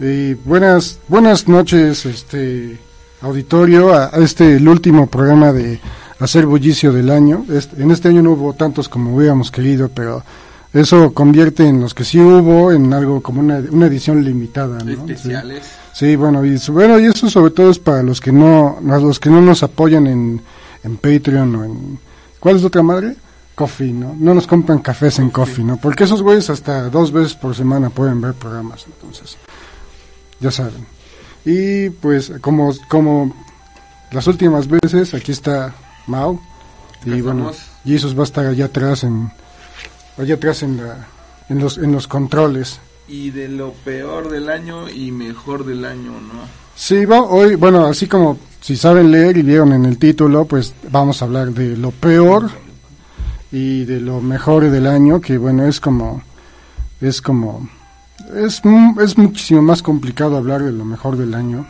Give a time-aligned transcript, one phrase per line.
[0.00, 2.78] Y buenas, buenas noches, este
[3.20, 5.80] auditorio, a, este el último programa de
[6.18, 7.44] Hacer Bullicio del año.
[7.48, 10.24] Este, en este año no hubo tantos como hubiéramos querido, pero
[10.72, 14.90] eso convierte en los que sí hubo en algo como una, una edición limitada, ¿no?
[14.90, 15.62] Especiales.
[15.92, 19.30] Sí, bueno, y bueno, y eso sobre todo es para los que no, los que
[19.30, 20.42] no nos apoyan en,
[20.82, 21.98] en Patreon o en
[22.40, 23.14] ¿cuál es otra madre?
[23.54, 24.16] Coffee, ¿no?
[24.18, 25.76] No nos compran cafés en Coffee, ¿no?
[25.76, 29.36] Porque esos güeyes hasta dos veces por semana pueden ver programas, entonces,
[30.40, 30.86] ya saben.
[31.44, 33.34] Y pues como como
[34.10, 35.74] las últimas veces, aquí está
[36.06, 36.40] Mao
[37.04, 37.52] y bueno,
[37.84, 39.30] Jesus va a estar allá atrás en
[40.16, 41.06] allá atrás en la
[41.48, 46.12] en los en los controles y de lo peor del año y mejor del año,
[46.12, 46.64] ¿no?
[46.76, 51.20] Sí, hoy, bueno, así como si saben leer y vieron en el título, pues vamos
[51.20, 52.50] a hablar de lo peor
[53.52, 56.22] y de lo mejor del año, que bueno, es como,
[57.00, 57.68] es como,
[58.36, 58.62] es,
[59.00, 61.66] es muchísimo más complicado hablar de lo mejor del año,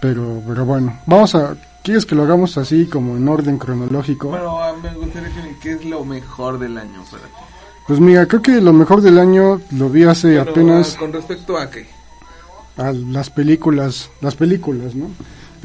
[0.00, 4.28] pero, pero bueno, vamos a, ¿quieres que lo hagamos así como en orden cronológico?
[4.28, 7.30] Bueno, me gustaría que, ¿qué es lo mejor del año para ti?
[7.86, 10.94] Pues mira, creo que lo mejor del año lo vi hace apenas...
[10.94, 11.86] ¿Con respecto a qué?
[12.76, 15.10] A las películas, las películas, ¿no?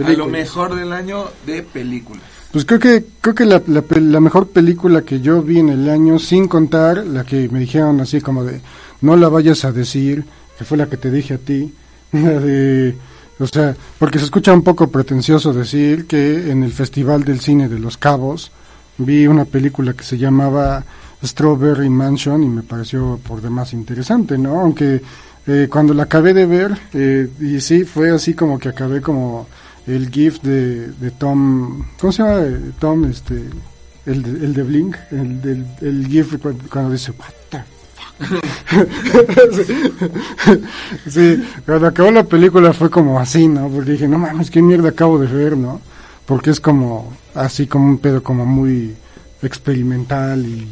[0.04, 2.24] A lo mejor del año de películas.
[2.52, 6.20] Pues creo que creo que la, la, mejor película que yo vi en el año,
[6.20, 8.62] sin contar la que me dijeron así como de
[9.02, 10.26] no la vayas a decir,
[10.58, 11.74] que fue la que te dije a ti,
[12.12, 12.96] de,
[13.40, 17.68] o sea, porque se escucha un poco pretencioso decir que en el Festival del Cine
[17.68, 18.52] de Los Cabos
[18.98, 20.84] vi una película que se llamaba
[21.24, 24.62] Strawberry Mansion y me pareció por demás interesante, ¿no?
[24.62, 25.02] Aunque
[25.48, 29.48] eh, cuando la acabé de ver, eh, y sí, fue así como que acabé como
[29.86, 32.42] el GIF de, de Tom, ¿cómo se llama?
[32.80, 33.36] Tom, este,
[34.06, 36.38] el el de Blink, el, el GIF
[36.70, 37.75] cuando, dice, what the
[41.08, 43.70] sí, cuando acabó la película fue como así, ¿no?
[43.70, 45.82] Porque dije, no mames, qué mierda acabo de ver, ¿no?
[46.26, 48.96] Porque es como, así como un pedo como muy
[49.42, 50.68] experimental y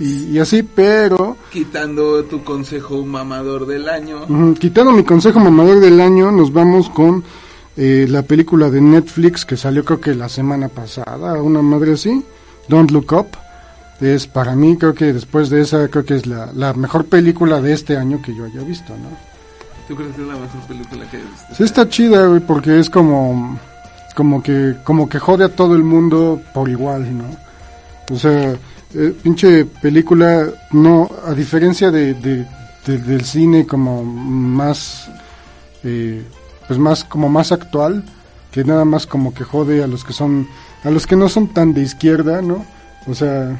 [0.00, 1.36] y, así, pero...
[1.50, 4.26] Quitando tu consejo mamador del año.
[4.58, 7.24] quitando mi consejo mamador del año, nos vamos con
[7.76, 12.22] eh, la película de Netflix que salió creo que la semana pasada, una madre así,
[12.68, 13.26] Don't Look Up.
[14.00, 17.60] Es para mí, creo que después de esa, creo que es la, la mejor película
[17.60, 19.08] de este año que yo haya visto, ¿no?
[19.88, 21.54] ¿Tú crees que es la mejor película que hayas visto?
[21.54, 23.58] Sí está chida, güey, porque es como,
[24.14, 27.24] como que, como que jode a todo el mundo por igual, ¿no?
[28.10, 28.54] O sea,
[28.94, 32.14] eh, pinche película, no, a diferencia de,
[32.86, 35.10] del cine como más,
[35.84, 36.22] eh,
[36.66, 38.04] pues más, como más actual,
[38.50, 40.48] que nada más como que jode a los que son,
[40.84, 42.64] a los que no son tan de izquierda, ¿no?
[43.08, 43.58] O sea,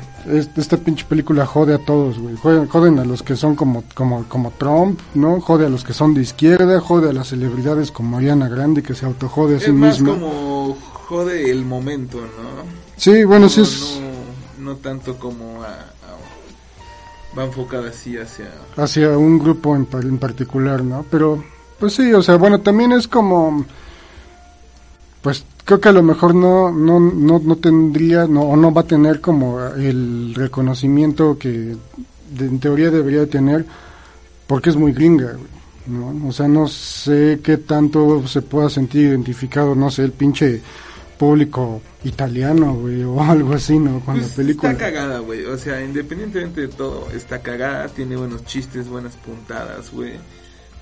[0.56, 2.36] esta pinche película jode a todos, güey.
[2.36, 5.40] Joden, a los que son como, como, como Trump, ¿no?
[5.40, 8.94] Jode a los que son de izquierda, jode a las celebridades como Ariana Grande, que
[8.94, 10.12] se autojode a sí misma.
[10.12, 10.76] Es como
[11.08, 12.64] jode el momento, ¿no?
[12.96, 14.00] Sí, bueno, sí es
[14.58, 15.78] no tanto como a,
[17.38, 21.06] va enfocada así hacia hacia un grupo en, en particular, ¿no?
[21.10, 21.42] Pero
[21.78, 23.64] pues sí, o sea, bueno, también es como
[25.68, 28.86] creo que a lo mejor no no no, no tendría no o no va a
[28.86, 31.76] tener como el reconocimiento que
[32.38, 33.66] en teoría debería tener
[34.46, 35.36] porque es muy gringa,
[35.86, 36.26] ¿no?
[36.26, 40.62] O sea, no sé qué tanto se pueda sentir identificado, no sé, el pinche
[41.18, 44.00] público italiano, güey, o algo así, ¿no?
[44.00, 44.72] Con pues la película.
[44.72, 45.44] Está cagada, güey.
[45.44, 50.14] O sea, independientemente de todo, está cagada, tiene buenos chistes, buenas puntadas, güey.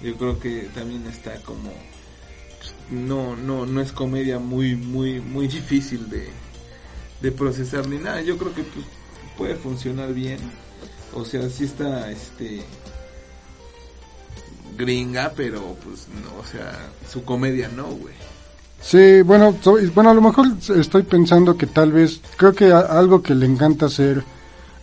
[0.00, 1.95] Yo creo que también está como pues,
[2.90, 6.28] no no no es comedia muy muy muy difícil de
[7.20, 8.20] de procesar ni nada.
[8.22, 8.86] Yo creo que pues,
[9.36, 10.38] puede funcionar bien.
[11.14, 12.62] O sea, sí está este
[14.76, 18.14] gringa, pero pues no, o sea, su comedia no, güey.
[18.80, 19.56] Sí, bueno,
[19.94, 20.46] bueno, a lo mejor
[20.76, 24.22] estoy pensando que tal vez, creo que algo que le encanta hacer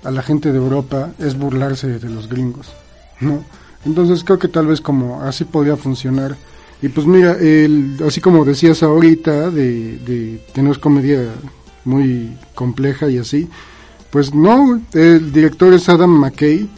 [0.03, 2.74] a la gente de Europa es burlarse de los gringos,
[3.19, 3.46] ¿no?
[3.86, 6.36] Entonces creo que tal vez como así podría funcionar.
[6.83, 11.24] Y pues mira, el, así como decías ahorita, de, de que no es comedia
[11.85, 13.50] muy compleja y así,
[14.12, 16.69] pues no, el director es Adam McKay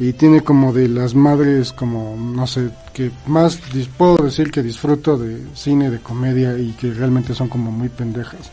[0.00, 3.60] y tiene como de las madres como no sé que más
[3.98, 8.50] puedo decir que disfruto de cine de comedia y que realmente son como muy pendejas.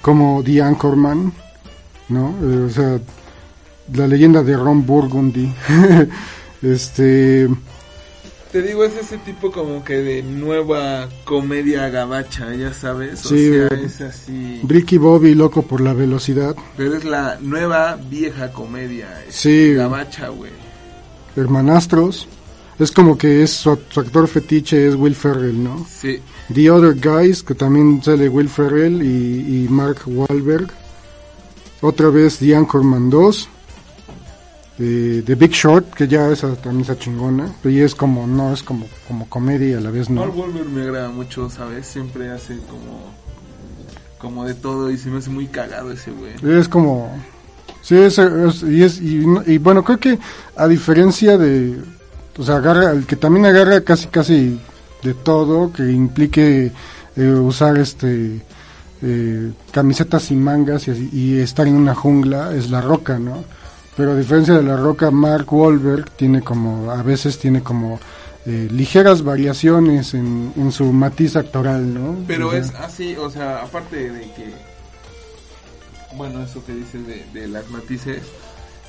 [0.00, 1.32] Como The Anchorman
[2.10, 3.00] no eh, o sea
[3.92, 5.52] la leyenda de Ron Burgundy.
[6.62, 7.46] Este
[8.54, 13.66] te digo es ese tipo como que de nueva comedia gabacha ya sabes o sea
[13.66, 19.74] es así Ricky Bobby loco por la velocidad pero es la nueva vieja comedia sí
[19.74, 20.52] gabacha güey
[21.36, 22.28] hermanastros.
[22.78, 25.86] Es como que es su, su actor fetiche es Will Ferrell, ¿no?
[25.88, 26.20] Sí.
[26.52, 30.68] The Other Guys, que también sale Will Ferrell y, y Mark Wahlberg.
[31.80, 33.48] Otra vez The Anchorman 2.
[34.78, 37.52] Eh, The Big Short, que ya esa también está chingona.
[37.64, 40.20] Y es como, no, es como, como comedia y a la vez no.
[40.22, 41.86] Mark Wahlberg me agrada mucho, ¿sabes?
[41.86, 43.12] Siempre hace como
[44.18, 46.32] como de todo y se me hace muy cagado ese güey.
[46.58, 47.10] Es como...
[47.82, 50.18] Sí, es, es- y, es, y, y bueno, creo que
[50.56, 51.78] a diferencia de...
[52.38, 54.58] O sea, agarra, el que también agarra casi casi
[55.02, 56.72] de todo, que implique
[57.16, 58.40] eh, usar este
[59.02, 63.44] eh, camisetas sin mangas y, y estar en una jungla, es La Roca, ¿no?
[63.96, 68.00] Pero a diferencia de La Roca, Mark Wahlberg tiene como, a veces tiene como
[68.46, 72.16] eh, ligeras variaciones en, en su matiz actoral, ¿no?
[72.26, 74.52] Pero O sea, es así, o sea, aparte de que,
[76.16, 78.22] bueno, eso que dices de, de las matices,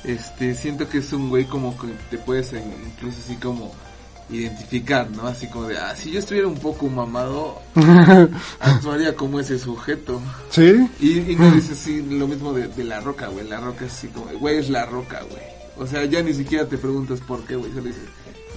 [0.04, 3.72] este, siento que es un güey como que te puedes incluso así como
[4.30, 5.26] identificar, ¿no?
[5.26, 7.60] Así como de, ah, si yo estuviera un poco mamado,
[8.60, 10.20] actuaría como ese sujeto.
[10.50, 10.88] ¿Sí?
[11.00, 13.92] Y, y no dices así lo mismo de, de la roca, güey, la roca es
[13.92, 15.42] así como, güey, es la roca, güey.
[15.78, 18.02] O sea, ya ni siquiera te preguntas por qué, güey, solo dices,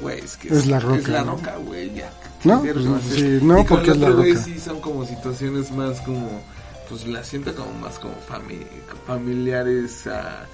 [0.02, 2.12] güey, es que Es la roca, Es la roca, güey, ya.
[2.46, 4.36] No, ¿Qué pues, sí, no, Y porque es la roca.
[4.42, 6.42] sí son como situaciones más como,
[6.88, 8.66] pues la siento como más como fami-
[9.06, 10.46] familiares a-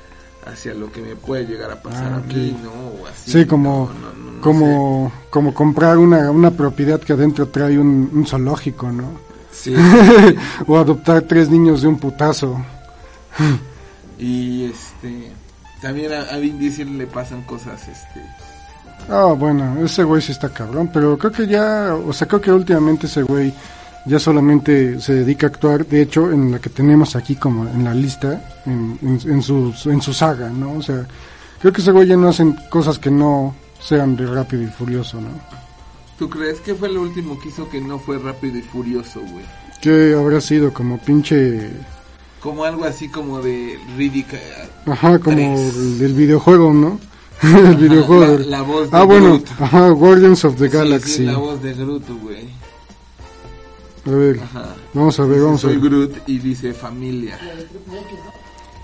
[0.45, 2.63] hacia lo que me puede llegar a pasar Ah, a mí, ok.
[2.63, 2.71] ¿no?
[3.03, 7.13] O así, Sí, como, no, no, no, no como, como comprar una, una propiedad que
[7.13, 9.05] adentro trae un, un zoológico, ¿no?
[9.51, 9.73] Sí,
[10.67, 12.57] o adoptar tres niños de un putazo.
[14.17, 15.31] y este,
[15.81, 18.21] también a, a Vin Diesel le pasan cosas, este,
[19.09, 22.51] Ah, bueno, ese güey sí está cabrón, pero creo que ya, o sea, creo que
[22.51, 23.53] últimamente ese güey
[24.05, 27.83] ya solamente se dedica a actuar, de hecho, en la que tenemos aquí como en
[27.83, 30.73] la lista, en, en, en su, en su saga, ¿no?
[30.73, 31.05] O sea,
[31.59, 35.19] creo que ese güey ya no hacen cosas que no sean de rápido y furioso,
[35.21, 35.29] ¿no?
[36.17, 39.45] ¿Tú crees que fue lo último que hizo que no fue rápido y furioso, güey?
[39.81, 41.69] Que habrá sido como pinche
[42.39, 44.39] Como algo así como de ridículo.
[44.85, 46.99] Ajá, como el, del videojuego, ¿no?
[47.43, 48.37] el videojuego.
[48.39, 51.23] la- la voz de ah, bueno, ajá, Guardians of the Sí, sí, Galaxy.
[51.25, 52.45] la voz de Groot, güey.
[54.05, 54.75] A ver, Ajá.
[54.93, 55.89] vamos a ver, Dice, vamos a Soy ver.
[55.89, 57.39] Groot y dice familia.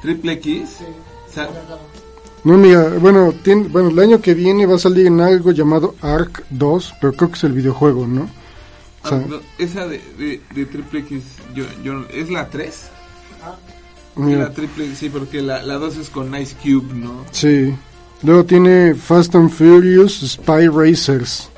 [0.02, 0.78] Triple X.
[1.34, 1.48] Sa-
[2.44, 5.96] No, mira, bueno, tiene, bueno, el año que viene va a salir en algo llamado
[6.02, 8.28] Ark 2, pero creo que es el videojuego, ¿no?
[9.04, 11.24] O sea, ah, no, esa de, de, de Triple X,
[11.56, 12.90] yo, yo, ¿es la 3?
[14.16, 17.26] mira, La triple, sí, porque la, la 2 es con Ice Cube, ¿no?
[17.32, 17.74] sí.
[18.24, 21.50] Luego tiene Fast and Furious Spy Racers.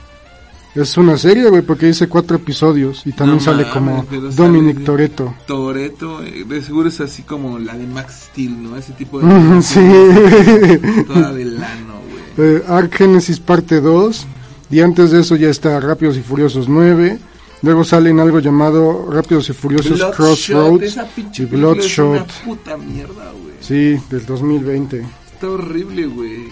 [0.76, 4.84] Es una serie, güey, porque dice cuatro episodios y también No sale mames, como Dominic
[4.84, 5.36] Toretto.
[5.46, 8.76] Toreto, eh, de seguro es así como la de Max Steel, ¿no?
[8.76, 9.62] Ese tipo de...
[9.62, 9.80] sí.
[11.08, 12.56] Toda de lano, güey.
[12.56, 14.26] Eh, Ark Genesis parte 2
[14.72, 17.20] y antes de eso ya está Rápidos y Furiosos 9
[17.62, 22.32] luego salen algo llamado Rápidos y Furiosos Bloodshot, Crossroads pinche y película es una Bloodshot
[22.44, 23.56] puta mierda, güey.
[23.62, 26.48] sí del 2020 Está horrible, güey.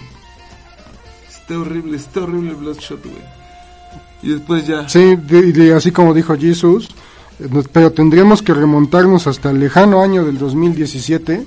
[1.28, 3.41] Está horrible, está horrible Bloodshot, güey.
[4.22, 4.88] Y después ya.
[4.88, 6.88] sí de- de- así como dijo Jesus
[7.40, 11.44] eh, pero tendríamos que remontarnos hasta el lejano año del 2017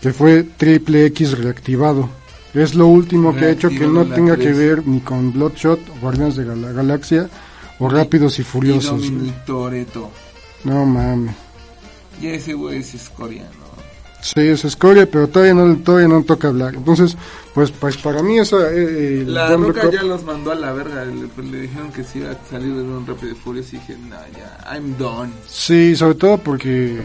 [0.00, 2.08] que fue Triple X reactivado
[2.54, 6.36] es lo último que ha hecho que no tenga que ver ni con Bloodshot Guardianes
[6.36, 7.28] de la Galaxia
[7.78, 9.02] o Rápidos y Y Furiosos
[10.64, 11.34] no mames
[12.20, 13.68] Y ese güey es escoria, ¿no?
[14.20, 16.74] Sí, es escoria, pero todavía no, todavía no toca hablar.
[16.74, 17.16] Entonces,
[17.58, 18.70] pues, pues para mí esa...
[18.72, 21.04] eh, el La roca ya los mandó a la verga.
[21.04, 23.70] Le, pues, le dijeron que sí iba a salir en un rápido y furioso.
[23.74, 25.32] Y dije, no, ya, I'm done.
[25.48, 27.00] Sí, sobre todo porque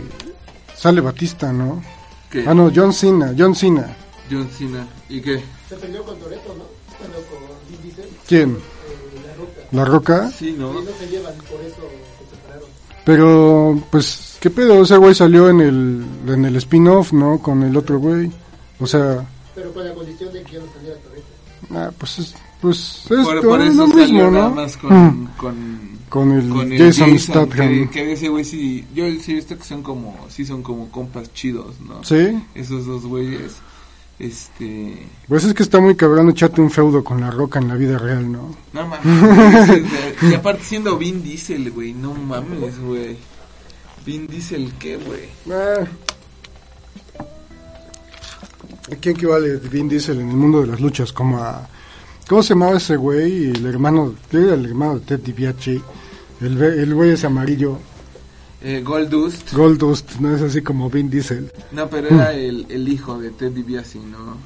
[0.76, 1.82] sale Batista, ¿no?
[2.30, 2.46] ¿Qué?
[2.48, 3.98] Ah, no, John Cena, John Cena.
[4.30, 4.88] John Cena.
[5.10, 5.44] ¿Y qué?
[5.68, 6.66] Se peleó con Toreto, ¿no?
[7.00, 7.40] Bueno, con
[7.72, 8.52] Vin Diesel, ¿Quién?
[8.52, 9.62] eh, la ruta.
[9.72, 10.32] ¿La Roca?
[10.38, 10.72] Sí, ¿no?
[10.80, 11.82] Y no se llevan, por eso
[12.30, 12.70] se separaron.
[13.04, 14.84] Pero, pues, ¿qué pedo?
[14.84, 17.40] Ese güey salió en el, en el spin-off, ¿no?
[17.40, 18.32] Con el otro güey.
[18.80, 21.28] O sea, Pero con la condición de que ya no saliera Toreto.
[21.76, 24.56] ah, pues, es, pues, es, Por, por eso lo salió mismo, nada ¿no?
[24.56, 24.80] más Mm.
[24.88, 27.70] con, con, Con el con el Jason, Statham.
[27.70, 28.86] Que, que ese güey sí.
[28.94, 30.16] Yo sí he visto que son como.
[30.30, 32.04] Sí, son como compas chidos, ¿no?
[32.04, 33.54] Sí, Esos dos güeyes.
[34.20, 35.08] Este.
[35.28, 37.98] pues es que está muy cabrón echarte un feudo con la Roca en la vida
[37.98, 38.56] real, ¿no?
[38.72, 39.82] No mames.
[40.22, 41.94] y aparte siendo Vin Diesel, güey.
[41.94, 43.18] No mames, güey.
[44.06, 45.22] Vin Diesel, ¿qué, güey?
[45.52, 45.84] Ah.
[48.92, 51.14] ¿A quién equivale Vin Diesel en el mundo de las luchas?
[51.14, 51.68] Como a...
[52.28, 53.52] ¿Cómo se llamaba ese güey?
[53.52, 54.14] El hermano...
[54.30, 55.82] ¿Qué era el hermano de Ted DiBiase?
[56.42, 57.78] El, el güey ese amarillo.
[58.62, 59.54] Eh, Goldust.
[59.54, 60.36] Goldust, ¿no?
[60.36, 61.52] Es así como Vin Diesel.
[61.72, 64.38] No, pero era el, el hijo de Ted DiBiase, ¿no?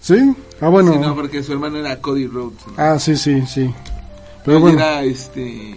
[0.00, 0.34] ¿Sí?
[0.60, 0.92] Ah, bueno.
[0.92, 2.66] Sí, no, porque su hermano era Cody Rhodes.
[2.66, 2.74] ¿no?
[2.76, 3.62] Ah, sí, sí, sí.
[3.64, 5.74] Pero Pero bueno, era este.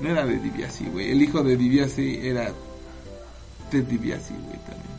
[0.00, 1.10] No era de DiBiase, güey.
[1.10, 2.52] El hijo de DiBiase era
[3.70, 4.90] Ted DiBiase, güey, también.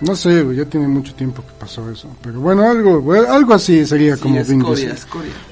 [0.00, 2.08] No sé, güey, ya tiene mucho tiempo que pasó eso.
[2.22, 4.96] Pero bueno, algo güey, algo así sería Sí, como escoria.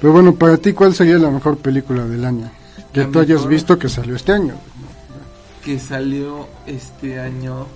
[0.00, 2.50] Pero bueno, para ti, ¿cuál sería la mejor película del año?
[2.92, 4.54] Que La tú hayas visto que salió este año.
[5.64, 7.66] Que salió este año.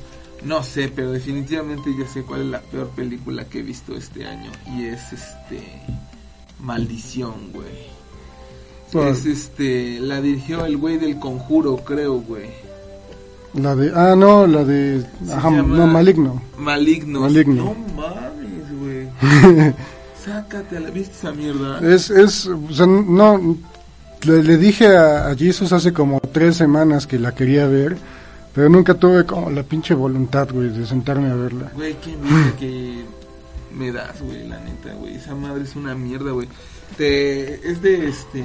[0.45, 4.27] No sé, pero definitivamente ya sé cuál es la peor película que he visto este
[4.27, 4.51] año.
[4.77, 5.83] Y es este.
[6.61, 7.97] Maldición, güey.
[9.11, 9.99] Es este.
[10.01, 12.66] La dirigió el güey del conjuro, creo, güey.
[13.57, 16.43] La de, ah, no, la de, ajá, no, Maligno.
[16.59, 17.21] Maligno.
[17.21, 17.65] Maligno.
[17.65, 19.73] No mames, güey.
[20.25, 20.91] Sácate a la.
[20.91, 21.81] ¿Viste esa mierda?
[21.81, 23.57] Es, es, o sea, no,
[24.23, 27.97] le, le dije a, a Jesus hace como tres semanas que la quería ver,
[28.55, 31.73] pero nunca tuve como la pinche voluntad, güey, de sentarme a verla.
[31.75, 33.05] Güey, qué envidia que
[33.73, 35.15] me das, güey, la neta, güey.
[35.15, 36.49] Esa madre es una mierda, güey.
[36.97, 38.45] Te, es de, este...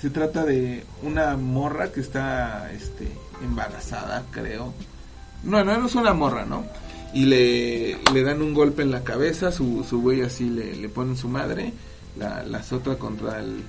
[0.00, 3.06] Se trata de una morra que está, este,
[3.42, 4.72] embarazada, creo.
[5.42, 6.64] No, no, es una morra, ¿no?
[7.12, 10.88] Y le, le dan un golpe en la cabeza, su, su güey así le, le
[10.88, 11.72] ponen su madre,
[12.16, 13.62] la, la azota contra el,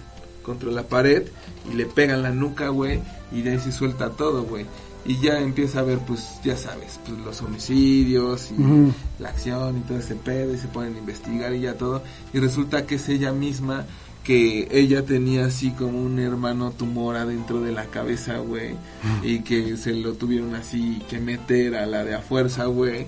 [0.44, 1.24] contra la pared
[1.72, 3.02] y le pegan la nuca, güey,
[3.32, 4.66] y de ahí se suelta todo, güey.
[5.04, 9.82] Y ya empieza a ver, pues, ya sabes, pues los homicidios y la acción y
[9.82, 12.04] todo ese pedo y se ponen a investigar y ya todo.
[12.34, 13.86] Y resulta que es ella misma
[14.24, 18.76] que ella tenía así como un hermano tumor adentro de la cabeza, güey.
[19.24, 23.08] Y que se lo tuvieron así que meter a la de a fuerza, güey.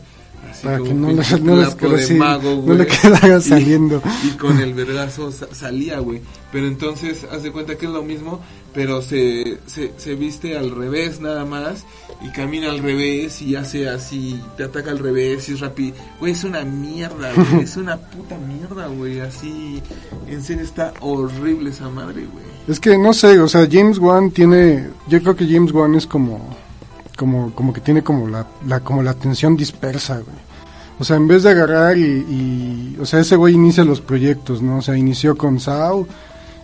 [0.50, 1.56] Así Para que no, le, no,
[1.96, 4.02] les- sí, mago, no le quedara Y- saliendo.
[4.24, 6.22] Y, con el vergazo sa- salía, güey.
[6.52, 8.40] Pero entonces, haz de cuenta que es lo mismo,
[8.74, 11.86] pero se, se, se viste al revés nada más.
[12.22, 15.96] Y camina al revés y hace así, te ataca al revés y es rápido.
[16.20, 17.64] Güey, es una mierda, güey.
[17.64, 19.20] es una puta mierda, güey.
[19.20, 19.82] Así,
[20.28, 22.46] en serio está horrible esa madre, güey.
[22.68, 26.08] Es que no sé, o sea, James Wan tiene, yo creo que James Wan es
[26.08, 26.56] como,
[27.18, 30.54] como, como que tiene como la, la, como la atención dispersa, güey.
[31.00, 34.62] O sea, en vez de agarrar y, y- o sea, ese güey inicia los proyectos,
[34.62, 34.78] ¿no?
[34.78, 36.08] O sea, inició con Sao,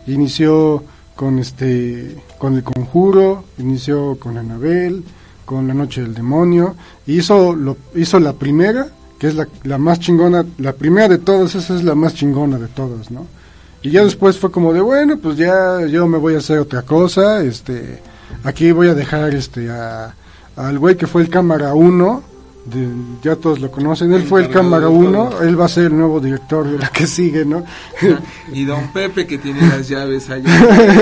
[0.07, 0.83] inició
[1.15, 5.03] con este, con El Conjuro, inició con Anabel,
[5.45, 6.75] con La Noche del Demonio,
[7.05, 8.87] y hizo, lo, hizo la primera,
[9.17, 12.57] que es la, la más chingona, la primera de todas, esa es la más chingona
[12.57, 13.25] de todas, ¿no?
[13.81, 16.83] Y ya después fue como de, bueno, pues ya yo me voy a hacer otra
[16.83, 17.99] cosa, este,
[18.43, 20.15] aquí voy a dejar este a
[20.67, 22.23] al güey que fue el cámara 1,
[22.65, 22.87] de-
[23.23, 25.41] ya todos lo conocen, él fue el cámara de 1, todo.
[25.43, 27.63] él va a ser el nuevo director de la que sigue, ¿no?
[28.53, 30.43] Y don Pepe que tiene las llaves allá.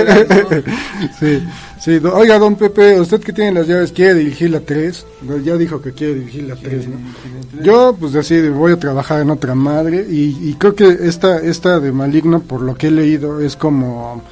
[0.08, 1.08] ¿no?
[1.18, 1.42] sí,
[1.80, 5.06] sí, do- oiga, don Pepe, usted que tiene las llaves, ¿quiere dirigir la 3?
[5.44, 7.62] Ya dijo que quiere dirigir la 3, ¿no?
[7.62, 11.80] Yo, pues así, voy a trabajar en otra madre y, y creo que esta, esta
[11.80, 14.22] de Maligno, por lo que he leído, es como,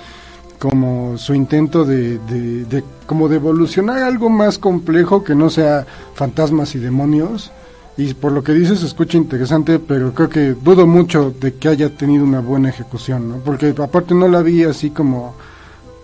[0.59, 5.87] como su intento de, de, de- como de evolucionar algo más complejo que no sea
[6.15, 7.53] fantasmas y demonios.
[7.99, 11.89] Y por lo que dices, escucha interesante, pero creo que dudo mucho de que haya
[11.91, 13.37] tenido una buena ejecución, ¿no?
[13.39, 15.35] Porque aparte no la vi así como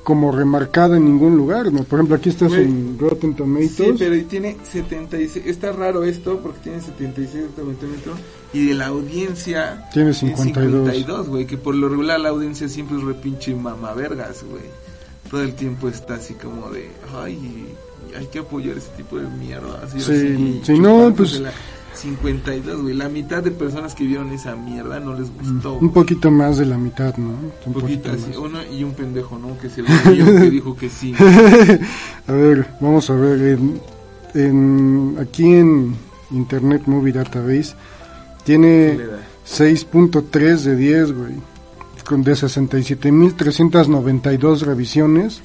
[0.03, 1.85] como remarcada en ningún lugar, ¿no?
[1.85, 3.73] Por ejemplo, aquí estás en Rotten Tomatoes.
[3.77, 5.47] Sí, pero y tiene 76.
[5.47, 8.19] Está raro esto porque tiene 76 metros
[8.53, 10.91] y de la audiencia Tiene es 52.
[10.93, 11.47] 52, güey.
[11.47, 14.65] Que por lo regular la audiencia siempre es repinche mamavergas, güey.
[15.31, 16.91] Todo el tiempo está así como de,
[17.23, 17.67] ay,
[18.19, 19.83] hay que apoyar ese tipo de mierda.
[19.85, 21.53] Así, Sí, así, sí, no, pues- la
[21.95, 22.95] 52, güey.
[22.95, 25.75] La mitad de personas que vieron esa mierda no les gustó.
[25.75, 27.31] Un poquito más de la mitad, ¿no?
[27.67, 29.59] Un poquito poquito así, uno y un pendejo, ¿no?
[29.59, 29.89] Que se lo
[30.41, 31.15] que dijo que sí.
[32.27, 33.41] a ver, vamos a ver.
[33.59, 33.81] En,
[34.35, 35.95] en- aquí en
[36.31, 37.75] Internet Movie Database
[38.45, 39.19] tiene Le da.
[39.47, 41.35] 6.3 de 10, güey.
[42.05, 45.41] Con de 67.392 revisiones,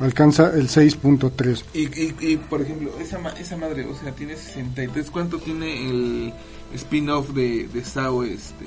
[0.00, 1.62] alcanza el 6.3.
[1.74, 5.10] Y, y, y, por ejemplo, esa, esa madre, o sea, tiene 63.
[5.10, 6.32] ¿Cuánto tiene el
[6.74, 8.22] spin-off de, de Sao?
[8.24, 8.66] Este,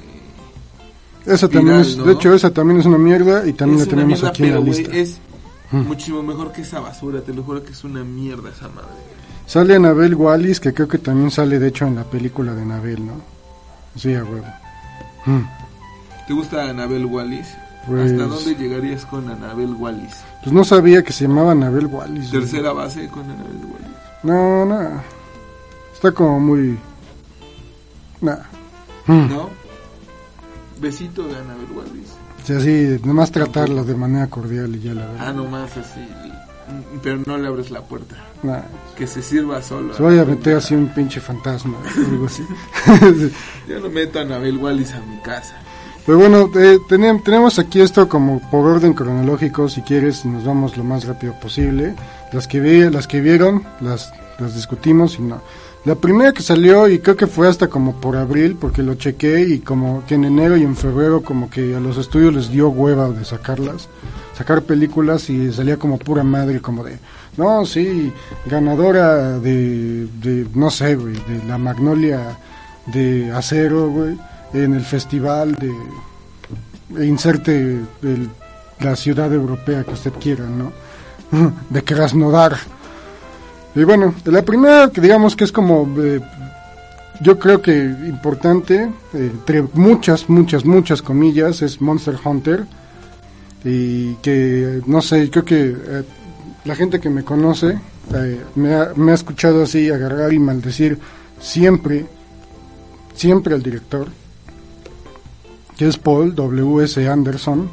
[1.26, 2.04] Esa Viral, también es, ¿no?
[2.06, 4.50] de hecho, esa también es una mierda y también es la tenemos mierda, aquí en
[4.50, 4.96] la pero, güey, lista.
[4.96, 5.18] es
[5.70, 5.80] Mm.
[5.86, 7.20] muchísimo mejor que esa basura.
[7.20, 8.88] Te lo juro que es una mierda esa madre.
[9.46, 13.06] Sale Anabel Wallis, que creo que también sale de hecho en la película de Anabel,
[13.06, 13.14] ¿no?
[13.98, 14.46] Sí, a huevo.
[15.26, 15.42] Mm.
[16.26, 17.48] ¿Te gusta Anabel Wallis?
[17.86, 20.16] Pues- ¿Hasta dónde llegarías con Anabel Wallis?
[20.48, 22.30] Pues no sabía que se llamaba Anabel Wallis.
[22.32, 22.42] güey.
[22.44, 23.98] Tercera base con Anabel Wallis.
[24.24, 25.02] No, no.
[25.94, 26.78] Está como muy...
[28.22, 28.38] Nah.
[29.08, 29.28] Mm.
[29.30, 29.50] ¿No?
[30.80, 32.14] Besito de Anabel Wallis.
[32.42, 35.34] O sea, así, nomás tratarla de manera cordial y ya la Ah, verdad.
[35.34, 36.00] nomás así.
[37.04, 38.16] Pero no le abres la puerta.
[38.44, 38.62] Nah,
[38.98, 39.94] Que se sirva solo.
[39.94, 42.44] se vaya a meter así un pinche fantasma, algo así.
[43.68, 45.56] Yo no meto a Anabel Wallis a mi casa.
[46.08, 50.76] Pero bueno, eh, tenem- tenemos aquí esto como por orden cronológico, si quieres, nos vamos
[50.78, 51.94] lo más rápido posible.
[52.32, 55.42] Las que, vi, las que vieron, las, las discutimos y no.
[55.86, 59.42] La primera que salió, y creo que fue hasta como por abril, porque lo chequé,
[59.42, 62.70] y como que en enero y en febrero como que a los estudios les dio
[62.70, 63.88] hueva de sacarlas,
[64.38, 66.98] sacar películas, y salía como pura madre, como de,
[67.38, 68.12] no, sí,
[68.46, 72.38] ganadora de, de no sé, güey, de la Magnolia
[72.88, 74.18] de acero, güey,
[74.54, 78.30] en el festival de inserte el-
[78.80, 80.72] la ciudad europea que usted quiera, ¿no?
[81.70, 82.56] De Krasnodar.
[83.76, 86.20] Y bueno, la primera que digamos que es como, eh,
[87.22, 92.66] yo creo que importante, entre muchas, muchas, muchas comillas, es Monster Hunter.
[93.66, 96.04] Y que, no sé, creo que eh,
[96.66, 97.78] la gente que me conoce
[98.14, 100.98] eh, me, ha, me ha escuchado así agarrar y maldecir
[101.40, 102.06] siempre,
[103.16, 104.08] siempre al director,
[105.78, 107.08] que es Paul W.S.
[107.08, 107.70] Anderson,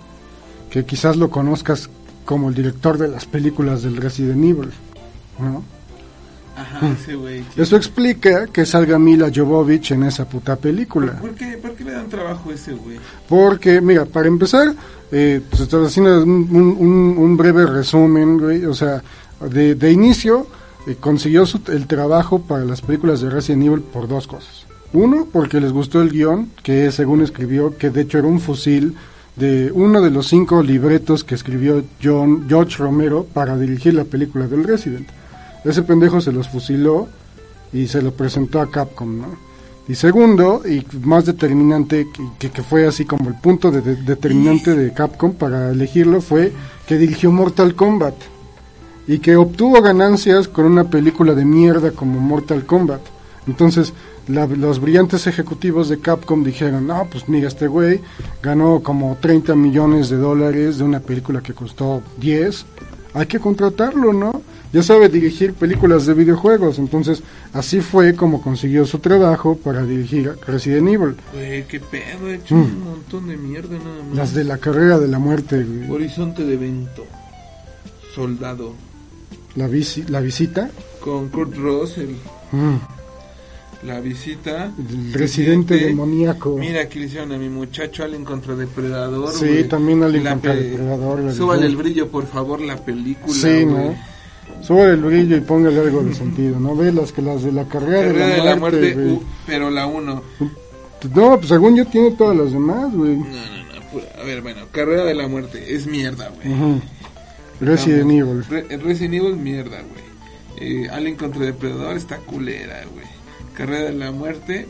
[0.71, 1.89] que quizás lo conozcas
[2.25, 4.71] como el director de las películas del Resident Evil,
[5.39, 5.63] ¿no?
[6.57, 7.43] Ajá, ese güey.
[7.57, 11.19] Eso explica que salga Mila Jovovich en esa puta película.
[11.21, 12.99] ¿Por qué, ¿Por qué le dan trabajo a ese güey?
[13.29, 14.73] Porque, mira, para empezar,
[15.11, 18.65] eh, pues estoy haciendo un, un- un- un breve resumen, güey.
[18.67, 19.03] O sea,
[19.51, 20.47] de, de inicio
[20.87, 24.65] eh, consiguió su- el trabajo para las películas de Resident Evil por dos cosas.
[24.95, 28.95] Uno, porque les gustó el guion, que según escribió, que de hecho era un fusil
[29.37, 34.47] de uno de los cinco libretos que escribió John, George Romero para dirigir la película
[34.47, 35.09] del Resident.
[35.65, 37.09] Ese pendejo se los fusiló
[37.73, 39.55] y se lo presentó a Capcom, ¿no?
[39.89, 42.07] Y segundo, y más determinante,
[42.39, 46.53] que, fue así como el punto de- determinante de Capcom para elegirlo, fue
[46.87, 48.15] que dirigió Mortal Kombat
[49.09, 53.03] y que obtuvo ganancias con una película de mierda como Mortal Kombat.
[53.47, 53.93] Entonces,
[54.29, 58.01] la- los brillantes ejecutivos de Capcom dijeron, no, pues mira, este güey
[58.43, 62.65] ganó como 30 millones de dólares de una película que costó 10,
[63.15, 64.43] hay que contratarlo, ¿no?
[64.73, 70.33] Ya sabe dirigir películas de videojuegos, entonces así fue como consiguió su trabajo para dirigir
[70.49, 71.15] Resident Evil.
[71.33, 72.61] Güey, qué pedo, he hecho Mm.
[72.63, 74.17] un montón de mierda nada más.
[74.17, 75.89] Las de la carrera de la muerte, güey.
[75.91, 77.05] Horizonte de evento.
[78.15, 78.73] Soldado.
[79.57, 80.69] la, visi- la visita,
[81.01, 82.11] Con Kurt Russell.
[82.51, 82.75] mm,
[83.87, 84.73] La visita.
[84.79, 86.57] el residente demoníaco.
[86.59, 89.33] Mira, aquí le hicieron a mi muchacho Alien contra Depredador.
[89.33, 89.69] Sí, güey.
[89.69, 93.35] también Alien La contra Depredador, la Súbale de- el brillo, por favor, la película.
[93.35, 93.65] Sí.
[93.67, 93.95] ¿no?
[94.63, 96.75] Sube el brillo y póngale algo de sentido, ¿no?
[96.75, 99.11] Ve las que las de la carrera, Carrera de la muerte, güey.
[99.13, 100.23] uh, pero la 1.
[101.15, 103.17] No, pues según yo tiene todas las demás, güey.
[103.17, 103.91] No, no, no.
[103.93, 106.49] pura- A ver, bueno, Carrera de la Muerte es mierda, güey.
[106.55, 106.81] Ujú.
[107.61, 108.15] Resident Vamos.
[108.15, 108.45] Evil.
[108.69, 110.05] Re- Resident Evil, mierda, güey.
[110.85, 113.05] Eh, Alien contra Depredador está culera, güey.
[113.55, 114.67] Carrera de la Muerte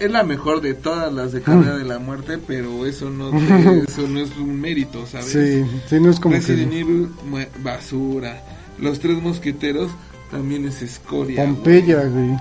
[0.00, 3.84] es la mejor de todas las de Carrera de la Muerte, pero eso no, te-
[3.88, 5.26] eso no es un mérito, ¿sabes?
[5.26, 6.80] Sí, sí, no es como Resident que...
[6.80, 7.08] Evil,
[7.62, 8.42] basura.
[8.78, 9.90] Los Tres Mosqueteros
[10.30, 11.44] también es escoria.
[11.44, 12.28] Pompeya, güey.
[12.28, 12.38] güey.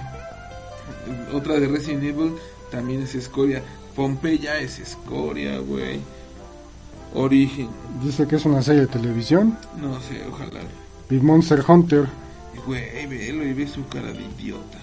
[1.33, 2.33] Otra de Resident Evil
[2.71, 3.63] también es escoria.
[3.95, 5.99] Pompeya es escoria, güey.
[7.13, 7.69] Origen,
[8.03, 9.57] Dice que es una serie de televisión.
[9.81, 10.59] no sé, ojalá.
[11.09, 12.05] Y Monster Hunter.
[12.65, 14.77] Güey, velo y ve su cara de idiota.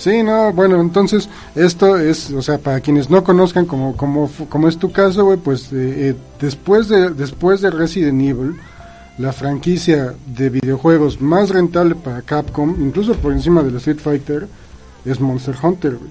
[0.00, 4.66] Sí, no, bueno, entonces esto es, o sea, para quienes no conozcan como como como
[4.66, 8.56] es tu caso, güey, pues eh, eh, después de después de Resident Evil,
[9.18, 14.48] la franquicia de videojuegos más rentable para Capcom, incluso por encima del Street Fighter,
[15.04, 16.10] es Monster Hunter, güey.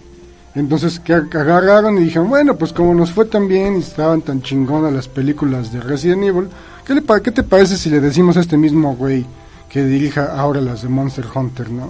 [0.53, 4.21] Entonces que ag- agarraron y dijeron, bueno, pues como nos fue tan bien y estaban
[4.21, 6.47] tan chingonas las películas de Resident Evil,
[6.85, 9.25] ¿qué, le qué te parece si le decimos a este mismo güey
[9.67, 11.89] que dirija ahora las de Monster Hunter, no?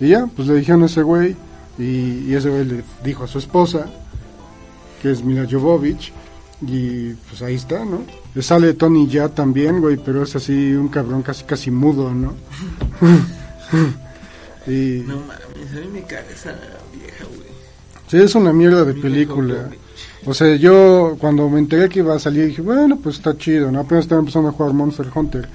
[0.00, 1.36] Y ya, pues le dijeron a ese güey,
[1.78, 3.86] y, y ese güey le dijo a su esposa,
[5.02, 6.12] que es Mila Jovovich,
[6.62, 8.02] y pues ahí está, ¿no?
[8.34, 12.34] Le sale Tony ya también, güey, pero es así un cabrón casi casi mudo, ¿no?
[14.66, 16.52] y No mames, a mí me caga esa
[16.92, 17.48] vieja, güey.
[18.08, 19.70] sí, es una mierda de película.
[20.26, 23.70] O sea, yo cuando me enteré que iba a salir, dije, bueno, pues está chido,
[23.70, 23.80] ¿no?
[23.80, 25.48] Apenas estaba empezando a jugar Monster Hunter.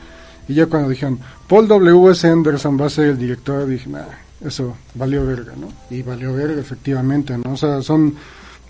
[0.47, 2.28] Y ya cuando dijeron, Paul W.S.
[2.28, 4.06] Anderson va a ser el director, dije, nah,
[4.45, 5.67] eso valió verga, ¿no?
[5.89, 7.54] Y valió verga, efectivamente, ¿no?
[7.54, 8.15] O sea, son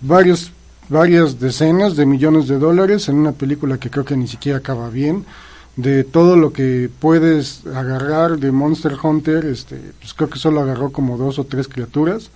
[0.00, 0.52] varios,
[0.88, 4.90] varias decenas de millones de dólares en una película que creo que ni siquiera acaba
[4.90, 5.24] bien.
[5.76, 10.90] De todo lo que puedes agarrar de Monster Hunter, este, pues creo que solo agarró
[10.90, 12.30] como dos o tres criaturas.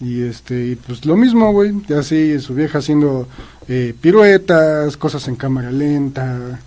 [0.00, 3.28] Y este, y pues lo mismo, güey, así su vieja haciendo
[3.68, 6.58] eh, piruetas, cosas en cámara lenta,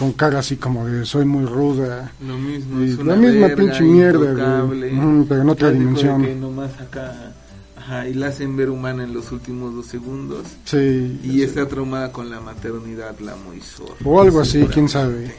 [0.00, 2.10] con cara así como de soy muy ruda.
[2.26, 5.26] Lo mismo, Y es la misma verga, pinche mierda, güey.
[5.28, 6.22] pero en otra dimensión.
[6.24, 7.32] que nomás acá,
[7.76, 10.46] ajá, y la hacen ver humana en los últimos dos segundos.
[10.64, 11.20] Sí.
[11.22, 13.94] Y está traumada con la maternidad, la zorra.
[14.02, 15.34] O algo así, quién sabe.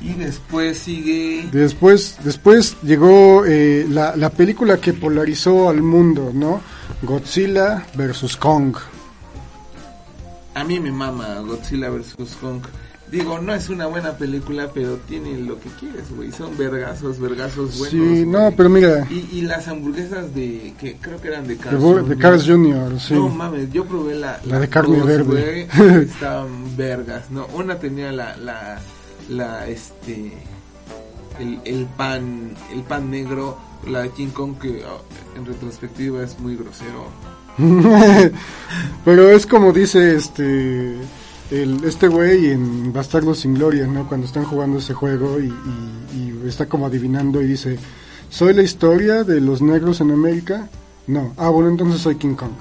[0.00, 1.48] Y después sigue...
[1.50, 6.60] Después, después llegó eh, la, la película que polarizó al mundo, ¿no?
[7.02, 8.76] Godzilla versus Kong.
[10.54, 12.14] A mí me mama Godzilla vs.
[12.40, 12.62] Kong.
[13.10, 16.32] Digo, no es una buena película, pero tiene lo que quieres, güey.
[16.32, 17.88] Son vergazos, vergazos buenos.
[17.90, 18.26] sí, güey.
[18.26, 20.74] no, pero mira, Y, y las hamburguesas de...
[20.80, 22.18] que creo que eran de de, Bo- de Jr.
[22.18, 23.14] Carl's Jr., sí.
[23.14, 24.40] No mames, yo probé la...
[24.46, 25.68] La de carne dos, verde.
[25.76, 27.46] güey, Estaban vergas, ¿no?
[27.54, 28.36] Una tenía la...
[28.38, 28.80] la,
[29.28, 30.32] la este...
[31.38, 35.02] El, el pan el pan negro la de King Kong que oh,
[35.36, 37.06] en retrospectiva es muy grosero
[39.04, 40.94] pero es como dice este
[41.50, 44.08] el, este güey en Bastardos sin Gloria, ¿no?
[44.08, 45.52] Cuando están jugando ese juego y,
[46.46, 47.78] está como adivinando y dice,
[48.28, 50.68] ¿soy la historia de los negros en América?
[51.06, 51.32] No.
[51.36, 52.52] Ah, bueno, entonces soy King Kong.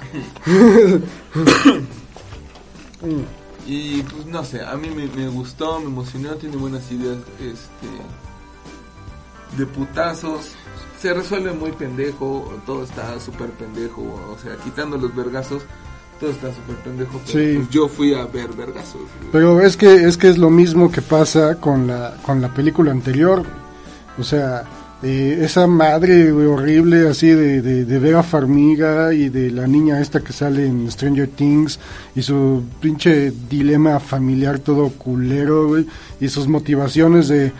[3.66, 7.88] Y pues no sé, a mí me, me gustó, me emocionó, tiene buenas ideas este
[9.58, 10.52] de putazos.
[11.00, 15.64] Se resuelve muy pendejo, todo está súper pendejo, o sea, quitando los vergazos,
[16.24, 17.20] todo está súper pendejo.
[17.26, 17.56] Pero Sí.
[17.58, 19.02] pues yo fui a ver vergazos.
[19.32, 22.92] Pero es que es que es lo mismo que pasa con la con la película
[22.92, 23.44] anterior.
[24.18, 24.64] O sea,
[25.02, 30.22] eh, esa madre horrible así de, de, de Vera Farmiga y de la niña esta
[30.22, 31.78] que sale en Stranger Things
[32.16, 35.86] y su pinche dilema familiar todo culero, güey,
[36.22, 37.52] y sus motivaciones de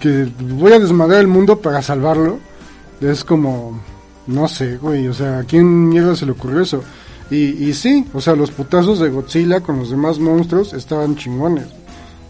[0.00, 2.38] que, que voy a desmadrar el mundo para salvarlo.
[3.02, 3.78] Es como,
[4.26, 6.82] no sé, güey, o sea, ¿a quién mierda se le ocurrió eso?
[7.30, 7.36] Y,
[7.68, 11.66] y sí, o sea, los putazos de Godzilla con los demás monstruos estaban chingones.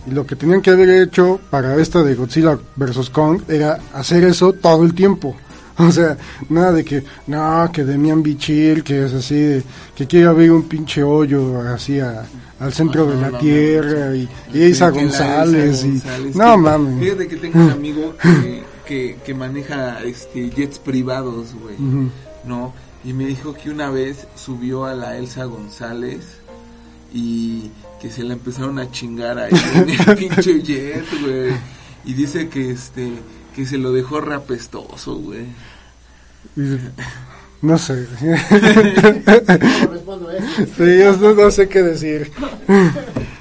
[0.07, 3.11] Y lo que tenían que haber hecho para esta de Godzilla vs.
[3.11, 5.37] Kong era hacer eso todo el tiempo.
[5.81, 6.17] O sea,
[6.49, 9.63] nada de que, no, que Demian Bichir, que es así, de,
[9.95, 12.25] que quiere abrir un pinche hoyo así a-
[12.59, 16.03] al centro Ah, de la tierra y, y Isa González y...
[16.37, 16.99] No mames.
[17.01, 21.77] Fíjate que tengo un amigo que, que, que maneja este jets privados, güey.
[22.45, 22.73] ¿no?
[23.05, 26.39] Y me dijo que una vez subió a la Elsa González
[27.13, 31.53] y que se la empezaron a chingar ahí en el pinche jet, güey.
[32.05, 33.13] Y dice que este
[33.55, 35.47] que se lo dejó rapestoso, güey.
[37.61, 38.07] No sé.
[38.21, 40.67] No respondo a eso.
[40.77, 42.31] Sí, yo no, no sé qué decir.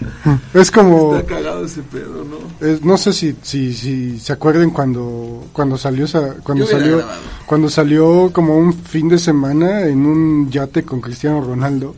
[0.54, 1.16] Es como...
[1.16, 2.66] Está cagado ese pedo, ¿no?
[2.68, 6.06] es- no sé si, si, si se acuerden cuando, cuando salió
[6.44, 7.20] cuando salió, grabado.
[7.46, 11.96] cuando salió como un fin de semana en un yate con Cristiano Ronaldo.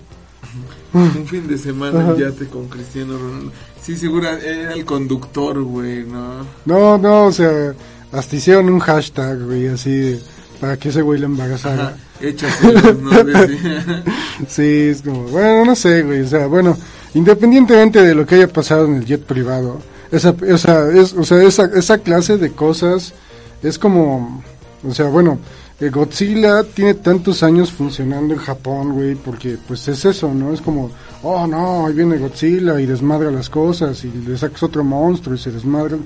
[0.93, 2.11] Un fin de semana Ajá.
[2.11, 3.51] en yate con Cristiano Ronaldo.
[3.81, 6.45] Sí, segura, era el conductor, güey, ¿no?
[6.65, 7.73] No, no, o sea,
[8.11, 10.19] hasta hicieron un hashtag, güey, así de,
[10.59, 11.87] para que ese güey le embarazara.
[11.89, 13.23] Ajá, échaselo, ¿no?
[13.23, 14.03] Decía.
[14.47, 16.77] Sí, es como, bueno, no sé, güey, o sea, bueno,
[17.13, 19.79] independientemente de lo que haya pasado en el jet privado,
[20.11, 23.13] esa, o sea, es, o sea, esa, esa clase de cosas
[23.61, 24.41] es como,
[24.87, 25.37] o sea, bueno,
[25.79, 30.51] eh, Godzilla tiene tantos años funcionando en Japón, güey, porque pues es eso, ¿no?
[30.53, 30.91] Es como,
[31.23, 35.39] oh no, ahí viene Godzilla y desmadra las cosas y le sacas otro monstruo y
[35.39, 35.97] se desmadra.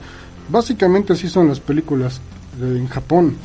[0.49, 2.19] Básicamente así son las películas
[2.59, 3.35] de- en Japón.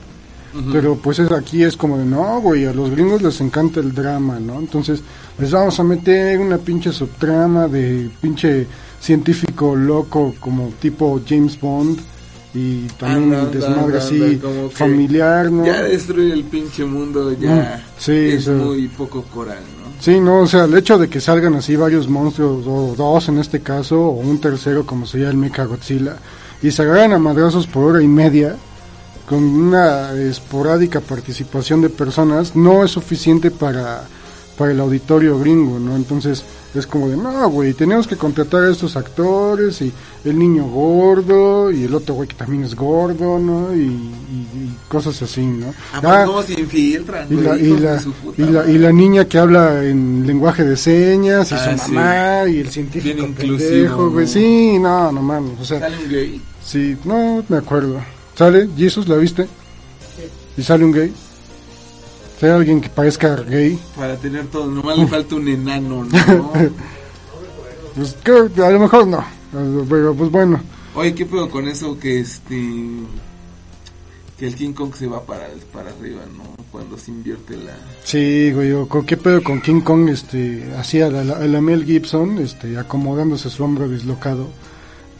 [0.72, 3.94] Pero pues es, aquí es como de, no, güey, a los gringos les encanta el
[3.94, 4.58] drama, ¿no?
[4.58, 5.02] Entonces
[5.38, 8.66] les vamos a meter una pinche subtrama de pinche
[9.00, 11.98] científico loco como tipo James Bond
[12.54, 15.64] y también Anda, desmadre anda, así anda, familiar, ¿no?
[15.66, 18.50] Ya destruye el pinche mundo, ya Mm, sí, es sí.
[18.50, 19.88] muy poco coral, ¿no?
[20.00, 23.38] Sí, no, o sea, el hecho de que salgan así varios monstruos, o dos en
[23.38, 26.16] este caso, o un tercero como sería el Mecha Godzilla,
[26.62, 28.56] y se agarran a madrazos por hora y media,
[29.28, 34.04] con una esporádica participación de personas, no es suficiente para,
[34.58, 35.94] para el auditorio gringo, ¿no?
[35.94, 36.42] Entonces
[36.74, 39.92] es como de, no, güey, tenemos que contratar a estos actores, y
[40.24, 43.74] el niño gordo, y el otro güey que también es gordo, ¿no?
[43.74, 45.72] Y, y- y cosas así, ¿no?
[45.94, 48.66] Ah, Ah, pues se infiltran, y la, y, hijos la, de su puta y, la,
[48.70, 51.92] y la niña que habla en lenguaje de señas, y Ah, su sí.
[51.92, 54.26] mamá, y el científico Bien pendejo, güey.
[54.26, 54.32] ¿no?
[54.32, 55.52] Sí, no, no mames.
[55.60, 56.42] O sea, Sale un gay.
[56.64, 58.00] sí, no me acuerdo.
[58.34, 58.68] ¿Sale?
[58.76, 59.46] ¿Jesus la viste?
[60.56, 61.12] ¿Y sale un gay?
[62.40, 63.78] ¿Sale alguien que parezca gay?
[63.96, 66.52] Para tener todo, nomás le falta un enano, ¿no?
[67.96, 69.24] Pues creo que a lo mejor no.
[69.88, 70.60] Pero pues bueno.
[70.94, 72.56] Oye, ¿qué pedo con eso que este
[74.38, 76.44] que el King Kong se va para para arriba, ¿no?
[76.70, 81.24] Cuando se invierte la Sí, güey, con qué pedo con King Kong, este, hacía la,
[81.24, 84.48] la, la Mel Gibson, este, acomodándose su hombro dislocado,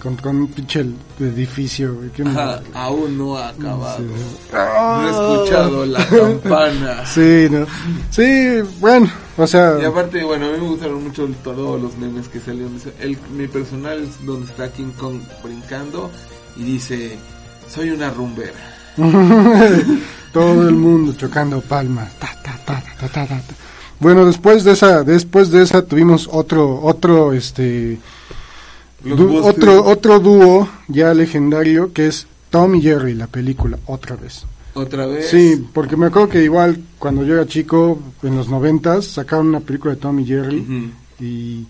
[0.02, 0.84] contra un pinche
[1.18, 3.98] edificio, Ajá, aún no ha acabado.
[3.98, 4.52] Sí.
[4.52, 7.06] No he escuchado la campana.
[7.06, 7.66] Sí, ¿no?
[8.10, 12.28] Sí, bueno, o sea, Y aparte, bueno, a mí me gustaron mucho todos los memes
[12.28, 12.80] que salieron.
[13.00, 16.10] El, mi personal es donde está King Kong brincando
[16.56, 17.18] y dice,
[17.68, 18.52] soy una rumbera.
[20.32, 22.12] todo el mundo chocando palmas.
[22.18, 23.40] Ta, ta, ta, ta, ta, ta.
[24.00, 27.98] Bueno, después de esa, después de esa tuvimos otro, otro, este,
[29.16, 34.44] du- otro, otro dúo ya legendario que es Tom y Jerry, la película, otra vez.
[34.74, 35.28] Otra vez.
[35.28, 39.60] Sí, porque me acuerdo que igual cuando yo era chico, en los noventas, sacaron una
[39.60, 41.66] película de Tom y Jerry y,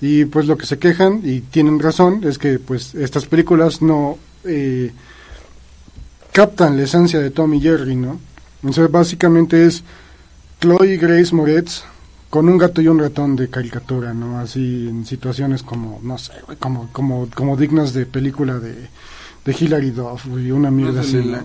[0.00, 4.16] y pues lo que se quejan, y tienen razón, es que pues estas películas no
[4.44, 4.92] eh,
[6.32, 8.18] captan la esencia de Tom y Jerry, ¿no?
[8.62, 9.82] Entonces básicamente es
[10.60, 11.82] Chloe Grace Moretz
[12.32, 14.38] con un gato y un ratón de caricatura, ¿no?
[14.38, 18.88] Así en situaciones como, no sé, güey, como, como, como dignas de película de,
[19.44, 21.22] de Hilary Duff, güey, una mierda así.
[21.22, 21.44] la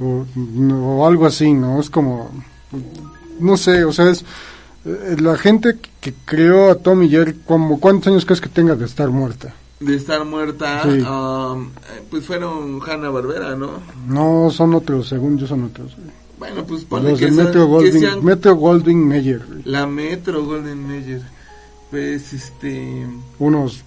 [0.00, 1.78] o, no, o algo así, ¿no?
[1.78, 2.28] Es como,
[3.38, 4.24] no sé, o sea, es
[4.84, 8.74] eh, la gente que creó a Tom y Jerry, como, ¿cuántos años crees que tenga
[8.74, 9.54] de estar muerta?
[9.78, 11.02] De estar muerta, Sí.
[11.02, 13.74] um, eh, pues fueron Hanna Barbera, ¿no?
[14.08, 15.94] No, son otros, según yo son otros.
[15.94, 16.27] güey.
[16.38, 19.86] Bueno, pues ponle Los que, de sean- Metro que Goldwyn, sean Metro Goldwyn Mayer, la
[19.86, 21.22] Metro Golden Mayer.
[21.90, 23.06] Pues este.
[23.38, 23.82] unos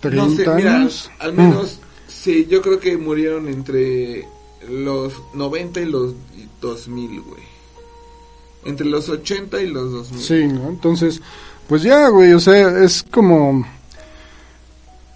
[0.00, 1.10] 30 No sé, mira, años.
[1.18, 4.26] al menos, sí, yo creo que murieron entre
[4.68, 6.14] los 90 y los
[6.60, 7.42] 2000, güey.
[8.64, 10.20] Entre los 80 y los 2000.
[10.22, 10.68] Sí, ¿no?
[10.70, 11.20] Entonces,
[11.68, 13.64] pues ya, güey, o sea, es como...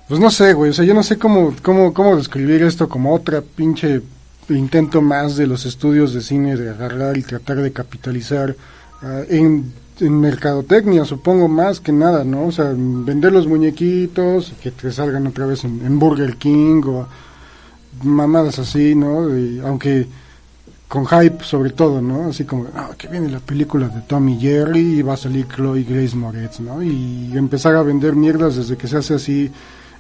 [0.09, 3.15] Pues no sé, güey, o sea, yo no sé cómo, cómo, cómo describir esto como
[3.15, 4.03] otra pinche
[4.55, 8.57] intento más de los estudios de cine de agarrar y tratar de capitalizar
[9.03, 12.47] ah, en, en mercadotecnia, supongo más que nada, ¿no?
[12.47, 17.07] O sea, vender los muñequitos, que te salgan otra vez en, Burger King o
[18.03, 19.29] mamadas así, ¿no?
[19.67, 20.07] Aunque
[20.89, 22.31] con hype sobre todo, ¿no?
[22.31, 25.85] Así como, ah, que viene la película de Tommy Jerry y va a salir Chloe
[25.85, 26.83] Grace Moretz, ¿no?
[26.83, 29.53] Y empezar a vender mierdas desde que se hace así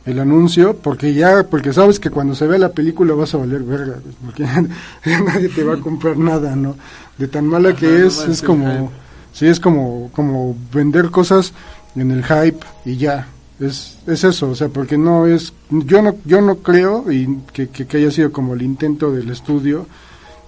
[0.06, 3.62] el anuncio, porque ya, porque sabes que cuando se ve la película vas a valer
[3.62, 4.44] verga, porque
[5.24, 6.76] nadie te va a comprar nada, ¿no?
[7.18, 8.90] De tan mala Ajá, que es, es como, hype.
[9.32, 11.52] sí, es como, como vender cosas
[11.94, 13.28] en el hype y ya.
[13.58, 17.68] Es, es eso, o sea, porque no es, yo no, yo no creo y que,
[17.68, 19.86] que, que haya sido como el intento del estudio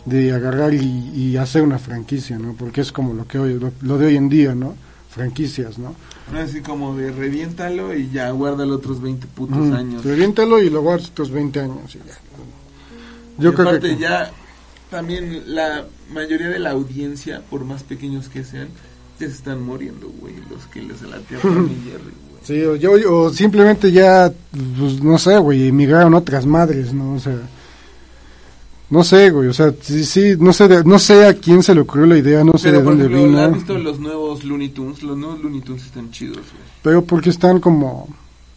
[0.06, 2.54] de agarrar y, y hacer una franquicia, ¿no?
[2.54, 4.74] Porque es como lo que hoy, lo, lo de hoy en día, ¿no?
[5.10, 5.94] Franquicias, ¿no?
[6.32, 10.04] No así como de reviéntalo y ya guárdalo otros 20 putos años.
[10.04, 12.14] Reviéntalo y lo guardas otros 20 años y ya.
[13.38, 14.30] Yo Y creo aparte que ya
[14.90, 18.68] también la mayoría de la audiencia, por más pequeños que sean,
[19.20, 21.68] ya se están muriendo, güey, los que les late a Jerry,
[22.42, 22.92] sí, o, yo-
[23.22, 24.32] o simplemente ya,
[24.78, 27.14] pues, no sé, güey, emigraron otras madres, ¿no?
[27.14, 27.38] O sea,
[28.92, 31.74] no sé, güey, o sea, sí, sí, no sé, de- no sé a quién se
[31.74, 33.98] le ocurrió la idea, no sé Pero de por dónde ejemplo, vino, ¿has visto los
[33.98, 35.02] nuevos Looney Tunes?
[35.02, 36.62] Los nuevos Looney Tunes están chidos, güey.
[36.82, 38.08] pero porque están como,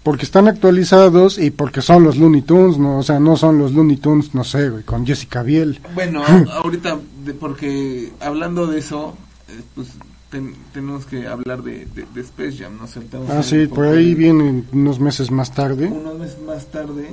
[0.04, 3.00] porque están actualizados y porque son los Looney Tunes, ¿no?
[3.00, 5.80] O sea, no son los Looney Tunes, no sé, güey, con Jessica Biel.
[5.96, 6.22] Bueno,
[6.64, 9.16] ahorita, de- porque hablando de eso,
[9.50, 9.88] eh, pues
[10.30, 12.88] ten- tenemos que hablar de, de, de Space Jam, ¿no?
[12.88, 15.88] Saltamos Ah, sí, por ahí vienen unos meses más tarde.
[15.88, 17.10] unos meses más tarde,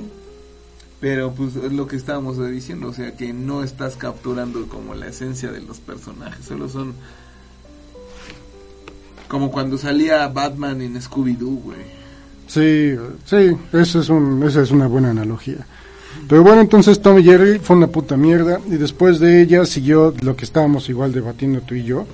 [1.03, 5.07] pero pues es lo que estábamos diciendo, o sea que no estás capturando como la
[5.07, 6.93] esencia de los personajes, solo son
[9.27, 11.81] como cuando salía Batman en Scooby-Doo, güey.
[12.47, 15.67] Sí, sí, eso es un, esa es una buena analogía.
[16.29, 20.13] Pero bueno, entonces Tom y Jerry fue una puta mierda y después de ella siguió
[20.21, 22.05] lo que estábamos igual debatiendo tú y yo,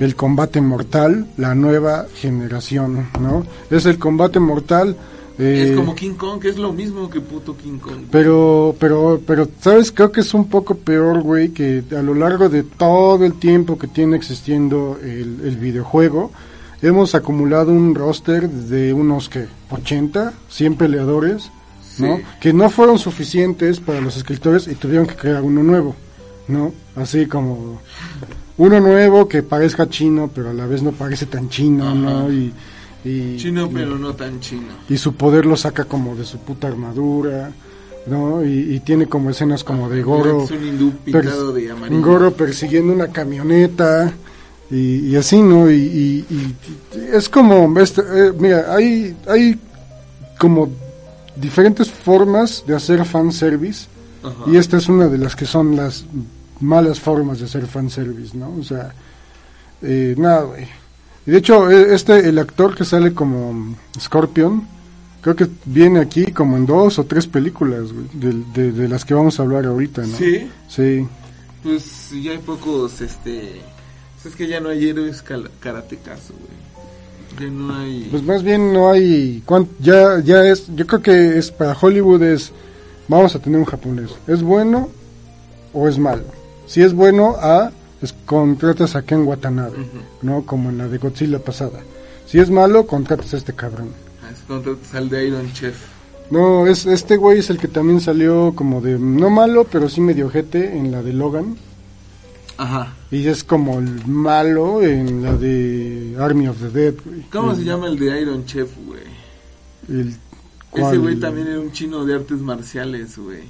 [0.00, 3.46] el combate mortal, la nueva generación, ¿no?
[3.70, 4.96] Es el combate mortal.
[5.38, 8.06] Eh, Es como King Kong, que es lo mismo que puto King Kong.
[8.10, 9.92] Pero, pero, pero, ¿sabes?
[9.92, 13.78] Creo que es un poco peor, güey, que a lo largo de todo el tiempo
[13.78, 16.30] que tiene existiendo el, el videojuego,
[16.82, 21.50] hemos acumulado un roster de unos, que 80, 100 peleadores,
[21.98, 22.20] ¿no?
[22.40, 25.94] Que no fueron suficientes para los escritores y tuvieron que crear uno nuevo,
[26.48, 26.72] ¿no?
[26.94, 27.80] Así como
[28.58, 32.30] uno nuevo que parezca chino, pero a la vez no parece tan chino, ¿no?
[32.32, 32.52] Y,
[33.06, 34.68] y- Chino, y- pero no tan chino.
[34.88, 37.50] y su poder lo saca como de su puta armadura,
[38.06, 38.44] ¿no?
[38.44, 42.02] Y, y tiene como escenas como de Goro, Es un hindú pintado de amarillo.
[42.02, 44.12] Goro persiguiendo una camioneta
[44.70, 45.70] y, y así, ¿no?
[45.70, 46.54] Y, y- y-
[46.98, 49.58] y es como, este, eh, mira, hay, hay
[50.38, 50.68] como
[51.36, 53.86] diferentes formas de hacer fanservice
[54.22, 54.44] Ajá.
[54.50, 56.04] y esta es una de las que son las
[56.60, 58.54] malas formas de hacer fanservice, ¿no?
[58.58, 58.92] O sea,
[59.82, 60.66] eh, nada, güey.
[61.26, 64.66] Y de hecho, eh, este, el actor que sale como Scorpion,
[65.20, 69.04] creo que viene aquí como en dos o tres películas, güey, de, de, de las
[69.04, 70.16] que vamos a hablar ahorita, ¿no?
[70.16, 71.06] Sí, Sí.
[71.62, 73.60] pues ya hay pocos, este...
[74.14, 75.22] pues Es que ya no hay héroes
[75.60, 76.66] karatecas, güey.
[77.40, 78.06] Ya no hay...
[78.10, 79.42] Pues más bien no hay,
[79.80, 82.52] ya, ya es, yo creo que es para Hollywood es,
[83.08, 84.88] vamos a tener un japonés, ¿es bueno
[85.74, 86.22] o es malo?
[86.66, 87.70] Si es bueno, a,
[88.02, 89.76] es, contratas a Ken Watanabe.
[90.22, 90.44] ¿no?
[90.44, 91.80] Como en la de Godzilla pasada.
[92.26, 93.90] Si es malo, contratas a este cabrón.
[94.22, 95.76] Ah, Es contratas al de Iron Chef.
[96.30, 100.00] No, es este güey es el que también salió como de, no malo, pero sí
[100.00, 101.56] medio ojete en la de Logan.
[102.58, 102.94] Ajá.
[103.10, 107.22] Y es como el malo en la de Army of the Dead, güey.
[107.30, 109.02] ¿Cómo El- se llama el de Iron Chef, güey?
[109.88, 110.16] el-
[110.74, 113.44] Ese güey también era un chino de artes marciales, güey.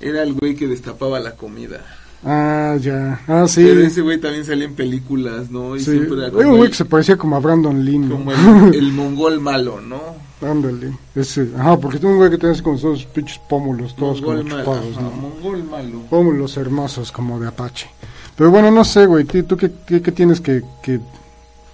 [0.00, 1.84] Era el güey que destapaba la comida.
[2.24, 3.20] Ah, ya.
[3.28, 3.62] Ah, sí.
[3.64, 5.76] Pero ese güey también salía en películas, ¿no?
[5.76, 5.90] Y Sí.
[5.92, 8.16] siempre era Hay como, un güey que se parecía como a Brandon Lee, ¿no?
[8.16, 10.00] como el, el mongol malo, ¿no?
[10.40, 10.96] Ándale.
[11.14, 11.48] Ese.
[11.58, 14.58] Ajá, porque tiene un güey que tiene así como esos pinches pómulos todos mongol como
[14.58, 15.10] chupados, ¿no?
[15.10, 16.00] mongol malo.
[16.10, 17.88] Pómulos hermosos como de Apache.
[18.36, 19.24] Pero bueno, no sé, güey.
[19.24, 21.00] ¿Tú qué, qué, qué tienes que, que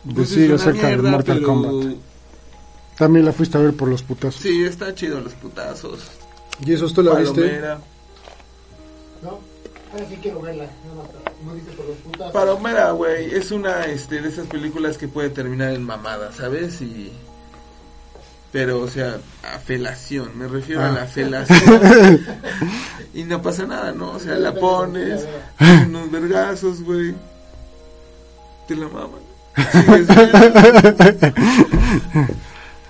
[0.05, 1.97] Pues decir acerca de mierda, Mortal pero- Kombat?
[2.99, 4.43] También la fuiste a ver por los putazos.
[4.43, 6.01] Sí, está chido los putazos.
[6.67, 7.41] ¿Y eso tú la viste?
[7.41, 7.81] Palomera.
[9.23, 9.39] ¿No?
[9.92, 10.64] Ahora sí quiero verla.
[10.87, 11.03] No, no,
[11.50, 12.31] no dice por los putas.
[12.33, 16.81] Palomera, güey, es una este, de esas películas que puede terminar en mamada, ¿sabes?
[16.81, 17.12] Y...
[18.53, 20.92] Pero, o sea, a felación, me refiero a Ah.
[20.92, 22.20] la felación.
[23.14, 24.11] y no pasa nada, ¿no?
[24.12, 25.24] O sea, la pones,
[25.87, 27.14] unos vergazos, güey.
[28.66, 29.20] Te la maman.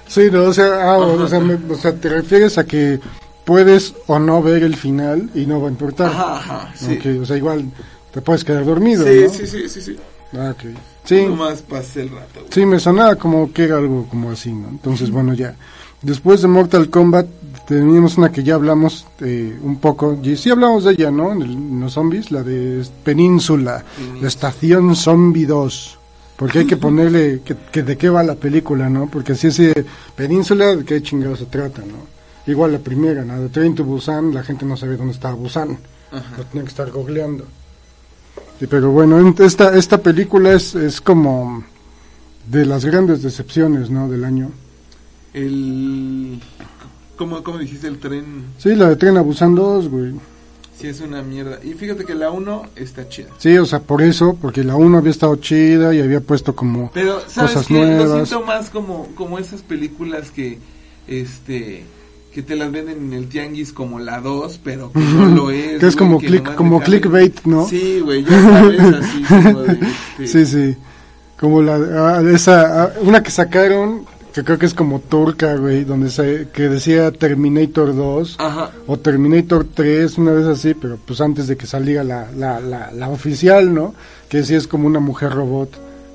[0.09, 3.01] Sí, no, o sea, ah, o, sea, me- o sea, te refieres a que
[3.45, 6.09] puedes o no ver el final y no va a importar.
[6.09, 6.99] Ajá, ajá, sí.
[7.19, 7.65] O sea, igual
[8.13, 9.29] te puedes quedar dormido, Sí, ¿no?
[9.31, 9.97] sí, sí, sí, sí.
[10.35, 10.71] Ah, ok.
[11.05, 12.47] Sí, Nomás pasé el rato, güey.
[12.53, 14.69] sí, me sonaba como que era algo como así, ¿no?
[14.69, 15.57] Entonces, bueno, ya.
[16.03, 17.27] Después de Mortal Kombat
[17.67, 21.33] teníamos una que ya hablamos eh, un poco, y sí hablamos de ella, ¿no?
[21.33, 24.21] En, el- en los zombies, la de Península, Península.
[24.23, 25.99] la Estación Zombie 2.
[26.37, 29.09] Porque hay que ponerle que, que de qué va la película, ¿no?
[29.11, 29.61] Porque así es,
[30.15, 32.20] Península, ¿de qué chingado se trata, no?
[32.51, 33.41] Igual la primera, ¿no?
[33.41, 35.79] De Train to Busan, la gente no sabía dónde estaba Busan.
[36.11, 36.37] Ajá.
[36.39, 37.45] Lo tenía que estar googleando.
[38.59, 41.65] Sí, pero bueno, en- esta, esta película es, es como
[42.49, 44.09] de las grandes decepciones, ¿no?
[44.09, 44.51] Del año.
[45.33, 46.41] El...
[47.17, 48.47] ¿Cómo, ¿Cómo dijiste el tren?
[48.59, 50.15] Sí, la de Tren a Busan 2, güey.
[50.79, 51.59] Sí, es una mierda.
[51.63, 53.29] Y fíjate que la 1 está chida.
[53.39, 56.91] Sí, o sea, por eso, porque la 1 había estado chida y había puesto como...
[56.95, 57.75] Pero, ¿sabes Cosas qué?
[57.75, 58.29] Lo nuevas.
[58.29, 60.59] siento más como, como esas películas que,
[61.07, 61.85] este,
[62.33, 65.81] que te las venden en el tianguis como la 2, pero que no lo es.
[65.81, 67.67] Que es como que click- como clickbait, ¿no?
[67.67, 69.73] Sí, güey, ya sabes, así como de,
[70.21, 70.77] este, Sí, sí.
[71.39, 71.75] Como la...
[71.75, 72.85] ah, esa...
[72.85, 77.11] ah, una que sacaron, que creo que es como turca, güey, donde se, que decía
[77.11, 78.37] Terminator 2.
[78.39, 78.71] Ajá.
[78.87, 82.93] o Terminator 3, una vez así, pero pues antes de que saliera la, la, la,
[82.93, 83.95] la oficial, ¿no?
[84.29, 85.71] Que sí es como una mujer robot,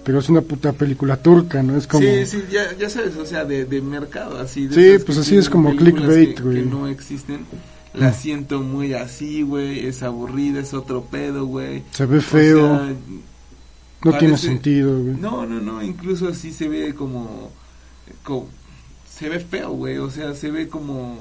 [0.05, 1.75] pero es una puta película turca, ¿no?
[1.75, 2.05] Es como...
[2.05, 4.67] Sí, sí, ya, ya sabes, o sea, de, de mercado, así.
[4.67, 6.57] De Sí, pues así es como clickbait, güey.
[6.57, 7.45] Que no existen.
[7.93, 11.83] La siento muy así, güey, es aburrida, es otro pedo, güey.
[11.91, 12.93] Se ve O feo, sea,
[14.03, 15.15] no tiene sentido, güey.
[15.15, 17.51] No, no, no, incluso así se ve como,
[18.23, 18.47] como
[19.09, 21.17] se ve feo, güey, o sea, se ve como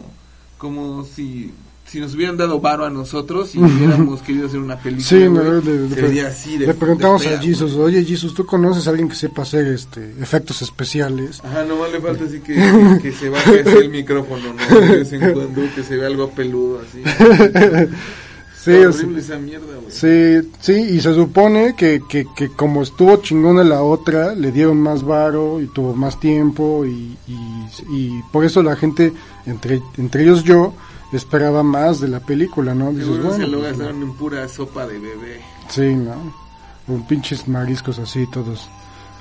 [0.58, 1.52] como si
[1.86, 6.58] si nos hubieran dado varo a nosotros y hubiéramos querido hacer una película, Sí, así
[6.58, 9.42] de Le preguntamos de fea, a Jesus, oye Jesus, ¿tú conoces a alguien que sepa
[9.42, 11.40] hacer este efectos especiales?
[11.44, 12.54] Ajá, nomás le falta así que,
[13.02, 14.80] que se baje así el micrófono, ¿no?
[14.80, 17.02] De vez en cuando, que se vea algo peludo así.
[18.64, 19.90] Sí, horrible esa mierda, güey.
[19.90, 24.80] Sí, sí, y se supone que, que, que como estuvo chingona la otra, le dieron
[24.80, 29.12] más varo y tuvo más tiempo y, y, y por eso la gente,
[29.44, 30.72] entre, entre ellos yo,
[31.16, 32.90] esperaba más de la película, ¿no?
[32.90, 35.40] Dices, Seguro se bueno, lo pues, gastaron en pura sopa de bebé.
[35.68, 36.44] sí, ¿no?
[36.86, 38.68] Con pinches mariscos así, todos,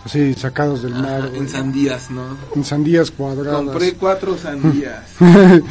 [0.05, 2.23] así sacados del mar, Ajá, en sandías, ¿no?
[2.55, 3.63] en sandías cuadradas.
[3.63, 5.03] Compré cuatro sandías.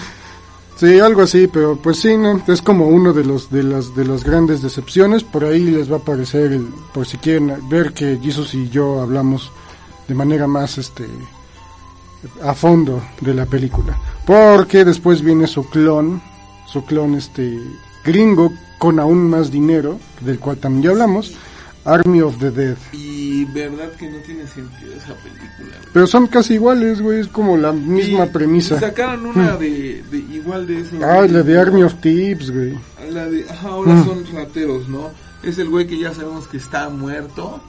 [0.74, 4.04] Sí, algo así, pero pues sí, no, es como uno de los de las de
[4.04, 5.22] las grandes decepciones.
[5.22, 9.00] Por ahí les va a aparecer, el, por si quieren ver que Jesus y yo
[9.00, 9.52] hablamos
[10.08, 11.06] de manera más, este,
[12.42, 13.96] a fondo de la película,
[14.26, 16.20] porque después viene su clon,
[16.66, 17.58] su clon, este,
[18.04, 21.34] gringo con aún más dinero, del cual también ya hablamos,
[21.84, 22.76] Army of the Dead.
[22.92, 25.48] Y verdad que no tiene sentido esa película.
[25.78, 25.88] güey.
[25.92, 28.78] Pero son casi iguales, güey, es como la misma Y- premisa.
[28.78, 30.96] sacaron una de, de igual de eso.
[31.02, 32.78] Ah, la de Army of Thieves, güey.
[33.10, 34.04] La de, ajá, ahora Mm.
[34.06, 35.10] son rateros, ¿no?
[35.42, 37.60] Es el güey que ya sabemos que está muerto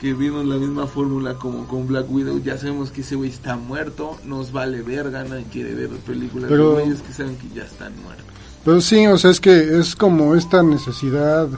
[0.00, 3.56] que vimos la misma fórmula como con Black Widow, ya sabemos que ese güey está
[3.56, 7.62] muerto, nos vale verga, nadie quiere ver películas Pero- de güeyes que saben que ya
[7.64, 8.24] están muertos.
[8.64, 11.48] Pero sí, o sea, es que es como esta necesidad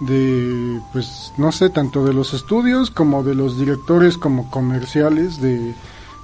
[0.00, 5.74] de, pues, no sé, tanto de los estudios como de los directores como comerciales de,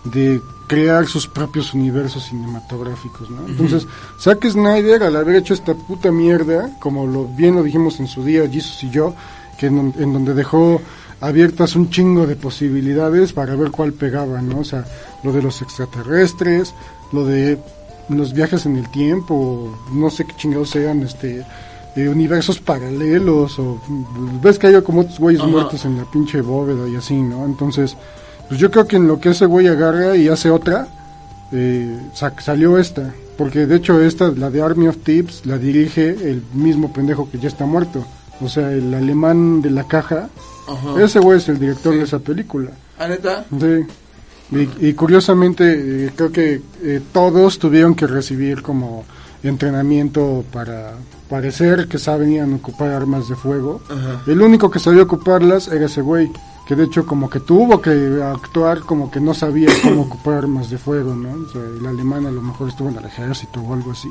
[0.04, 3.46] de crear sus propios universos cinematográficos, ¿no?
[3.46, 3.86] Entonces,
[4.20, 8.24] Zack Snyder, al haber hecho esta puta mierda, como lo bien lo dijimos en su
[8.24, 9.14] día, Jesus y yo,
[9.58, 10.80] que en, en donde dejó
[11.20, 14.60] abiertas un chingo de posibilidades para ver cuál pegaba, ¿no?
[14.60, 14.84] O sea,
[15.24, 16.74] lo de los extraterrestres,
[17.12, 17.58] lo de
[18.08, 21.44] los viajes en el tiempo, no sé qué chingados sean, este,
[21.96, 23.80] eh, universos paralelos, o
[24.42, 25.50] ves que hay como otros güeyes Ajá.
[25.50, 27.44] muertos en la pinche bóveda y así, ¿no?
[27.44, 27.96] Entonces,
[28.48, 30.86] pues yo creo que en lo que ese güey agarra y hace otra,
[31.52, 36.10] eh, sa- salió esta, porque de hecho esta, la de Army of Tips, la dirige
[36.10, 38.04] el mismo pendejo que ya está muerto,
[38.40, 40.28] o sea, el alemán de la caja,
[40.68, 41.02] Ajá.
[41.02, 41.98] ese güey es el director Sí.
[41.98, 42.70] de esa película.
[42.98, 43.44] ¿Ah, neta?
[43.50, 43.86] Sí.
[44.50, 49.04] Y, y curiosamente, eh, creo que eh, todos tuvieron que recibir como
[49.42, 50.92] entrenamiento para
[51.28, 53.80] parecer que sabían ocupar armas de fuego.
[53.88, 54.22] Ajá.
[54.26, 56.30] El único que sabía ocuparlas era ese güey,
[56.66, 60.70] que de hecho como que tuvo que actuar como que no sabía cómo ocupar armas
[60.70, 61.30] de fuego, ¿no?
[61.46, 64.08] O sea, el alemán a lo mejor estuvo en el ejército o algo así.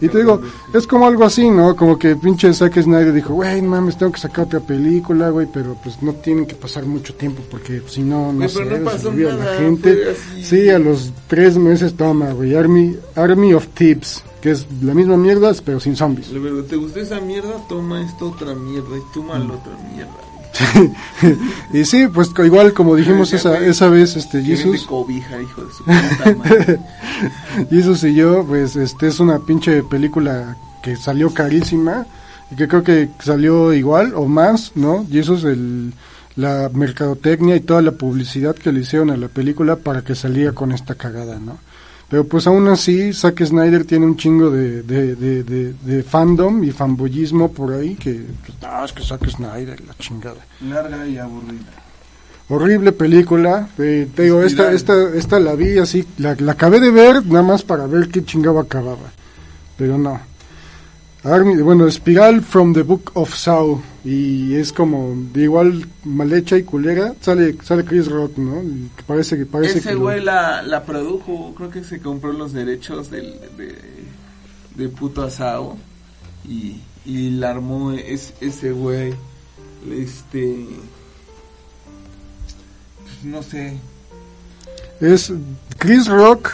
[0.00, 0.40] Y te digo,
[0.72, 1.74] es como algo así, ¿no?
[1.76, 5.76] Como que pinche Zack Snyder dijo, güey, mames, tengo que sacar otra película, güey, pero
[5.82, 9.10] pues no tienen que pasar mucho tiempo porque pues, si no, no sé, no se
[9.10, 10.14] nada, la gente.
[10.42, 15.16] Sí, a los tres meses toma, güey, Army, Army of Tips, que es la misma
[15.16, 16.28] mierda, pero sin zombies.
[16.68, 17.54] ¿te gustó esa mierda?
[17.68, 20.29] Toma esta otra mierda y toma la otra mierda.
[21.72, 25.84] y sí, pues igual como dijimos esa, esa vez, este, Jesus, cobija, hijo de su
[25.84, 26.78] puta madre.
[27.70, 32.06] Jesus y yo, pues este es una pinche película que salió carísima
[32.50, 35.06] y que creo que salió igual o más, ¿no?
[35.10, 35.92] Jesus el
[36.36, 40.52] la mercadotecnia y toda la publicidad que le hicieron a la película para que saliera
[40.52, 41.58] con esta cagada, ¿no?
[42.10, 47.52] Pero pues aún así, Zack Snyder tiene un chingo de, de, de, fandom y fanboyismo
[47.52, 50.44] por ahí que, pues, ah, es que Zack Snyder, la chingada.
[50.60, 51.70] Larga y aburrida.
[52.48, 53.68] Horrible película.
[53.78, 57.44] eh, te digo, esta, esta, esta la vi así, la, la acabé de ver nada
[57.44, 59.12] más para ver qué chingado acababa.
[59.78, 60.20] Pero no.
[61.22, 63.78] Army, bueno, Espiral from the Book of Saw.
[64.04, 67.14] Y es como, de igual mal hecha y culera.
[67.20, 68.62] Sale, sale Chris Rock, ¿no?
[68.62, 72.52] Y parece que parece Ese lo- güey la, la produjo, creo que se compró los
[72.54, 73.74] derechos del, de,
[74.76, 75.76] de puto asado
[76.48, 79.12] y, y la armó es, ese güey.
[79.90, 80.66] Este.
[83.02, 83.76] pues, no sé.
[85.00, 85.32] es
[85.78, 86.50] Chris Rock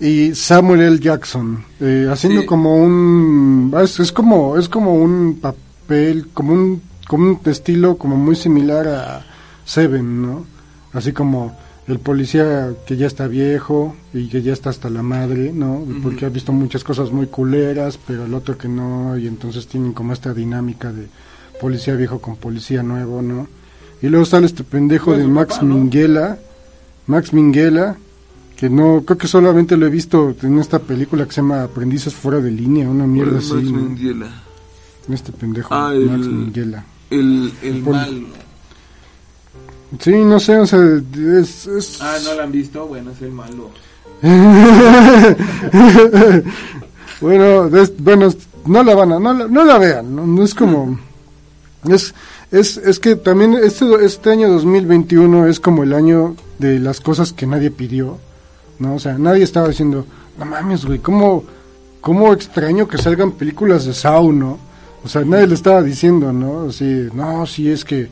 [0.00, 0.98] y Samuel L.
[0.98, 2.46] Jackson eh, haciendo Sí.
[2.46, 8.16] como un es, es como es como un papel como un como un estilo como
[8.16, 9.26] muy similar a
[9.64, 10.44] Seven no
[10.92, 15.52] así como el policía que ya está viejo y que ya está hasta la madre
[15.52, 19.66] no porque ha visto muchas cosas muy culeras pero el otro que no y entonces
[19.66, 21.08] tienen como esta dinámica de
[21.60, 23.48] policía viejo con policía nuevo no
[24.00, 25.74] y luego sale este pendejo de Max papá, ¿no?
[25.74, 26.38] Minghella
[27.06, 27.96] Max Minghella,
[28.60, 32.14] que no, creo que solamente lo he visto en esta película que se llama Aprendices
[32.14, 33.72] Fuera de Línea, una mierda Max así.
[33.72, 33.80] ¿no?
[33.80, 34.26] Minghella.
[35.08, 36.84] Este pendejo, Ah, Max el- Minghella.
[37.10, 37.52] El,
[37.82, 38.26] malo.
[39.98, 40.78] Sí, no sé, o sea,
[41.40, 41.66] es...
[41.66, 43.70] es- Ah, no la han visto, bueno, es el malo.
[47.20, 48.28] bueno, es- bueno,
[48.66, 50.98] no la van a, no la, no la vean, no, No es como...
[51.88, 52.14] Es,
[52.50, 57.32] es, es que también este, este año 2021 es como el año de las cosas
[57.32, 58.18] que nadie pidió,
[58.80, 58.96] ¿no?
[58.96, 60.04] O sea, nadie estaba diciendo,
[60.36, 61.44] no mames, güey, ¿cómo,
[62.00, 64.58] cómo extraño que salgan películas de Saw, ¿no?
[65.04, 66.68] O sea, nadie le estaba diciendo, ¿no?
[66.68, 68.08] Así, no, sí es que,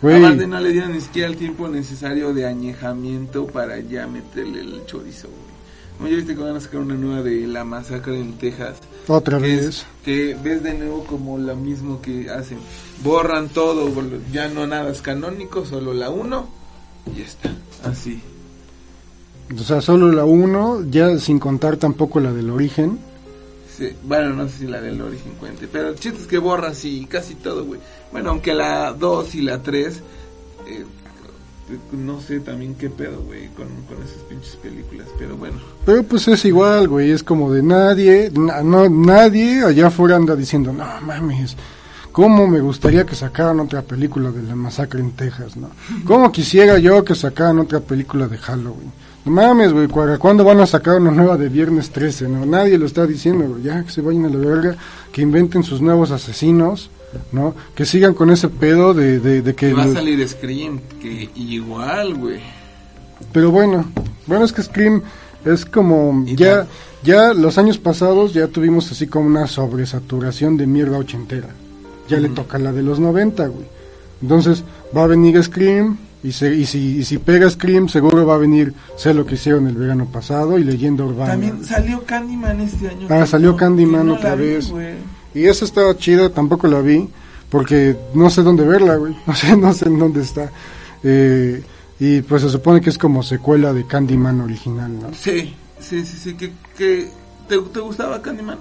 [0.00, 0.24] güey...
[0.24, 4.86] Aparte no le dieron ni siquiera el tiempo necesario de añejamiento para ya meterle el
[4.86, 5.52] chorizo, güey.
[5.98, 8.78] Como ya viste que van a sacar una nueva de La Masacre en Texas.
[9.06, 9.64] Otra que vez.
[9.66, 12.58] es- que ves de nuevo como lo mismo que hacen.
[13.04, 13.88] Borran todo,
[14.32, 16.48] ya no nada es canónico, solo la 1
[17.14, 17.50] y ya está.
[17.84, 18.20] Así.
[19.60, 22.98] O sea, solo la 1, ya sin contar tampoco la del origen.
[23.76, 26.68] Sí, bueno, no sé si la del origen cuente, pero el chiste es que borra
[26.68, 27.80] así casi todo, güey.
[28.12, 30.02] Bueno, aunque la 2 y la 3,
[30.68, 30.84] eh,
[31.92, 35.56] no sé también qué pedo, güey, con, con esas pinches películas, pero bueno.
[35.86, 40.36] Pero pues es igual, güey, es como de nadie, na- no, nadie allá afuera anda
[40.36, 41.56] diciendo, no mames,
[42.10, 45.70] cómo me gustaría que sacaran otra película de la masacre en Texas, ¿no?
[46.04, 48.92] Cómo quisiera yo que sacaran otra película de Halloween.
[49.24, 52.28] No mames, güey, ¿cu- ¿cuándo van a sacar una nueva de Viernes 13?
[52.28, 53.62] No, nadie lo está diciendo, güey.
[53.62, 54.76] Ya, que se vayan a la verga,
[55.12, 56.90] que inventen sus nuevos asesinos,
[57.30, 57.54] ¿no?
[57.74, 59.72] Que sigan con ese pedo de, de, de que...
[59.74, 62.40] Va a salir Scream, que igual, güey.
[63.32, 63.84] Pero bueno,
[64.26, 65.02] bueno, es que Scream
[65.44, 66.24] es como...
[66.26, 66.66] Ya,
[67.04, 71.48] ya los años pasados ya tuvimos así como una sobresaturación de mierda ochentera.
[72.08, 73.66] Ya le toca la de los 90, güey.
[74.20, 74.64] Entonces
[74.96, 78.38] va a venir Scream y, se, y, si, y si pega Scream seguro va a
[78.38, 81.32] venir Sé lo que hicieron el verano pasado y Leyenda Urbana.
[81.32, 83.06] También salió Candyman este año.
[83.10, 84.70] Ah, salió no- Candyman no otra vi, vez.
[84.70, 84.94] güey.
[85.34, 87.08] Y esa estaba chida, tampoco la vi,
[87.48, 89.16] porque no sé dónde verla, güey.
[89.26, 90.50] No sé, no sé en dónde está.
[91.02, 91.62] Eh,
[91.98, 95.08] y pues se supone que es como secuela de Candyman original, ¿no?
[95.14, 96.34] Sí, sí, sí, sí.
[96.34, 97.08] Que, que,
[97.48, 98.58] ¿te, ¿Te gustaba Candyman?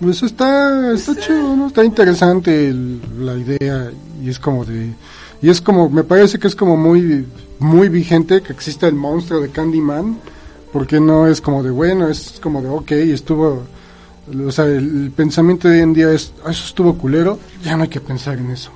[0.00, 1.68] Pues está, está chido, ¿no?
[1.68, 3.90] Está interesante el- la idea
[4.22, 4.92] y es como de...
[5.42, 7.26] Y es como, me parece que es como muy,
[7.58, 10.18] muy vigente que exista el monstruo de Candyman,
[10.72, 13.62] porque no es como de, bueno, es como de, ok, estuvo...
[14.46, 17.76] O sea, el, el pensamiento de hoy en día es, "Ah, eso estuvo culero, ya
[17.76, 18.70] no hay que pensar en eso.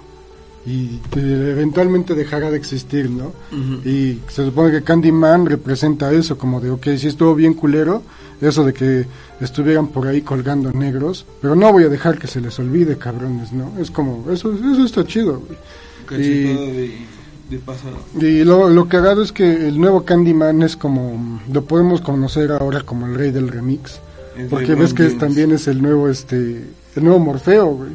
[0.67, 3.33] Y eh, eventualmente dejará de existir, ¿no?
[3.85, 8.03] Y se supone que Candyman representa eso, como de, ok, sí estuvo bien culero,
[8.43, 9.07] eso de que
[9.41, 13.53] estuvieran por ahí colgando negros, pero no voy a dejar que se les olvide, cabrones,
[13.53, 13.73] ¿no?
[13.81, 15.59] Es como, eso, eso está chido, güey.
[16.07, 16.99] Cachetado de,
[17.51, 17.97] de pasado.
[18.21, 22.83] Y lo, lo cagado es que el nuevo Candyman es como, lo podemos conocer ahora
[22.83, 23.99] como el rey del remix,
[24.37, 26.65] Es porque ves que es- también es el nuevo, este,
[26.97, 27.91] el nuevo Morfeo, güey.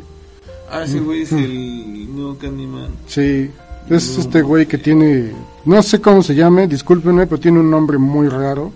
[0.72, 2.90] Ah, ese güey es el nuevo Candyman.
[3.08, 3.52] Sí,
[3.90, 5.32] es este güey que tiene,
[5.66, 8.72] no sé cómo se llame, discúlpenme, pero tiene un nombre muy raro,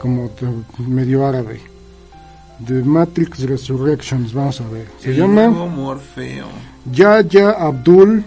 [0.00, 0.30] como
[0.78, 1.60] medio árabe.
[2.66, 4.88] The Matrix Resurrections, vamos a ver.
[5.00, 6.46] Se el llama Morfeo.
[6.92, 8.24] Yaya Abdul,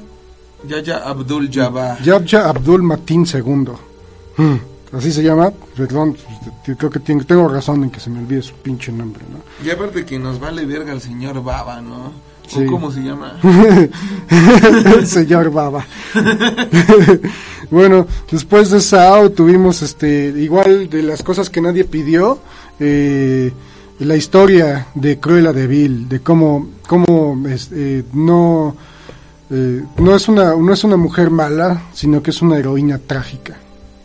[0.68, 2.02] Yaya Abdul Jabbar.
[2.02, 3.72] Yabya Abdul Matin II.
[4.38, 4.58] Hmm,
[4.94, 6.18] Así se llama, perdón,
[6.78, 9.66] creo que tengo, tengo razón en que se me olvide su pinche nombre, ¿no?
[9.66, 12.12] Y aparte que nos vale verga el señor Baba, ¿no?
[12.52, 12.66] Sí.
[12.66, 13.40] ¿O cómo se llama?
[14.98, 15.86] el señor Baba.
[17.72, 22.40] bueno, después de Sao tuvimos este igual de las cosas que nadie pidió,
[22.80, 23.54] eh,
[24.00, 28.76] la historia de Cruella de Vil, de cómo cómo este, no
[29.50, 33.56] eh, no es una no es una mujer mala, sino que es una heroína trágica,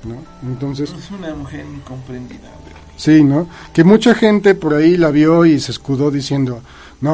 [0.05, 0.49] ¿no?
[0.49, 2.53] Entonces Es una mujer incomprendida.
[2.97, 3.47] Sí, ¿no?
[3.75, 6.63] Que mucha gente por ahí la vio y se escudó diciendo,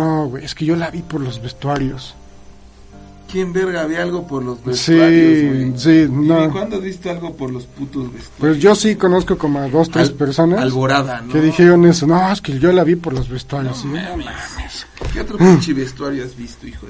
[0.00, 2.14] no, güey, es que yo la vi por los vestuarios.
[3.30, 6.50] ¿Quién verga ve algo por los Sí, vestuarios, sí, ¿Y no.
[6.52, 8.34] cuándo has visto algo por los putos vestuarios?
[8.38, 11.32] Pues yo sí conozco como a dos, tres Al- personas Alborada, ¿no?
[11.32, 12.06] que dijeron eso.
[12.06, 13.82] No, es que yo la vi por los vestuarios.
[13.86, 14.02] No ¿sí?
[14.06, 14.86] mames.
[15.14, 16.86] ¿Qué otro pinche vestuario has visto, hijo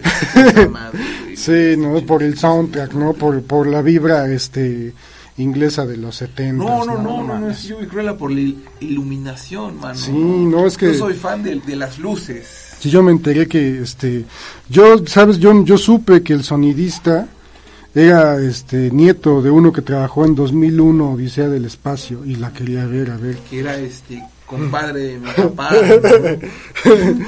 [0.56, 1.36] de madre, güey?
[1.36, 2.00] Sí, ¿no?
[2.04, 3.12] Por el soundtrack, ¿no?
[3.12, 4.92] Por, por la vibra este
[5.36, 6.54] inglesa de los 70.
[6.64, 9.94] No, no, no, no, no, es yo vi Cruella por la il- iluminación, mano.
[9.94, 10.86] Sí, no, es que...
[10.92, 12.71] Yo soy fan de, de las luces.
[12.82, 14.24] Sí, yo me enteré que, este,
[14.68, 17.28] yo, sabes, yo, yo supe que el sonidista
[17.94, 22.84] era, este, nieto de uno que trabajó en 2001, Odisea del Espacio, y la quería
[22.86, 23.36] ver, a ver.
[23.48, 25.70] Que era este compadre de mi papá.
[25.72, 27.24] ¿no?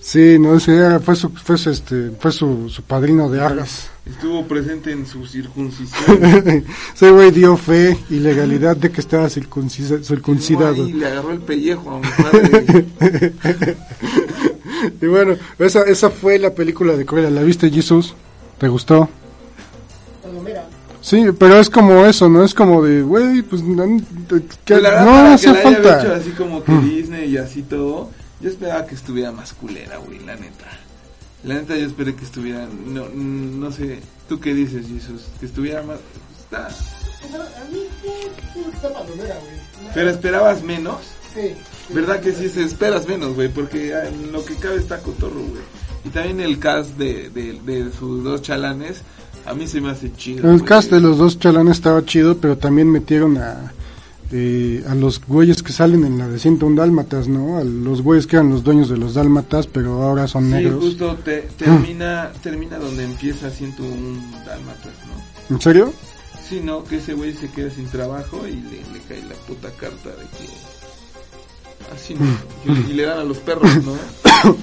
[0.00, 3.88] Sí, no, ese era, fue su, fue su, este, fue su, su padrino de arras.
[4.04, 6.64] Estuvo presente en su circuncisión.
[6.94, 10.88] Ese güey dio fe y legalidad de que estaba circuncisa- circuncidado.
[10.88, 12.84] Y le agarró el pellejo a mi padre.
[15.00, 17.30] Y bueno, esa, esa fue la película de Cruella.
[17.30, 18.14] ¿La viste, Jesus?
[18.58, 19.08] ¿Te gustó?
[20.22, 20.64] Palomera.
[21.00, 22.44] Sí, pero es como eso, ¿no?
[22.44, 23.84] Es como de, güey, pues no,
[24.64, 26.14] que- La verdad, no para hace que la haya hecho falta.
[26.16, 28.10] así como que Disney y así todo,
[28.40, 30.66] yo esperaba que estuviera más culera, güey, la neta.
[31.44, 35.22] La neta yo esperé que estuviera, no, no sé, ¿tú qué dices, Jesús?
[35.40, 35.98] Que estuviera más...
[36.40, 36.68] Está...
[39.94, 40.98] Pero esperabas menos.
[41.34, 41.54] Sí.
[41.94, 43.48] ¿Verdad que sí se esperas menos, güey?
[43.48, 45.62] Porque ah, en lo que cabe está cotorro, güey.
[46.04, 49.02] Y también el cast de, de, de sus dos chalanes,
[49.46, 50.50] a mí se me hace chido.
[50.50, 53.72] El cast de los dos chalanes estaba chido, pero también metieron a
[54.34, 57.58] eh, a los güeyes que salen en la de 101 Dálmatas, ¿no?
[57.58, 60.82] A los güeyes que eran los dueños de los Dálmatas, pero ahora son Sí, negros.
[60.82, 65.54] justo te- termina, termina donde empieza 101 dálmatas, ¿no?
[65.56, 65.92] ¿En serio?
[66.48, 69.70] Sí, no, que ese güey se queda sin trabajo y le, le cae la puta
[69.72, 70.71] carta de que...
[71.94, 72.26] Así no,
[72.88, 73.94] y, le dan a los perros, ¿no?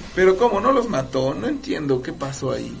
[0.14, 2.72] Pero como no los mató, no entiendo qué pasó ahí.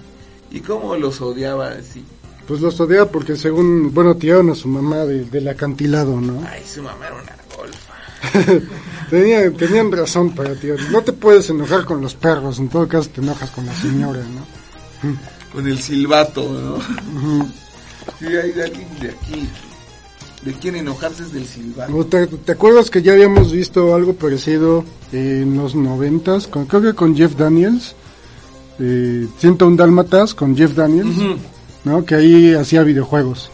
[0.50, 2.04] Y cómo los odiaba así.
[2.48, 6.42] Pues los odiaba porque según, bueno, tiraron a su mamá de- del acantilado, ¿no?
[6.50, 8.60] Ay, su mamá era una golfa.
[9.10, 10.78] Tenía- tenían razón para tirar.
[10.90, 14.20] No te puedes enojar con los perros, en todo caso te enojas con la señora,
[14.22, 15.14] ¿no?
[15.52, 16.78] Con el silbato, ¿no?
[18.18, 19.48] Sí, hay de alguien de aquí.
[20.42, 21.94] De quién enojarse es del silbato.
[21.94, 26.46] ¿O ¿Te, te acuerdas que ya habíamos visto algo parecido en los noventas?
[26.46, 27.94] Con, creo que con Jeff Daniels.
[28.78, 29.26] Eh,
[29.60, 31.14] un Dálmatas con Jeff Daniels.
[31.84, 32.04] ¿no?
[32.04, 33.50] Que ahí hacía videojuegos.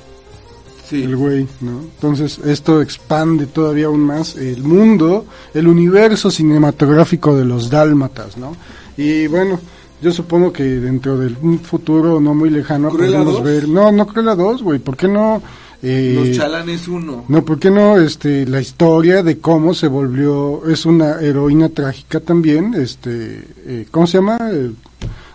[0.88, 1.02] Sí.
[1.02, 1.80] el güey, ¿no?
[1.80, 8.54] Entonces esto expande todavía aún más el mundo, el universo cinematográfico de los dálmatas, ¿no?
[8.96, 9.58] Y bueno,
[10.00, 13.42] yo supongo que dentro de un futuro no muy lejano ¿Cruella podremos 2?
[13.42, 15.42] ver, no, no Cruella 2, güey, ¿por qué no?
[15.88, 17.24] Eh, Los chalanes uno.
[17.28, 22.18] no, ¿por qué no este la historia de cómo se volvió es una heroína trágica
[22.20, 24.36] también, este eh, ¿cómo se llama?
[24.52, 24.72] Eh,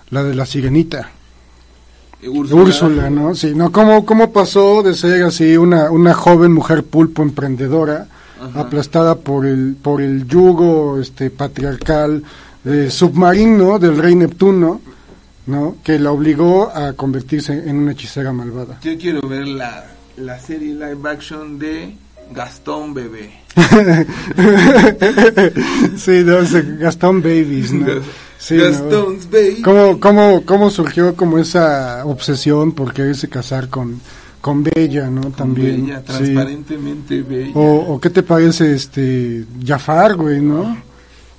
[0.09, 1.09] la de la sirenita.
[2.27, 2.61] Úrsula.
[2.61, 3.33] Úrsula, ¿no?
[3.33, 3.71] Sí, ¿no?
[3.71, 8.07] ¿Cómo, cómo pasó de ser así una, una joven mujer pulpo emprendedora,
[8.39, 8.59] Ajá.
[8.61, 12.21] aplastada por el, por el yugo este, patriarcal
[12.65, 14.81] eh, submarino del rey Neptuno,
[15.47, 15.77] ¿no?
[15.83, 18.79] Que la obligó a convertirse en una hechicera malvada.
[18.83, 19.83] Yo quiero ver la,
[20.17, 21.95] la serie live action de
[22.33, 23.31] Gastón Bebé.
[25.97, 26.37] sí, no,
[26.79, 28.01] Gastón Babies, ¿no?
[28.41, 28.63] Sí, ¿no?
[28.63, 29.61] Gastón's Baby.
[29.61, 34.01] ¿Cómo, cómo, ¿Cómo surgió como esa obsesión por quererse casar con,
[34.41, 35.29] con Bella, ¿no?
[35.29, 35.85] También.
[35.85, 36.05] Bella, sí.
[36.05, 37.51] transparentemente bella.
[37.53, 40.75] O, o qué te parece este Jafar, güey, ¿no?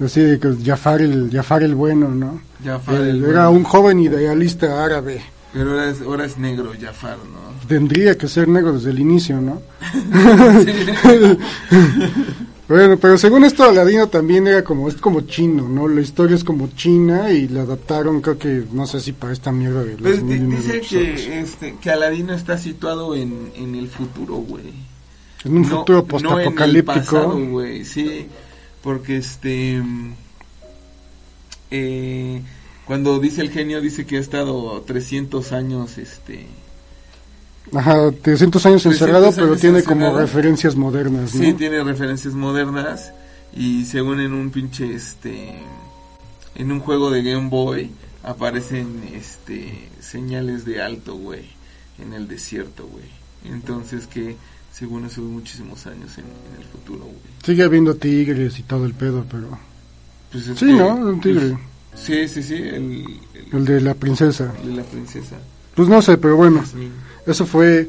[0.02, 2.40] Así de que Jafar el, Jafar el bueno, ¿no?
[2.64, 3.50] Jafar el era bueno.
[3.50, 5.22] un joven idealista árabe.
[5.53, 7.66] Pero ahora es, ahora es negro Jafar, ¿no?
[7.68, 9.61] Tendría que ser negro desde el inicio, ¿no?
[12.68, 15.88] Bueno, pero según esto Aladino también era como, es como chino, ¿no?
[15.88, 19.53] La historia es como china y la adaptaron, creo que, no sé si para esta
[19.53, 24.36] mierda de los Pues dice que, este, que Aladino está situado en, en el futuro,
[24.36, 24.72] güey.
[25.44, 26.98] En un No- futuro No postapocalíptico.
[27.00, 28.26] pasado, güey, sí.
[28.80, 29.82] Porque este.
[29.82, 30.12] mm,
[31.72, 32.42] eh,
[32.93, 36.47] cuando dice el genio, dice que ha estado 300 años, este.
[37.72, 41.43] Ajá, 300 años 300 encerrado, pero tiene como referencias modernas, ¿no?
[41.43, 43.14] Sí, tiene referencias modernas.
[43.57, 45.55] Y según en un pinche, este.
[46.55, 47.90] En un juego de Game Boy
[48.24, 49.88] aparecen, este.
[50.01, 51.47] Señales de alto, güey.
[51.99, 53.07] En el desierto, güey.
[53.51, 54.36] Entonces que,
[54.70, 57.16] según eso, muchísimos años en, en el futuro, güey.
[57.43, 59.59] Sigue habiendo tigres y todo el pedo, pero...
[60.30, 60.95] Pues es Sí, que, ¿no?
[60.95, 61.49] Un tigre.
[61.53, 64.53] pues, sí, sí, sí, el, el- El de la princesa.
[64.62, 65.36] el de la princesa.
[65.74, 66.90] Pues no sé, pero bueno, Jasmine.
[67.26, 67.88] eso fue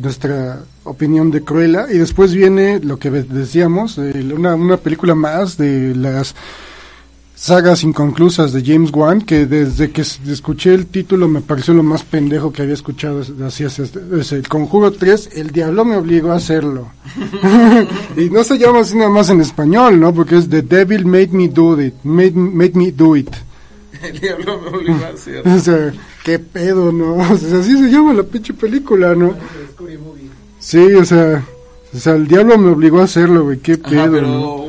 [0.00, 1.86] nuestra opinión de Cruella.
[1.90, 6.34] Y después viene lo que decíamos, eh, una, una película más de las
[7.44, 12.02] sagas inconclusas de James Wan, que desde que escuché el título me pareció lo más
[12.02, 13.20] pendejo que había escuchado.
[13.20, 16.88] es- Así es, es, es el Conjuro 3, El Diablo me obligó a hacerlo.
[18.16, 20.14] y no se llama así nada más en español, ¿no?
[20.14, 21.92] Porque es The Devil Made Me Do It.
[22.02, 23.28] Made, made Me Do It.
[24.02, 25.46] El diablo me obligó a hacer.
[25.46, 25.92] O sea,
[26.24, 27.16] qué pedo, ¿no?
[27.16, 29.34] O sea, así se llama la pinche película, ¿no?
[29.78, 30.30] Movie.
[30.58, 31.44] Sí, o sea,
[31.94, 34.64] o sea, el diablo me obligó a hacerlo, güey, qué pedo, Ajá, pero ¿no?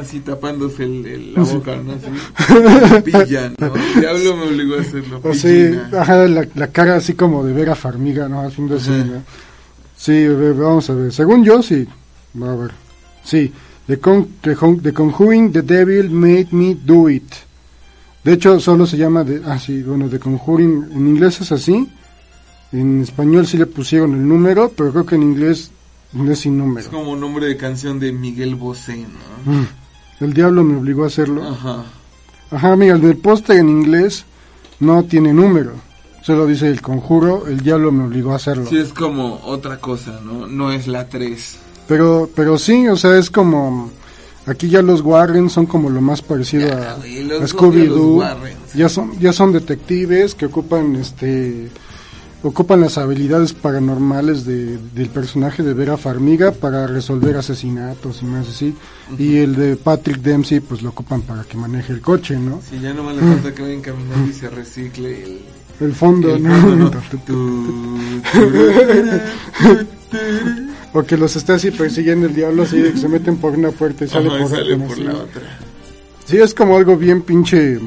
[0.00, 1.92] Así tapándose el, el- la boca, ¿no?
[1.92, 3.02] Así.
[3.04, 3.74] Pilla, ¿no?
[3.74, 5.20] El diablo me obligó a hacerlo.
[5.22, 5.90] O sí, pillina.
[6.00, 8.40] ajá, la, la cara así como de Vera Farmiga, ¿no?
[8.42, 8.90] Haciendo así.
[8.90, 9.22] ¿no?
[9.96, 11.12] Sí, vamos a ver.
[11.12, 11.86] Según yo, sí.
[12.42, 12.70] A ver.
[13.24, 13.52] Sí,
[13.86, 17.32] The, Con the, The Conjuring the Devil Made Me Do It.
[18.24, 21.88] De hecho, solo se llama, de, ah, sí, bueno, The Conjuring, en inglés es así.
[22.72, 25.70] En español sí le pusieron el número, pero creo que en inglés
[26.28, 26.90] es sin Es número.
[26.90, 29.52] como nombre de canción de Miguel Bosé, ¿no?
[29.52, 29.66] Mm.
[30.20, 31.42] El diablo me obligó a hacerlo.
[31.46, 31.84] Ajá.
[32.50, 34.24] Ajá, mira, el del póster en inglés
[34.80, 35.72] no tiene número.
[36.22, 38.66] Solo dice el conjuro, el diablo me obligó a hacerlo.
[38.68, 40.46] Sí, es como otra cosa, ¿no?
[40.46, 41.58] No es la 3.
[41.86, 43.90] Pero, pero sí, o sea, es como...
[44.46, 48.24] Aquí ya los Warren son como lo más parecido Ya, a, a Scooby-Doo.
[48.74, 51.68] Ya son, ya son detectives que ocupan este
[52.48, 58.48] ocupan las habilidades paranormales de, del personaje de Vera Farmiga para resolver asesinatos y más
[58.48, 58.74] así.
[59.18, 62.60] Y el de Patrick Dempsey pues lo ocupan para que maneje el coche, ¿no?
[62.62, 65.40] Si ya no me le falta que vayan caminando y se recicle el,
[65.80, 66.90] El fondo, el ¿no?
[70.92, 73.70] O que los esté así persiguiendo el diablo, así de que se meten por una
[73.70, 75.58] puerta y sale Ajá, y por sale por la otra.
[76.24, 77.78] Sí, es como algo bien pinche.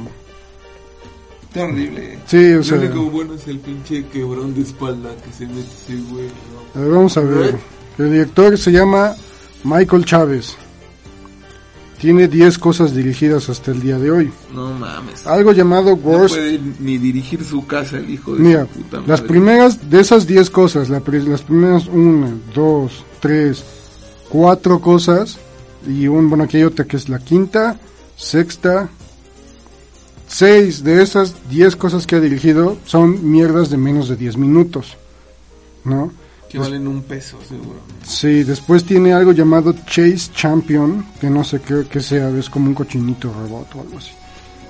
[1.49, 2.19] Está horrible.
[2.27, 2.77] Sí, o Lo sea.
[2.77, 6.79] único bueno es el pinche quebrón de espalda que se mete ese güey, ¿no?
[6.79, 7.57] A ver, vamos a ver.
[7.97, 9.15] El director se llama
[9.63, 10.55] Michael Chávez.
[11.99, 14.31] Tiene 10 cosas dirigidas hasta el día de hoy.
[14.53, 15.27] No mames.
[15.27, 16.35] Algo llamado No Worst.
[16.35, 19.09] puede ni dirigir su casa el hijo de Mira, su puta madre.
[19.09, 23.63] las primeras de esas 10 cosas, la pri- las primeras 1, 2, 3,
[24.29, 25.39] 4 cosas.
[25.87, 27.77] Y un, bueno, aquí hay otra que es la quinta,
[28.15, 28.87] sexta.
[30.29, 34.95] 6 de esas 10 cosas que ha dirigido son mierdas de menos de 10 minutos.
[35.83, 36.11] ¿No?
[36.47, 37.79] Que valen un peso, seguro.
[38.03, 42.67] Sí, después tiene algo llamado Chase Champion, que no sé qué, qué sea, es como
[42.67, 44.11] un cochinito robot o algo así.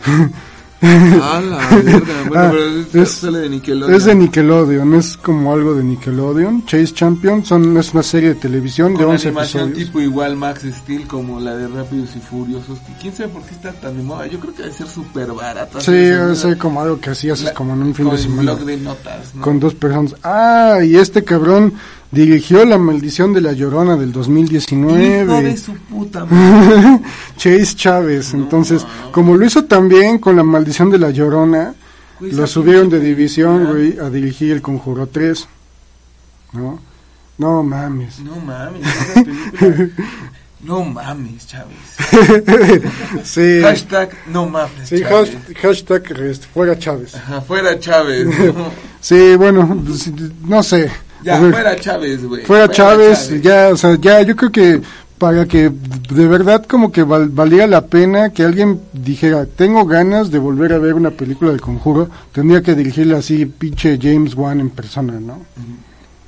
[0.81, 1.99] Ah, la verga.
[2.27, 3.93] Bueno, Ah, pero es, es- sale de Nickelodeon.
[3.95, 6.65] Es de Nickelodeon, es como algo de Nickelodeon.
[6.65, 9.87] Chase Champion son, es una serie de televisión de Con 11 animación episodios.
[9.87, 12.79] tipo igual Max Steel como la de Rápidos y Furiosos.
[12.79, 14.27] que ¿Quién sabe por qué está tan de moda?
[14.27, 15.81] Yo creo que debe ser súper barata.
[15.81, 18.53] Sí, ser como algo que así haces La- como en un fin de semana.
[18.53, 19.41] blog de notas, ¿no?
[19.41, 20.15] Con dos personas.
[20.23, 21.73] Ah, y este cabrón
[22.11, 25.23] dirigió La Maldición de la Llorona del 2019.
[25.23, 26.99] Hijo de su puta madre.
[27.37, 28.33] Chase Chávez.
[28.33, 29.11] No, Entonces, no.
[29.11, 31.73] como lo hizo también con La Maldición de la Llorona,
[32.19, 35.47] Güey, lo subieron de división, güey, a dirigir El Conjuro 3.
[36.53, 36.79] ¿No?
[37.37, 38.19] No mames.
[38.19, 38.81] No mames.
[40.61, 41.77] No mames, Chávez.
[43.23, 43.61] Sí.
[43.63, 45.37] Hashtag no mames, Sí, Chávez.
[45.61, 47.15] hashtag, este, fuera Chávez.
[47.15, 48.25] Ajá, fuera Chávez.
[48.27, 48.69] ¿no?
[48.99, 50.11] Sí, bueno, pues,
[50.43, 50.91] no sé.
[51.23, 52.43] Ya, ver, fuera Chávez, güey.
[52.45, 54.81] fuera Chávez, ya, o sea, ya, yo creo que
[55.17, 60.31] para que de verdad como que val- valiera la pena que alguien dijera, tengo ganas
[60.31, 64.61] de volver a ver una película de Conjuro, tendría que dirigirle así, pinche James Wan
[64.61, 65.39] en persona, ¿no?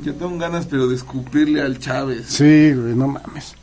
[0.03, 2.25] Yo tengo ganas, pero de escupirle al Chávez.
[2.27, 3.55] Sí, güey, no mames.